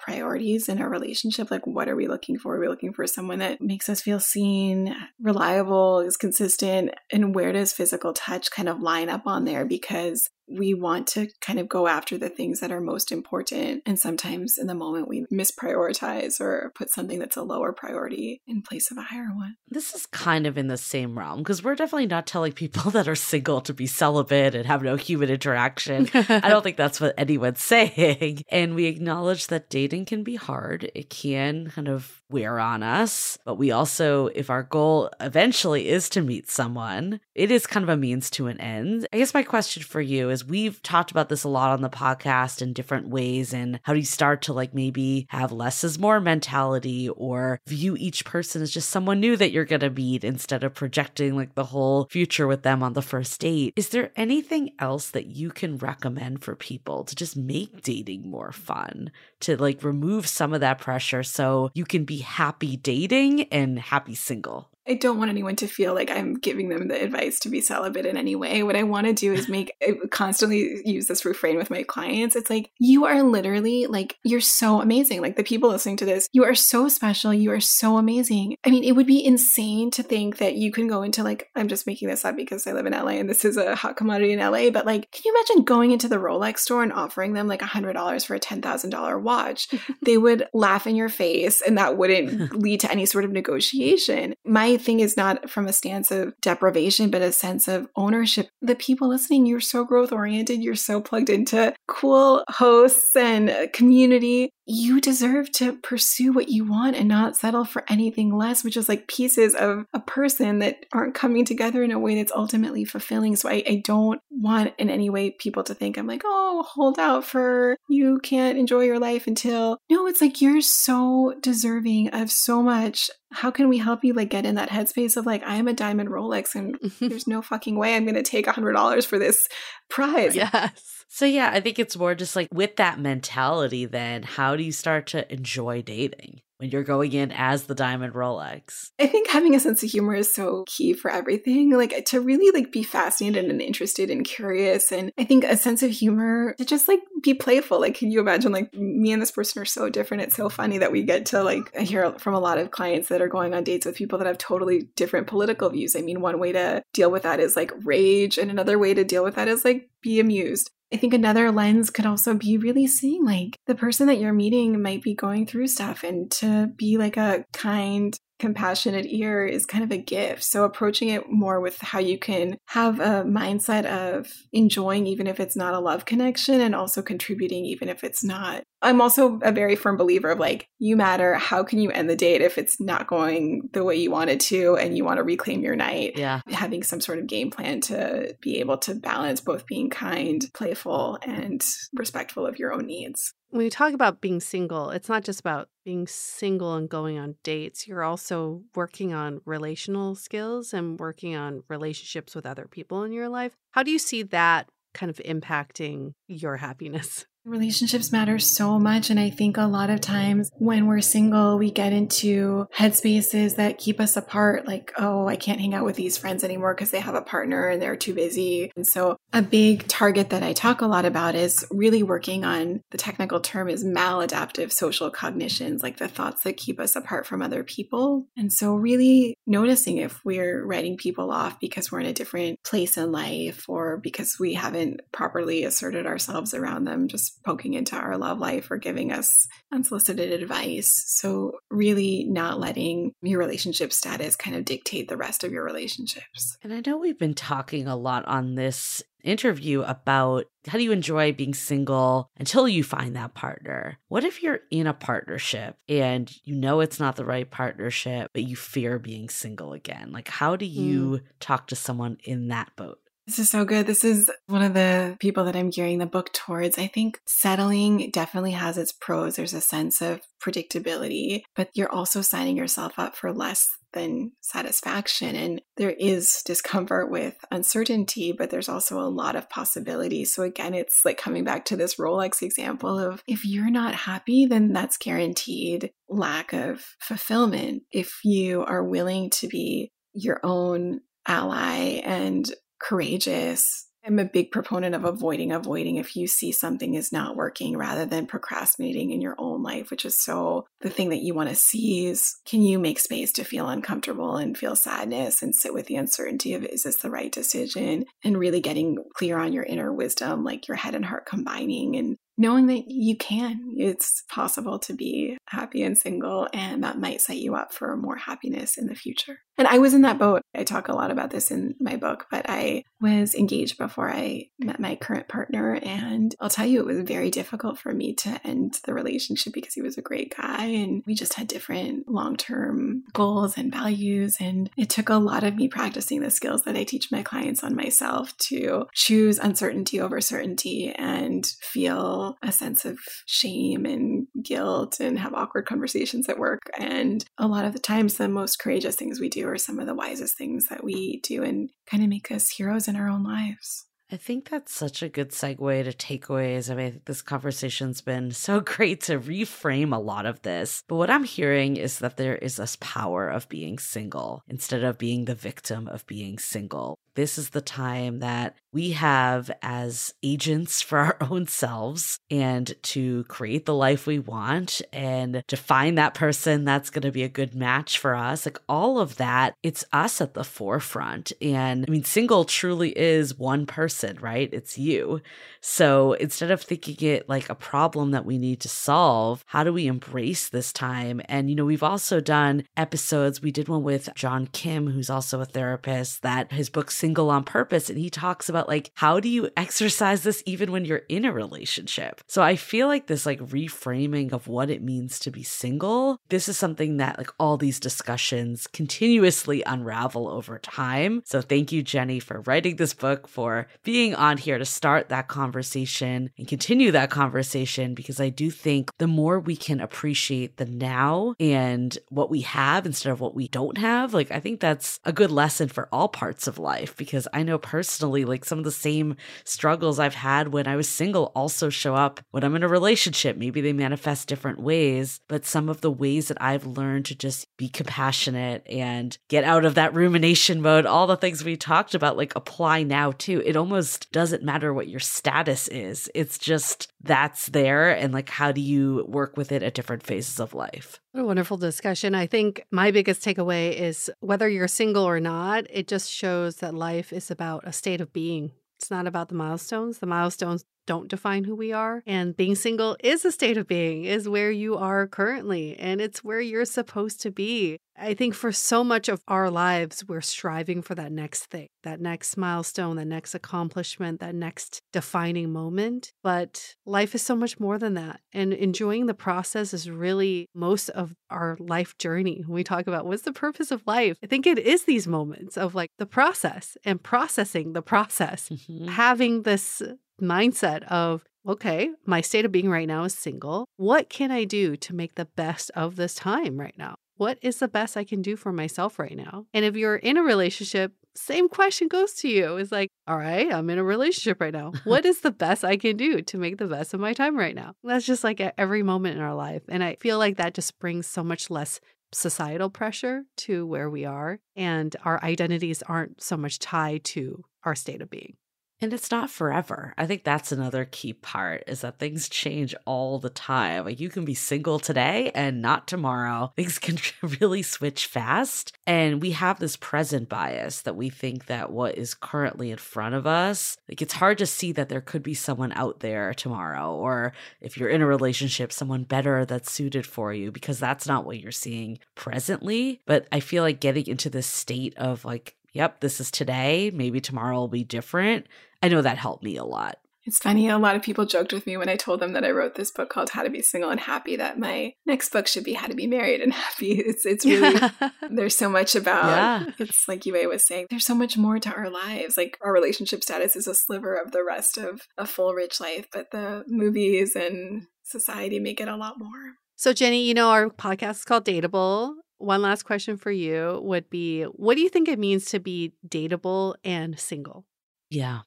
priorities 0.00 0.68
in 0.68 0.82
our 0.82 0.90
relationship, 0.90 1.48
like 1.48 1.64
what 1.64 1.88
are 1.88 1.94
we 1.94 2.08
looking 2.08 2.36
for? 2.36 2.56
Are 2.56 2.60
we 2.60 2.66
looking 2.66 2.92
for 2.92 3.06
someone 3.06 3.38
that 3.38 3.60
makes 3.60 3.88
us 3.88 4.00
feel 4.00 4.18
seen, 4.18 4.96
reliable, 5.22 6.00
is 6.00 6.16
consistent, 6.16 6.90
and 7.12 7.36
where 7.36 7.52
does 7.52 7.72
physical 7.72 8.14
touch 8.14 8.50
kind 8.50 8.68
of 8.68 8.80
line 8.80 9.08
up 9.08 9.22
on 9.26 9.44
there? 9.44 9.64
Because 9.64 10.28
we 10.48 10.74
want 10.74 11.06
to 11.08 11.28
kind 11.40 11.58
of 11.58 11.68
go 11.68 11.86
after 11.86 12.18
the 12.18 12.28
things 12.28 12.60
that 12.60 12.72
are 12.72 12.80
most 12.80 13.10
important. 13.10 13.82
And 13.86 13.98
sometimes 13.98 14.58
in 14.58 14.66
the 14.66 14.74
moment 14.74 15.08
we 15.08 15.26
misprioritize 15.32 16.40
or 16.40 16.72
put 16.74 16.90
something 16.90 17.18
that's 17.18 17.36
a 17.36 17.42
lower 17.42 17.72
priority 17.72 18.42
in 18.46 18.62
place 18.62 18.90
of 18.90 18.98
a 18.98 19.02
higher 19.02 19.32
one. 19.34 19.56
This 19.68 19.94
is 19.94 20.06
kind 20.06 20.46
of 20.46 20.58
in 20.58 20.68
the 20.68 20.76
same 20.76 21.18
realm 21.18 21.38
because 21.38 21.62
we're 21.62 21.74
definitely 21.74 22.06
not 22.06 22.26
telling 22.26 22.52
people 22.52 22.90
that 22.92 23.08
are 23.08 23.14
single 23.14 23.60
to 23.62 23.74
be 23.74 23.86
celibate 23.86 24.54
and 24.54 24.66
have 24.66 24.82
no 24.82 24.96
human 24.96 25.30
interaction. 25.30 26.08
I 26.14 26.48
don't 26.48 26.62
think 26.62 26.76
that's 26.76 27.00
what 27.00 27.14
anyone's 27.16 27.62
saying. 27.62 28.42
And 28.50 28.74
we 28.74 28.86
acknowledge 28.86 29.48
that 29.48 29.70
dating 29.70 30.06
can 30.06 30.22
be 30.22 30.36
hard. 30.36 30.90
It 30.94 31.10
can 31.10 31.70
kind 31.70 31.88
of 31.88 32.22
wear 32.34 32.58
on 32.58 32.82
us. 32.82 33.38
But 33.44 33.54
we 33.54 33.70
also, 33.70 34.26
if 34.26 34.50
our 34.50 34.64
goal 34.64 35.10
eventually 35.20 35.88
is 35.88 36.08
to 36.10 36.20
meet 36.20 36.50
someone, 36.50 37.20
it 37.34 37.52
is 37.52 37.66
kind 37.66 37.84
of 37.84 37.88
a 37.88 37.96
means 37.96 38.28
to 38.30 38.48
an 38.48 38.60
end. 38.60 39.06
I 39.12 39.18
guess 39.18 39.32
my 39.32 39.44
question 39.44 39.84
for 39.84 40.00
you 40.00 40.30
is 40.30 40.44
we've 40.44 40.82
talked 40.82 41.12
about 41.12 41.28
this 41.28 41.44
a 41.44 41.48
lot 41.48 41.70
on 41.70 41.80
the 41.80 41.88
podcast 41.88 42.60
in 42.60 42.72
different 42.72 43.08
ways. 43.08 43.54
And 43.54 43.78
how 43.84 43.92
do 43.92 44.00
you 44.00 44.04
start 44.04 44.42
to 44.42 44.52
like 44.52 44.74
maybe 44.74 45.26
have 45.30 45.52
less 45.52 45.84
is 45.84 45.96
more 45.96 46.20
mentality 46.20 47.08
or 47.08 47.60
view 47.68 47.96
each 47.96 48.24
person 48.24 48.62
as 48.62 48.72
just 48.72 48.90
someone 48.90 49.20
new 49.20 49.36
that 49.36 49.52
you're 49.52 49.64
going 49.64 49.80
to 49.80 49.90
meet 49.90 50.24
instead 50.24 50.64
of 50.64 50.74
projecting 50.74 51.36
like 51.36 51.54
the 51.54 51.66
whole 51.66 52.08
future 52.10 52.48
with 52.48 52.62
them 52.62 52.82
on 52.82 52.94
the 52.94 53.02
first 53.02 53.40
date? 53.40 53.72
Is 53.76 53.90
there 53.90 54.10
anything 54.16 54.72
else 54.80 55.10
that 55.10 55.26
you 55.26 55.50
can 55.50 55.76
recommend 55.76 56.42
for 56.42 56.56
people 56.56 57.04
to 57.04 57.14
just 57.14 57.36
make 57.36 57.82
dating 57.82 58.28
more 58.28 58.50
fun, 58.50 59.12
to 59.44 59.56
like 59.56 59.82
remove 59.82 60.26
some 60.26 60.52
of 60.52 60.60
that 60.60 60.78
pressure 60.78 61.22
so 61.22 61.70
you 61.74 61.84
can 61.84 62.04
be 62.04 62.18
happy 62.18 62.76
dating 62.76 63.42
and 63.44 63.78
happy 63.78 64.14
single? 64.14 64.68
I 64.86 64.94
don't 64.94 65.18
want 65.18 65.30
anyone 65.30 65.56
to 65.56 65.66
feel 65.66 65.94
like 65.94 66.10
I'm 66.10 66.34
giving 66.34 66.68
them 66.68 66.88
the 66.88 67.02
advice 67.02 67.40
to 67.40 67.48
be 67.48 67.60
celibate 67.60 68.06
in 68.06 68.16
any 68.16 68.36
way. 68.36 68.62
What 68.62 68.76
I 68.76 68.82
want 68.82 69.06
to 69.06 69.12
do 69.12 69.32
is 69.32 69.48
make 69.48 69.74
I 69.82 69.94
constantly 70.10 70.82
use 70.84 71.06
this 71.06 71.24
refrain 71.24 71.56
with 71.56 71.70
my 71.70 71.82
clients. 71.82 72.36
It's 72.36 72.50
like 72.50 72.70
you 72.78 73.04
are 73.04 73.22
literally 73.22 73.86
like 73.86 74.16
you're 74.24 74.40
so 74.40 74.80
amazing. 74.80 75.22
Like 75.22 75.36
the 75.36 75.44
people 75.44 75.70
listening 75.70 75.96
to 75.98 76.04
this, 76.04 76.28
you 76.32 76.44
are 76.44 76.54
so 76.54 76.88
special. 76.88 77.32
You 77.32 77.50
are 77.52 77.60
so 77.60 77.96
amazing. 77.96 78.56
I 78.64 78.70
mean, 78.70 78.84
it 78.84 78.92
would 78.92 79.06
be 79.06 79.24
insane 79.24 79.90
to 79.92 80.02
think 80.02 80.38
that 80.38 80.54
you 80.54 80.70
can 80.72 80.86
go 80.86 81.02
into 81.02 81.22
like 81.22 81.50
I'm 81.54 81.68
just 81.68 81.86
making 81.86 82.08
this 82.08 82.24
up 82.24 82.36
because 82.36 82.66
I 82.66 82.72
live 82.72 82.86
in 82.86 82.92
LA 82.92 83.12
and 83.12 83.28
this 83.28 83.44
is 83.44 83.56
a 83.56 83.74
hot 83.74 83.96
commodity 83.96 84.32
in 84.32 84.40
LA, 84.40 84.70
but 84.70 84.86
like 84.86 85.10
can 85.10 85.22
you 85.24 85.34
imagine 85.34 85.64
going 85.64 85.92
into 85.92 86.08
the 86.08 86.16
Rolex 86.16 86.58
store 86.58 86.82
and 86.82 86.92
offering 86.92 87.32
them 87.32 87.48
like 87.48 87.60
$100 87.60 88.26
for 88.26 88.34
a 88.34 88.40
$10,000 88.40 89.22
watch? 89.22 89.68
they 90.02 90.18
would 90.18 90.46
laugh 90.52 90.86
in 90.86 90.96
your 90.96 91.08
face 91.08 91.62
and 91.62 91.78
that 91.78 91.96
wouldn't 91.96 92.54
lead 92.58 92.80
to 92.80 92.90
any 92.90 93.06
sort 93.06 93.24
of 93.24 93.32
negotiation. 93.32 94.34
My 94.44 94.73
thing 94.78 95.00
is 95.00 95.16
not 95.16 95.50
from 95.50 95.66
a 95.66 95.72
stance 95.72 96.10
of 96.10 96.34
deprivation, 96.40 97.10
but 97.10 97.22
a 97.22 97.32
sense 97.32 97.68
of 97.68 97.88
ownership. 97.96 98.48
The 98.62 98.76
people 98.76 99.08
listening, 99.08 99.46
you're 99.46 99.60
so 99.60 99.84
growth 99.84 100.12
oriented, 100.12 100.62
you're 100.62 100.74
so 100.74 101.00
plugged 101.00 101.30
into 101.30 101.74
cool 101.88 102.44
hosts 102.48 103.14
and 103.16 103.70
community. 103.72 104.50
You 104.66 105.00
deserve 105.00 105.52
to 105.52 105.74
pursue 105.74 106.32
what 106.32 106.48
you 106.48 106.64
want 106.64 106.96
and 106.96 107.08
not 107.08 107.36
settle 107.36 107.64
for 107.64 107.84
anything 107.88 108.34
less, 108.34 108.64
which 108.64 108.76
is 108.76 108.88
like 108.88 109.08
pieces 109.08 109.54
of 109.54 109.86
a 109.92 110.00
person 110.00 110.60
that 110.60 110.86
aren't 110.92 111.14
coming 111.14 111.44
together 111.44 111.82
in 111.82 111.92
a 111.92 111.98
way 111.98 112.14
that's 112.14 112.32
ultimately 112.34 112.84
fulfilling. 112.84 113.36
So 113.36 113.48
I, 113.48 113.62
I 113.68 113.82
don't 113.84 114.20
want 114.30 114.72
in 114.78 114.88
any 114.88 115.10
way 115.10 115.30
people 115.30 115.64
to 115.64 115.74
think 115.74 115.98
I'm 115.98 116.06
like, 116.06 116.22
oh, 116.24 116.64
hold 116.66 116.98
out 116.98 117.24
for 117.24 117.76
you 117.88 118.18
can't 118.22 118.58
enjoy 118.58 118.82
your 118.82 118.98
life 118.98 119.26
until. 119.26 119.78
No, 119.90 120.06
it's 120.06 120.20
like 120.20 120.40
you're 120.40 120.60
so 120.60 121.34
deserving 121.40 122.08
of 122.10 122.30
so 122.30 122.62
much 122.62 123.10
how 123.34 123.50
can 123.50 123.68
we 123.68 123.78
help 123.78 124.04
you 124.04 124.14
like 124.14 124.30
get 124.30 124.46
in 124.46 124.54
that 124.54 124.70
headspace 124.70 125.16
of 125.16 125.26
like 125.26 125.42
i 125.42 125.56
am 125.56 125.66
a 125.66 125.72
diamond 125.72 126.08
rolex 126.08 126.54
and 126.54 126.78
there's 127.00 127.26
no 127.26 127.42
fucking 127.42 127.76
way 127.76 127.94
i'm 127.94 128.06
gonna 128.06 128.22
take 128.22 128.46
a 128.46 128.52
hundred 128.52 128.72
dollars 128.72 129.04
for 129.04 129.18
this 129.18 129.48
prize 129.90 130.36
yes 130.36 130.93
so 131.08 131.24
yeah 131.24 131.50
i 131.52 131.60
think 131.60 131.78
it's 131.78 131.96
more 131.96 132.14
just 132.14 132.36
like 132.36 132.48
with 132.52 132.76
that 132.76 132.98
mentality 132.98 133.84
then 133.84 134.22
how 134.22 134.56
do 134.56 134.62
you 134.62 134.72
start 134.72 135.06
to 135.06 135.30
enjoy 135.32 135.82
dating 135.82 136.40
when 136.58 136.70
you're 136.70 136.82
going 136.82 137.12
in 137.12 137.32
as 137.32 137.64
the 137.64 137.74
diamond 137.74 138.14
rolex? 138.14 138.90
I 138.98 139.06
think 139.06 139.28
having 139.28 139.54
a 139.54 139.60
sense 139.60 139.82
of 139.82 139.90
humor 139.90 140.14
is 140.14 140.32
so 140.32 140.64
key 140.66 140.92
for 140.92 141.10
everything 141.10 141.70
like 141.70 141.92
uh, 141.92 142.00
to 142.06 142.20
really 142.20 142.58
like 142.58 142.72
be 142.72 142.82
fascinated 142.82 143.50
and 143.50 143.60
interested 143.60 144.10
and 144.10 144.24
curious 144.24 144.92
and 144.92 145.12
i 145.18 145.24
think 145.24 145.44
a 145.44 145.56
sense 145.56 145.82
of 145.82 145.90
humor 145.90 146.54
to 146.58 146.64
just 146.64 146.88
like 146.88 147.00
be 147.22 147.34
playful 147.34 147.80
like 147.80 147.94
can 147.94 148.10
you 148.10 148.20
imagine 148.20 148.52
like 148.52 148.72
me 148.74 149.12
and 149.12 149.20
this 149.20 149.30
person 149.30 149.60
are 149.60 149.66
so 149.66 149.88
different 149.88 150.22
it's 150.22 150.36
so 150.36 150.48
funny 150.48 150.78
that 150.78 150.92
we 150.92 151.02
get 151.02 151.26
to 151.26 151.42
like 151.42 151.74
hear 151.76 152.12
from 152.18 152.34
a 152.34 152.40
lot 152.40 152.58
of 152.58 152.70
clients 152.70 153.08
that 153.08 153.20
are 153.20 153.28
going 153.28 153.54
on 153.54 153.64
dates 153.64 153.86
with 153.86 153.96
people 153.96 154.18
that 154.18 154.26
have 154.26 154.38
totally 154.38 154.88
different 154.96 155.26
political 155.26 155.68
views. 155.70 155.96
I 155.96 156.00
mean 156.00 156.20
one 156.20 156.38
way 156.38 156.52
to 156.52 156.82
deal 156.92 157.10
with 157.10 157.22
that 157.22 157.40
is 157.40 157.56
like 157.56 157.72
rage 157.84 158.38
and 158.38 158.50
another 158.50 158.78
way 158.78 158.94
to 158.94 159.04
deal 159.04 159.24
with 159.24 159.34
that 159.34 159.48
is 159.48 159.64
like 159.64 159.90
be 160.02 160.20
amused 160.20 160.70
I 160.94 160.96
think 160.96 161.12
another 161.12 161.50
lens 161.50 161.90
could 161.90 162.06
also 162.06 162.34
be 162.34 162.56
really 162.56 162.86
seeing 162.86 163.24
like 163.24 163.58
the 163.66 163.74
person 163.74 164.06
that 164.06 164.18
you're 164.18 164.32
meeting 164.32 164.80
might 164.80 165.02
be 165.02 165.12
going 165.12 165.44
through 165.44 165.66
stuff 165.66 166.04
and 166.04 166.30
to 166.30 166.68
be 166.76 166.98
like 166.98 167.16
a 167.16 167.44
kind, 167.52 168.16
compassionate 168.44 169.06
ear 169.08 169.46
is 169.46 169.64
kind 169.64 169.82
of 169.82 169.90
a 169.90 169.96
gift. 169.96 170.44
So 170.44 170.64
approaching 170.64 171.08
it 171.08 171.30
more 171.30 171.60
with 171.60 171.78
how 171.80 171.98
you 171.98 172.18
can 172.18 172.58
have 172.66 173.00
a 173.00 173.24
mindset 173.24 173.86
of 173.86 174.30
enjoying 174.52 175.06
even 175.06 175.26
if 175.26 175.40
it's 175.40 175.56
not 175.56 175.72
a 175.72 175.78
love 175.78 176.04
connection 176.04 176.60
and 176.60 176.74
also 176.74 177.00
contributing 177.00 177.64
even 177.64 177.88
if 177.88 178.04
it's 178.04 178.22
not. 178.22 178.62
I'm 178.82 179.00
also 179.00 179.38
a 179.42 179.50
very 179.50 179.76
firm 179.76 179.96
believer 179.96 180.30
of 180.30 180.38
like 180.38 180.68
you 180.78 180.94
matter. 180.94 181.36
How 181.36 181.64
can 181.64 181.78
you 181.78 181.90
end 181.90 182.10
the 182.10 182.16
date 182.16 182.42
if 182.42 182.58
it's 182.58 182.78
not 182.78 183.06
going 183.06 183.70
the 183.72 183.82
way 183.82 183.96
you 183.96 184.10
wanted 184.10 184.40
to 184.40 184.76
and 184.76 184.94
you 184.94 185.06
want 185.06 185.16
to 185.16 185.22
reclaim 185.22 185.62
your 185.62 185.74
night? 185.74 186.18
Yeah. 186.18 186.42
Having 186.50 186.82
some 186.82 187.00
sort 187.00 187.18
of 187.18 187.26
game 187.26 187.50
plan 187.50 187.80
to 187.82 188.36
be 188.42 188.60
able 188.60 188.76
to 188.76 188.94
balance 188.94 189.40
both 189.40 189.64
being 189.66 189.88
kind, 189.88 190.44
playful 190.52 191.18
and 191.22 191.64
respectful 191.94 192.46
of 192.46 192.58
your 192.58 192.74
own 192.74 192.84
needs 192.84 193.32
when 193.54 193.64
you 193.64 193.70
talk 193.70 193.92
about 193.92 194.20
being 194.20 194.40
single, 194.40 194.90
it's 194.90 195.08
not 195.08 195.22
just 195.22 195.38
about 195.38 195.68
being 195.84 196.08
single 196.08 196.74
and 196.74 196.88
going 196.88 197.18
on 197.18 197.36
dates. 197.44 197.86
You're 197.86 198.02
also 198.02 198.62
working 198.74 199.14
on 199.14 199.42
relational 199.44 200.16
skills 200.16 200.74
and 200.74 200.98
working 200.98 201.36
on 201.36 201.62
relationships 201.68 202.34
with 202.34 202.46
other 202.46 202.66
people 202.68 203.04
in 203.04 203.12
your 203.12 203.28
life. 203.28 203.52
How 203.70 203.84
do 203.84 203.92
you 203.92 204.00
see 204.00 204.24
that 204.24 204.68
kind 204.92 205.08
of 205.08 205.18
impacting 205.18 206.14
your 206.26 206.56
happiness? 206.56 207.26
Relationships 207.46 208.10
matter 208.10 208.38
so 208.38 208.78
much. 208.78 209.10
And 209.10 209.20
I 209.20 209.28
think 209.28 209.58
a 209.58 209.66
lot 209.66 209.90
of 209.90 210.00
times 210.00 210.50
when 210.54 210.86
we're 210.86 211.02
single, 211.02 211.58
we 211.58 211.70
get 211.70 211.92
into 211.92 212.66
headspaces 212.74 213.56
that 213.56 213.76
keep 213.76 214.00
us 214.00 214.16
apart. 214.16 214.66
Like, 214.66 214.92
oh, 214.96 215.28
I 215.28 215.36
can't 215.36 215.60
hang 215.60 215.74
out 215.74 215.84
with 215.84 215.96
these 215.96 216.16
friends 216.16 216.42
anymore 216.42 216.74
because 216.74 216.90
they 216.90 217.00
have 217.00 217.14
a 217.14 217.20
partner 217.20 217.68
and 217.68 217.82
they're 217.82 217.96
too 217.96 218.14
busy. 218.14 218.72
And 218.76 218.86
so 218.86 219.18
a 219.34 219.42
big 219.42 219.86
target 219.88 220.30
that 220.30 220.42
I 220.42 220.54
talk 220.54 220.80
a 220.80 220.86
lot 220.86 221.04
about 221.04 221.34
is 221.34 221.66
really 221.70 222.02
working 222.02 222.46
on 222.46 222.80
the 222.90 222.98
technical 222.98 223.40
term 223.40 223.68
is 223.68 223.84
maladaptive 223.84 224.72
social 224.72 225.10
cognitions, 225.10 225.82
like 225.82 225.98
the 225.98 226.08
thoughts 226.08 226.44
that 226.44 226.56
keep 226.56 226.80
us 226.80 226.96
apart 226.96 227.26
from 227.26 227.42
other 227.42 227.62
people. 227.62 228.26
And 228.38 228.50
so 228.50 228.74
really 228.74 229.36
noticing 229.46 229.98
if 229.98 230.24
we're 230.24 230.64
writing 230.64 230.96
people 230.96 231.30
off 231.30 231.60
because 231.60 231.92
we're 231.92 232.00
in 232.00 232.06
a 232.06 232.14
different 232.14 232.62
place 232.64 232.96
in 232.96 233.12
life 233.12 233.68
or 233.68 233.98
because 233.98 234.38
we 234.40 234.54
haven't 234.54 235.02
properly 235.12 235.64
asserted 235.64 236.06
ourselves 236.06 236.54
around 236.54 236.84
them, 236.84 237.08
just 237.08 237.33
poking 237.44 237.74
into 237.74 237.96
our 237.96 238.16
love 238.16 238.38
life 238.38 238.70
or 238.70 238.76
giving 238.76 239.12
us 239.12 239.46
unsolicited 239.72 240.32
advice. 240.32 241.02
So, 241.06 241.58
really 241.70 242.24
not 242.24 242.60
letting 242.60 243.12
your 243.22 243.38
relationship 243.38 243.92
status 243.92 244.36
kind 244.36 244.56
of 244.56 244.64
dictate 244.64 245.08
the 245.08 245.16
rest 245.16 245.44
of 245.44 245.52
your 245.52 245.64
relationships. 245.64 246.56
And 246.62 246.72
I 246.72 246.82
know 246.84 246.96
we've 246.96 247.18
been 247.18 247.34
talking 247.34 247.86
a 247.86 247.96
lot 247.96 248.26
on 248.26 248.54
this 248.54 249.02
interview 249.24 249.82
about 249.82 250.44
how 250.66 250.78
do 250.78 250.84
you 250.84 250.92
enjoy 250.92 251.32
being 251.32 251.54
single 251.54 252.30
until 252.38 252.68
you 252.68 252.84
find 252.84 253.16
that 253.16 253.34
partner? 253.34 253.98
What 254.08 254.24
if 254.24 254.42
you're 254.42 254.60
in 254.70 254.86
a 254.86 254.94
partnership 254.94 255.76
and 255.88 256.30
you 256.44 256.54
know 256.54 256.80
it's 256.80 257.00
not 257.00 257.16
the 257.16 257.24
right 257.24 257.50
partnership, 257.50 258.30
but 258.32 258.44
you 258.44 258.54
fear 258.54 258.98
being 258.98 259.28
single 259.28 259.72
again? 259.72 260.12
Like, 260.12 260.28
how 260.28 260.56
do 260.56 260.66
you 260.66 261.00
mm. 261.10 261.20
talk 261.40 261.66
to 261.68 261.76
someone 261.76 262.18
in 262.24 262.48
that 262.48 262.70
boat? 262.76 262.98
This 263.26 263.38
is 263.38 263.48
so 263.48 263.64
good. 263.64 263.86
This 263.86 264.04
is 264.04 264.30
one 264.46 264.62
of 264.62 264.74
the 264.74 265.16
people 265.18 265.44
that 265.44 265.56
I'm 265.56 265.70
gearing 265.70 265.98
the 265.98 266.06
book 266.06 266.30
towards. 266.32 266.76
I 266.76 266.88
think 266.88 267.20
settling 267.26 268.10
definitely 268.10 268.50
has 268.50 268.76
its 268.76 268.92
pros. 268.92 269.36
There's 269.36 269.54
a 269.54 269.62
sense 269.62 270.02
of 270.02 270.20
predictability, 270.42 271.42
but 271.56 271.70
you're 271.72 271.90
also 271.90 272.20
signing 272.20 272.56
yourself 272.56 272.98
up 272.98 273.16
for 273.16 273.32
less 273.32 273.66
than 273.94 274.32
satisfaction. 274.42 275.36
And 275.36 275.62
there 275.78 275.92
is 275.92 276.42
discomfort 276.44 277.10
with 277.10 277.34
uncertainty, 277.50 278.32
but 278.32 278.50
there's 278.50 278.68
also 278.68 278.98
a 278.98 279.08
lot 279.08 279.36
of 279.36 279.48
possibility. 279.48 280.26
So 280.26 280.42
again, 280.42 280.74
it's 280.74 281.02
like 281.04 281.16
coming 281.16 281.44
back 281.44 281.64
to 281.66 281.76
this 281.76 281.94
Rolex 281.94 282.42
example 282.42 282.98
of 282.98 283.22
if 283.26 283.46
you're 283.46 283.70
not 283.70 283.94
happy, 283.94 284.44
then 284.44 284.72
that's 284.72 284.98
guaranteed 284.98 285.92
lack 286.08 286.52
of 286.52 286.84
fulfillment. 287.00 287.84
If 287.90 288.18
you 288.22 288.64
are 288.64 288.84
willing 288.84 289.30
to 289.30 289.48
be 289.48 289.92
your 290.12 290.40
own 290.42 291.00
ally 291.26 292.02
and 292.04 292.52
courageous. 292.84 293.88
I'm 294.06 294.18
a 294.18 294.26
big 294.26 294.50
proponent 294.50 294.94
of 294.94 295.06
avoiding 295.06 295.50
avoiding 295.52 295.96
if 295.96 296.14
you 296.14 296.26
see 296.26 296.52
something 296.52 296.92
is 296.92 297.10
not 297.10 297.36
working 297.36 297.78
rather 297.78 298.04
than 298.04 298.26
procrastinating 298.26 299.10
in 299.10 299.22
your 299.22 299.34
own 299.38 299.62
life, 299.62 299.90
which 299.90 300.04
is 300.04 300.22
so 300.22 300.66
the 300.82 300.90
thing 300.90 301.08
that 301.08 301.22
you 301.22 301.32
want 301.32 301.48
to 301.48 301.54
seize. 301.54 302.36
Can 302.44 302.60
you 302.60 302.78
make 302.78 302.98
space 302.98 303.32
to 303.32 303.44
feel 303.44 303.66
uncomfortable 303.66 304.36
and 304.36 304.58
feel 304.58 304.76
sadness 304.76 305.42
and 305.42 305.54
sit 305.54 305.72
with 305.72 305.86
the 305.86 305.96
uncertainty 305.96 306.52
of 306.52 306.64
is 306.64 306.82
this 306.82 306.96
the 306.96 307.10
right 307.10 307.32
decision? 307.32 308.04
And 308.22 308.36
really 308.36 308.60
getting 308.60 308.98
clear 309.14 309.38
on 309.38 309.54
your 309.54 309.64
inner 309.64 309.90
wisdom, 309.90 310.44
like 310.44 310.68
your 310.68 310.76
head 310.76 310.94
and 310.94 311.06
heart 311.06 311.24
combining 311.24 311.96
and 311.96 312.18
knowing 312.36 312.66
that 312.66 312.88
you 312.88 313.16
can. 313.16 313.74
It's 313.76 314.22
possible 314.28 314.78
to 314.80 314.92
be 314.92 315.38
happy 315.46 315.82
and 315.82 315.96
single, 315.96 316.48
and 316.52 316.82
that 316.84 316.98
might 316.98 317.20
set 317.20 317.36
you 317.36 317.54
up 317.54 317.72
for 317.72 317.96
more 317.96 318.16
happiness 318.16 318.76
in 318.76 318.86
the 318.86 318.94
future. 318.94 319.38
And 319.56 319.68
I 319.68 319.78
was 319.78 319.94
in 319.94 320.02
that 320.02 320.18
boat. 320.18 320.42
I 320.54 320.64
talk 320.64 320.88
a 320.88 320.94
lot 320.94 321.10
about 321.10 321.30
this 321.30 321.50
in 321.50 321.76
my 321.80 321.96
book, 321.96 322.26
but 322.30 322.46
I 322.48 322.84
was 323.00 323.34
engaged 323.34 323.78
before 323.78 324.10
I 324.10 324.48
met 324.58 324.80
my 324.80 324.96
current 324.96 325.28
partner. 325.28 325.78
And 325.82 326.34
I'll 326.40 326.50
tell 326.50 326.66
you, 326.66 326.80
it 326.80 326.86
was 326.86 327.00
very 327.00 327.30
difficult 327.30 327.78
for 327.78 327.92
me 327.92 328.14
to 328.14 328.40
end 328.44 328.80
the 328.84 328.94
relationship 328.94 329.52
because 329.52 329.74
he 329.74 329.82
was 329.82 329.96
a 329.96 330.02
great 330.02 330.34
guy 330.36 330.64
and 330.64 331.02
we 331.06 331.14
just 331.14 331.34
had 331.34 331.46
different 331.46 332.08
long 332.08 332.36
term 332.36 333.04
goals 333.12 333.56
and 333.56 333.72
values. 333.72 334.36
And 334.40 334.70
it 334.76 334.90
took 334.90 335.08
a 335.08 335.16
lot 335.16 335.44
of 335.44 335.54
me 335.54 335.68
practicing 335.68 336.20
the 336.20 336.30
skills 336.30 336.64
that 336.64 336.76
I 336.76 336.84
teach 336.84 337.12
my 337.12 337.22
clients 337.22 337.62
on 337.62 337.76
myself 337.76 338.36
to 338.48 338.86
choose 338.92 339.38
uncertainty 339.38 340.00
over 340.00 340.20
certainty 340.20 340.92
and 340.96 341.46
feel 341.60 342.36
a 342.42 342.50
sense 342.50 342.84
of 342.84 342.98
shame 343.26 343.84
and 343.84 344.26
guilt 344.42 344.98
and 345.00 345.18
have 345.18 345.34
awkward 345.34 345.66
conversations 345.66 346.28
at 346.28 346.38
work. 346.38 346.62
And 346.78 347.24
a 347.38 347.46
lot 347.46 347.64
of 347.64 347.72
the 347.72 347.78
times, 347.78 348.14
the 348.14 348.28
most 348.28 348.58
courageous 348.58 348.96
things 348.96 349.20
we 349.20 349.28
do 349.28 349.43
are 349.50 349.58
some 349.58 349.78
of 349.78 349.86
the 349.86 349.94
wisest 349.94 350.36
things 350.36 350.68
that 350.68 350.84
we 350.84 351.20
do 351.20 351.42
and 351.42 351.70
kind 351.86 352.02
of 352.02 352.08
make 352.08 352.30
us 352.30 352.50
heroes 352.50 352.88
in 352.88 352.96
our 352.96 353.08
own 353.08 353.22
lives. 353.22 353.86
I 354.12 354.16
think 354.16 354.48
that's 354.48 354.72
such 354.72 355.02
a 355.02 355.08
good 355.08 355.30
segue 355.30 355.84
to 355.84 355.92
takeaways. 355.92 356.70
I 356.70 356.74
mean, 356.74 357.00
this 357.06 357.22
conversation's 357.22 358.00
been 358.00 358.30
so 358.32 358.60
great 358.76 359.00
to 359.02 359.18
reframe 359.18 359.94
a 359.94 359.98
lot 359.98 360.26
of 360.26 360.42
this. 360.42 360.82
But 360.86 360.96
what 360.96 361.10
I'm 361.10 361.24
hearing 361.24 361.76
is 361.76 361.98
that 361.98 362.16
there 362.16 362.36
is 362.36 362.56
this 362.56 362.76
power 362.80 363.28
of 363.28 363.48
being 363.48 363.78
single 363.78 364.42
instead 364.46 364.84
of 364.84 364.98
being 364.98 365.24
the 365.24 365.34
victim 365.34 365.88
of 365.88 366.06
being 366.06 366.38
single. 366.38 366.98
This 367.14 367.38
is 367.38 367.50
the 367.50 367.60
time 367.60 368.18
that 368.20 368.56
we 368.74 368.90
have 368.90 369.52
as 369.62 370.12
agents 370.24 370.82
for 370.82 370.98
our 370.98 371.16
own 371.30 371.46
selves 371.46 372.18
and 372.28 372.74
to 372.82 373.22
create 373.24 373.66
the 373.66 373.74
life 373.74 374.06
we 374.06 374.18
want 374.18 374.82
and 374.92 375.44
to 375.46 375.56
find 375.56 375.96
that 375.96 376.14
person 376.14 376.64
that's 376.64 376.90
going 376.90 377.02
to 377.02 377.12
be 377.12 377.22
a 377.22 377.28
good 377.28 377.54
match 377.54 377.98
for 377.98 378.16
us. 378.16 378.44
Like 378.44 378.58
all 378.68 378.98
of 378.98 379.16
that, 379.16 379.54
it's 379.62 379.84
us 379.92 380.20
at 380.20 380.34
the 380.34 380.42
forefront. 380.42 381.32
And 381.40 381.84
I 381.88 381.90
mean, 381.90 382.02
single 382.02 382.44
truly 382.44 382.90
is 382.98 383.38
one 383.38 383.64
person, 383.64 384.18
right? 384.20 384.52
It's 384.52 384.76
you. 384.76 385.20
So 385.60 386.14
instead 386.14 386.50
of 386.50 386.60
thinking 386.60 386.96
it 387.08 387.28
like 387.28 387.48
a 387.48 387.54
problem 387.54 388.10
that 388.10 388.26
we 388.26 388.38
need 388.38 388.60
to 388.60 388.68
solve, 388.68 389.44
how 389.46 389.62
do 389.62 389.72
we 389.72 389.86
embrace 389.86 390.48
this 390.48 390.72
time? 390.72 391.20
And, 391.26 391.48
you 391.48 391.54
know, 391.54 391.64
we've 391.64 391.82
also 391.82 392.20
done 392.20 392.64
episodes. 392.76 393.40
We 393.40 393.52
did 393.52 393.68
one 393.68 393.84
with 393.84 394.08
John 394.16 394.48
Kim, 394.48 394.88
who's 394.88 395.10
also 395.10 395.40
a 395.40 395.44
therapist, 395.44 396.22
that 396.22 396.52
his 396.52 396.68
book 396.68 396.90
Single 397.04 397.28
on 397.28 397.44
Purpose. 397.44 397.90
And 397.90 397.98
he 397.98 398.08
talks 398.08 398.48
about 398.48 398.66
like, 398.66 398.90
how 398.94 399.20
do 399.20 399.28
you 399.28 399.50
exercise 399.58 400.22
this 400.22 400.42
even 400.46 400.72
when 400.72 400.86
you're 400.86 401.02
in 401.10 401.26
a 401.26 401.32
relationship? 401.34 402.22
So 402.26 402.40
I 402.40 402.56
feel 402.56 402.86
like 402.86 403.08
this 403.08 403.26
like 403.26 403.40
reframing 403.40 404.32
of 404.32 404.48
what 404.48 404.70
it 404.70 404.82
means 404.82 405.18
to 405.18 405.30
be 405.30 405.42
single, 405.42 406.18
this 406.30 406.48
is 406.48 406.56
something 406.56 406.96
that 406.96 407.18
like 407.18 407.28
all 407.38 407.58
these 407.58 407.78
discussions 407.78 408.66
continuously 408.66 409.62
unravel 409.66 410.28
over 410.28 410.58
time. 410.58 411.20
So 411.26 411.42
thank 411.42 411.72
you, 411.72 411.82
Jenny, 411.82 412.20
for 412.20 412.40
writing 412.40 412.76
this 412.76 412.94
book, 412.94 413.28
for 413.28 413.66
being 413.82 414.14
on 414.14 414.38
here 414.38 414.56
to 414.56 414.64
start 414.64 415.10
that 415.10 415.28
conversation 415.28 416.30
and 416.38 416.48
continue 416.48 416.90
that 416.92 417.10
conversation, 417.10 417.92
because 417.92 418.18
I 418.18 418.30
do 418.30 418.50
think 418.50 418.90
the 418.96 419.06
more 419.06 419.38
we 419.38 419.56
can 419.56 419.78
appreciate 419.78 420.56
the 420.56 420.64
now 420.64 421.34
and 421.38 421.98
what 422.08 422.30
we 422.30 422.40
have 422.40 422.86
instead 422.86 423.12
of 423.12 423.20
what 423.20 423.34
we 423.34 423.46
don't 423.48 423.76
have, 423.76 424.14
like 424.14 424.30
I 424.30 424.40
think 424.40 424.60
that's 424.60 425.00
a 425.04 425.12
good 425.12 425.30
lesson 425.30 425.68
for 425.68 425.86
all 425.92 426.08
parts 426.08 426.46
of 426.46 426.58
life 426.58 426.93
because 426.96 427.28
I 427.32 427.42
know 427.42 427.58
personally, 427.58 428.24
like 428.24 428.44
some 428.44 428.58
of 428.58 428.64
the 428.64 428.72
same 428.72 429.16
struggles 429.44 429.98
I've 429.98 430.14
had 430.14 430.48
when 430.48 430.66
I 430.66 430.76
was 430.76 430.88
single 430.88 431.32
also 431.34 431.70
show 431.70 431.94
up 431.94 432.20
when 432.30 432.44
I'm 432.44 432.56
in 432.56 432.62
a 432.62 432.68
relationship. 432.68 433.36
Maybe 433.36 433.60
they 433.60 433.72
manifest 433.72 434.28
different 434.28 434.60
ways, 434.60 435.20
but 435.28 435.44
some 435.44 435.68
of 435.68 435.80
the 435.80 435.90
ways 435.90 436.28
that 436.28 436.40
I've 436.40 436.66
learned 436.66 437.06
to 437.06 437.14
just 437.14 437.46
be 437.56 437.68
compassionate 437.68 438.66
and 438.68 439.16
get 439.28 439.44
out 439.44 439.64
of 439.64 439.74
that 439.74 439.94
rumination 439.94 440.62
mode, 440.62 440.86
all 440.86 441.06
the 441.06 441.16
things 441.16 441.44
we 441.44 441.56
talked 441.56 441.94
about, 441.94 442.16
like 442.16 442.34
apply 442.36 442.82
now 442.82 443.12
too. 443.12 443.42
It 443.44 443.56
almost 443.56 444.10
doesn't 444.12 444.42
matter 444.42 444.72
what 444.72 444.88
your 444.88 445.00
status 445.00 445.68
is. 445.68 446.10
It's 446.14 446.38
just 446.38 446.92
that's 447.04 447.48
there. 447.48 447.90
And 447.90 448.12
like, 448.12 448.28
how 448.28 448.52
do 448.52 448.60
you 448.60 449.04
work 449.08 449.36
with 449.36 449.52
it 449.52 449.62
at 449.62 449.74
different 449.74 450.02
phases 450.02 450.40
of 450.40 450.54
life? 450.54 451.00
What 451.12 451.22
a 451.22 451.24
wonderful 451.24 451.56
discussion. 451.56 452.14
I 452.14 452.26
think 452.26 452.64
my 452.70 452.90
biggest 452.90 453.22
takeaway 453.22 453.74
is 453.74 454.10
whether 454.20 454.48
you're 454.48 454.68
single 454.68 455.04
or 455.04 455.20
not, 455.20 455.66
it 455.70 455.86
just 455.86 456.10
shows 456.10 456.56
that 456.56 456.74
life 456.74 457.12
is 457.12 457.30
about 457.30 457.66
a 457.66 457.72
state 457.72 458.00
of 458.00 458.12
being. 458.12 458.52
It's 458.78 458.90
not 458.90 459.06
about 459.06 459.28
the 459.28 459.34
milestones. 459.34 459.98
The 459.98 460.06
milestones 460.06 460.64
don't 460.86 461.08
define 461.08 461.44
who 461.44 461.54
we 461.54 461.72
are. 461.72 462.02
And 462.06 462.36
being 462.36 462.54
single 462.54 462.96
is 463.02 463.24
a 463.24 463.32
state 463.32 463.56
of 463.56 463.66
being, 463.66 464.04
is 464.04 464.28
where 464.28 464.50
you 464.50 464.76
are 464.76 465.06
currently, 465.06 465.76
and 465.76 466.00
it's 466.00 466.24
where 466.24 466.40
you're 466.40 466.64
supposed 466.64 467.20
to 467.22 467.30
be. 467.30 467.78
I 467.96 468.14
think 468.14 468.34
for 468.34 468.50
so 468.50 468.82
much 468.82 469.08
of 469.08 469.22
our 469.28 469.50
lives, 469.50 470.04
we're 470.08 470.20
striving 470.20 470.82
for 470.82 470.96
that 470.96 471.12
next 471.12 471.44
thing, 471.44 471.68
that 471.84 472.00
next 472.00 472.36
milestone, 472.36 472.96
that 472.96 473.06
next 473.06 473.34
accomplishment, 473.34 474.18
that 474.20 474.34
next 474.34 474.80
defining 474.92 475.52
moment. 475.52 476.12
But 476.22 476.74
life 476.84 477.14
is 477.14 477.22
so 477.22 477.36
much 477.36 477.60
more 477.60 477.78
than 477.78 477.94
that. 477.94 478.20
And 478.32 478.52
enjoying 478.52 479.06
the 479.06 479.14
process 479.14 479.72
is 479.72 479.88
really 479.88 480.48
most 480.54 480.88
of 480.88 481.14
our 481.30 481.56
life 481.60 481.96
journey. 481.98 482.42
When 482.44 482.56
we 482.56 482.64
talk 482.64 482.88
about 482.88 483.06
what's 483.06 483.22
the 483.22 483.32
purpose 483.32 483.70
of 483.70 483.86
life, 483.86 484.18
I 484.24 484.26
think 484.26 484.46
it 484.46 484.58
is 484.58 484.84
these 484.84 485.06
moments 485.06 485.56
of 485.56 485.76
like 485.76 485.90
the 485.98 486.06
process 486.06 486.76
and 486.84 487.00
processing 487.00 487.74
the 487.74 487.82
process, 487.82 488.48
mm-hmm. 488.48 488.88
having 488.88 489.42
this 489.42 489.82
mindset 490.20 490.82
of, 490.84 491.24
okay, 491.46 491.90
my 492.06 492.20
state 492.20 492.44
of 492.44 492.52
being 492.52 492.70
right 492.70 492.88
now 492.88 493.04
is 493.04 493.14
single. 493.14 493.66
What 493.76 494.08
can 494.08 494.30
I 494.30 494.44
do 494.44 494.76
to 494.76 494.94
make 494.94 495.14
the 495.14 495.26
best 495.26 495.70
of 495.74 495.96
this 495.96 496.14
time 496.14 496.58
right 496.58 496.76
now? 496.78 496.96
What 497.16 497.38
is 497.42 497.58
the 497.58 497.68
best 497.68 497.96
I 497.96 498.04
can 498.04 498.22
do 498.22 498.36
for 498.36 498.52
myself 498.52 498.98
right 498.98 499.16
now? 499.16 499.46
And 499.54 499.64
if 499.64 499.76
you're 499.76 499.96
in 499.96 500.16
a 500.16 500.22
relationship, 500.22 500.92
same 501.16 501.48
question 501.48 501.86
goes 501.86 502.12
to 502.14 502.28
you. 502.28 502.56
It's 502.56 502.72
like, 502.72 502.88
all 503.06 503.16
right, 503.16 503.52
I'm 503.52 503.70
in 503.70 503.78
a 503.78 503.84
relationship 503.84 504.40
right 504.40 504.52
now. 504.52 504.72
What 504.84 505.06
is 505.06 505.20
the 505.20 505.30
best 505.30 505.64
I 505.64 505.76
can 505.76 505.96
do 505.96 506.22
to 506.22 506.38
make 506.38 506.58
the 506.58 506.66
best 506.66 506.92
of 506.92 507.00
my 507.00 507.12
time 507.12 507.36
right 507.36 507.54
now? 507.54 507.74
That's 507.84 508.04
just 508.04 508.24
like 508.24 508.40
at 508.40 508.54
every 508.58 508.82
moment 508.82 509.16
in 509.16 509.22
our 509.22 509.34
life. 509.34 509.62
And 509.68 509.84
I 509.84 509.96
feel 510.00 510.18
like 510.18 510.36
that 510.36 510.54
just 510.54 510.78
brings 510.78 511.06
so 511.06 511.22
much 511.22 511.50
less 511.50 511.80
societal 512.12 512.70
pressure 512.70 513.24
to 513.36 513.66
where 513.66 513.90
we 513.90 514.04
are. 514.04 514.40
And 514.56 514.94
our 515.04 515.22
identities 515.22 515.82
aren't 515.82 516.22
so 516.22 516.36
much 516.36 516.58
tied 516.58 517.04
to 517.04 517.44
our 517.64 517.74
state 517.74 518.02
of 518.02 518.10
being. 518.10 518.36
And 518.84 518.92
it's 518.92 519.10
not 519.10 519.30
forever. 519.30 519.94
I 519.96 520.04
think 520.04 520.24
that's 520.24 520.52
another 520.52 520.84
key 520.84 521.14
part 521.14 521.64
is 521.66 521.80
that 521.80 521.98
things 521.98 522.28
change 522.28 522.74
all 522.84 523.18
the 523.18 523.30
time. 523.30 523.86
Like 523.86 523.98
you 523.98 524.10
can 524.10 524.26
be 524.26 524.34
single 524.34 524.78
today 524.78 525.32
and 525.34 525.62
not 525.62 525.88
tomorrow. 525.88 526.52
Things 526.56 526.78
can 526.78 526.98
really 527.40 527.62
switch 527.62 528.04
fast. 528.04 528.76
And 528.86 529.22
we 529.22 529.30
have 529.30 529.58
this 529.58 529.78
present 529.78 530.28
bias 530.28 530.82
that 530.82 530.96
we 530.96 531.08
think 531.08 531.46
that 531.46 531.72
what 531.72 531.96
is 531.96 532.12
currently 532.12 532.70
in 532.70 532.76
front 532.76 533.14
of 533.14 533.26
us, 533.26 533.78
like 533.88 534.02
it's 534.02 534.12
hard 534.12 534.36
to 534.36 534.46
see 534.46 534.70
that 534.72 534.90
there 534.90 535.00
could 535.00 535.22
be 535.22 535.32
someone 535.32 535.72
out 535.72 536.00
there 536.00 536.34
tomorrow. 536.34 536.94
Or 536.94 537.32
if 537.62 537.78
you're 537.78 537.88
in 537.88 538.02
a 538.02 538.06
relationship, 538.06 538.70
someone 538.70 539.04
better 539.04 539.46
that's 539.46 539.72
suited 539.72 540.06
for 540.06 540.34
you 540.34 540.52
because 540.52 540.78
that's 540.78 541.06
not 541.06 541.24
what 541.24 541.40
you're 541.40 541.52
seeing 541.52 542.00
presently. 542.16 543.00
But 543.06 543.28
I 543.32 543.40
feel 543.40 543.62
like 543.62 543.80
getting 543.80 544.08
into 544.08 544.28
this 544.28 544.46
state 544.46 544.92
of 544.98 545.24
like, 545.24 545.56
yep, 545.74 546.00
this 546.00 546.20
is 546.20 546.30
today. 546.30 546.90
Maybe 546.94 547.20
tomorrow 547.20 547.56
will 547.56 547.68
be 547.68 547.84
different. 547.84 548.46
I 548.84 548.88
know 548.88 549.00
that 549.02 549.16
helped 549.18 549.42
me 549.42 549.56
a 549.56 549.64
lot. 549.64 549.96
It's 550.26 550.38
funny, 550.38 550.68
a 550.68 550.78
lot 550.78 550.96
of 550.96 551.02
people 551.02 551.26
joked 551.26 551.52
with 551.52 551.66
me 551.66 551.76
when 551.76 551.88
I 551.90 551.96
told 551.96 552.20
them 552.20 552.32
that 552.32 552.44
I 552.44 552.50
wrote 552.50 552.74
this 552.76 552.90
book 552.90 553.10
called 553.10 553.30
How 553.30 553.42
to 553.42 553.50
Be 553.50 553.60
Single 553.60 553.90
and 553.90 554.00
Happy 554.00 554.36
that 554.36 554.58
my 554.58 554.92
next 555.04 555.30
book 555.32 555.46
should 555.46 555.64
be 555.64 555.74
How 555.74 555.86
to 555.86 555.94
Be 555.94 556.06
Married 556.06 556.40
and 556.40 556.52
Happy. 556.64 556.92
It's 556.92 557.24
it's 557.26 557.44
really 557.46 557.78
there's 558.30 558.56
so 558.56 558.68
much 558.70 558.94
about 558.94 559.26
Yeah. 559.26 559.72
it's 559.78 560.08
like 560.08 560.24
Yue 560.26 560.48
was 560.48 560.66
saying, 560.66 560.86
there's 560.90 561.04
so 561.06 561.14
much 561.14 561.36
more 561.36 561.58
to 561.58 561.70
our 561.74 561.90
lives. 561.90 562.36
Like 562.38 562.58
our 562.62 562.72
relationship 562.72 563.22
status 563.22 563.54
is 563.56 563.66
a 563.66 563.74
sliver 563.74 564.14
of 564.14 564.32
the 564.32 564.42
rest 564.44 564.76
of 564.78 565.02
a 565.18 565.26
full 565.26 565.52
rich 565.54 565.80
life, 565.80 566.06
but 566.12 566.30
the 566.30 566.64
movies 566.66 567.34
and 567.36 567.86
society 568.02 568.58
make 568.58 568.80
it 568.80 568.88
a 568.88 568.96
lot 568.96 569.18
more. 569.18 569.54
So, 569.76 569.92
Jenny, 569.92 570.24
you 570.24 570.34
know, 570.34 570.48
our 570.50 570.68
podcast 570.68 571.10
is 571.16 571.24
called 571.24 571.44
Dateable. 571.44 572.14
One 572.38 572.62
last 572.62 572.84
question 572.84 573.16
for 573.16 573.30
you 573.30 573.80
would 573.82 574.08
be 574.10 574.44
What 574.44 574.76
do 574.76 574.80
you 574.82 574.88
think 574.88 575.08
it 575.08 575.18
means 575.18 575.46
to 575.46 575.58
be 575.60 575.92
dateable 576.06 576.74
and 576.84 577.18
single? 577.18 577.66
Yeah. 578.10 578.40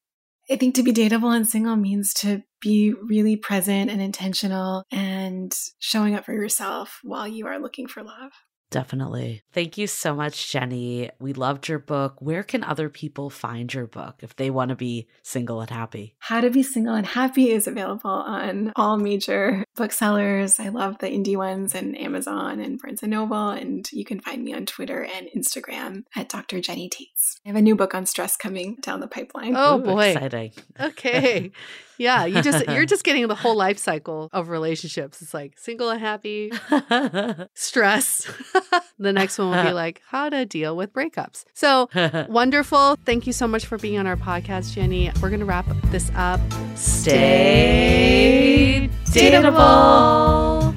I 0.50 0.56
think 0.56 0.76
to 0.76 0.84
be 0.84 0.94
dateable 0.94 1.36
and 1.36 1.48
single 1.48 1.76
means 1.76 2.14
to 2.16 2.44
be 2.62 2.94
really 2.94 3.36
present 3.36 3.92
and 3.92 4.02
intentional 4.02 4.84
and 4.92 5.54
showing 5.80 6.16
up 6.16 6.26
for 6.26 6.34
yourself 6.34 7.00
while 7.04 7.28
you 7.28 7.48
are 7.48 7.60
looking 7.60 7.88
for 7.88 8.04
love. 8.04 8.32
Definitely. 8.70 9.44
Thank 9.54 9.78
you 9.78 9.88
so 9.88 10.14
much, 10.14 10.52
Jenny. 10.52 11.10
We 11.20 11.34
loved 11.34 11.70
your 11.70 11.80
book. 11.80 12.18
Where 12.20 12.44
can 12.44 12.64
other 12.64 12.90
people 12.90 13.30
find 13.30 13.74
your 13.74 13.88
book 13.88 14.16
if 14.22 14.36
they 14.36 14.50
want 14.50 14.70
to 14.70 14.76
be 14.76 15.08
single 15.24 15.62
and 15.62 15.70
happy? 15.70 16.16
How 16.20 16.42
to 16.42 16.50
Be 16.50 16.64
Single 16.64 16.96
and 16.96 17.06
Happy 17.06 17.52
is 17.52 17.68
available 17.68 18.10
on 18.10 18.74
all 18.76 18.98
major 18.98 19.64
booksellers. 19.78 20.60
I 20.60 20.70
love 20.70 20.98
the 21.00 21.08
indie 21.08 21.38
ones 21.38 21.74
and 21.74 21.98
Amazon 21.98 22.60
and 22.60 22.82
Barnes 22.82 23.02
and 23.04 23.12
Noble. 23.12 23.50
And 23.50 23.90
you 23.92 24.04
can 24.04 24.20
find 24.20 24.44
me 24.44 24.54
on 24.54 24.66
Twitter 24.66 25.04
and 25.04 25.30
Instagram 25.36 26.04
at 26.16 26.28
Dr. 26.30 26.60
Jenny 26.60 26.90
Taitz. 26.90 27.40
I 27.46 27.50
have 27.50 27.56
a 27.56 27.62
new 27.62 27.76
book 27.76 27.96
on 27.96 28.06
stress 28.06 28.36
coming 28.36 28.76
down 28.82 29.00
the 29.00 29.08
pipeline. 29.08 29.54
Oh, 29.56 29.80
Ooh, 29.80 29.84
boy. 29.84 30.10
Exciting. 30.10 30.52
Okay. 30.80 31.52
Yeah, 31.98 32.26
you 32.26 32.42
just 32.42 32.68
you're 32.68 32.86
just 32.86 33.04
getting 33.04 33.28
the 33.28 33.36
whole 33.36 33.56
life 33.56 33.78
cycle 33.80 34.30
of 34.32 34.50
relationships. 34.50 35.22
It's 35.22 35.34
like 35.34 35.58
single 35.58 35.90
and 35.90 36.00
happy, 36.00 36.52
stress. 37.56 38.32
the 39.00 39.12
next 39.12 39.40
one 39.40 39.50
will 39.50 39.64
be 39.64 39.72
like 39.72 40.02
how 40.08 40.30
to 40.30 40.46
deal 40.46 40.78
with 40.78 40.94
breakups. 40.94 41.46
So 41.54 41.90
wonderful. 42.30 42.98
Thank 43.06 43.26
you 43.26 43.34
so 43.34 43.48
much 43.48 43.66
for 43.66 43.80
being 43.80 43.98
on 43.98 44.06
our 44.06 44.16
podcast, 44.16 44.74
Jenny. 44.74 45.12
We're 45.22 45.30
going 45.30 45.40
to 45.40 45.46
wrap 45.46 45.66
this 45.86 46.12
up. 46.16 46.40
Stay 46.76 47.88
dateable. 49.18 50.77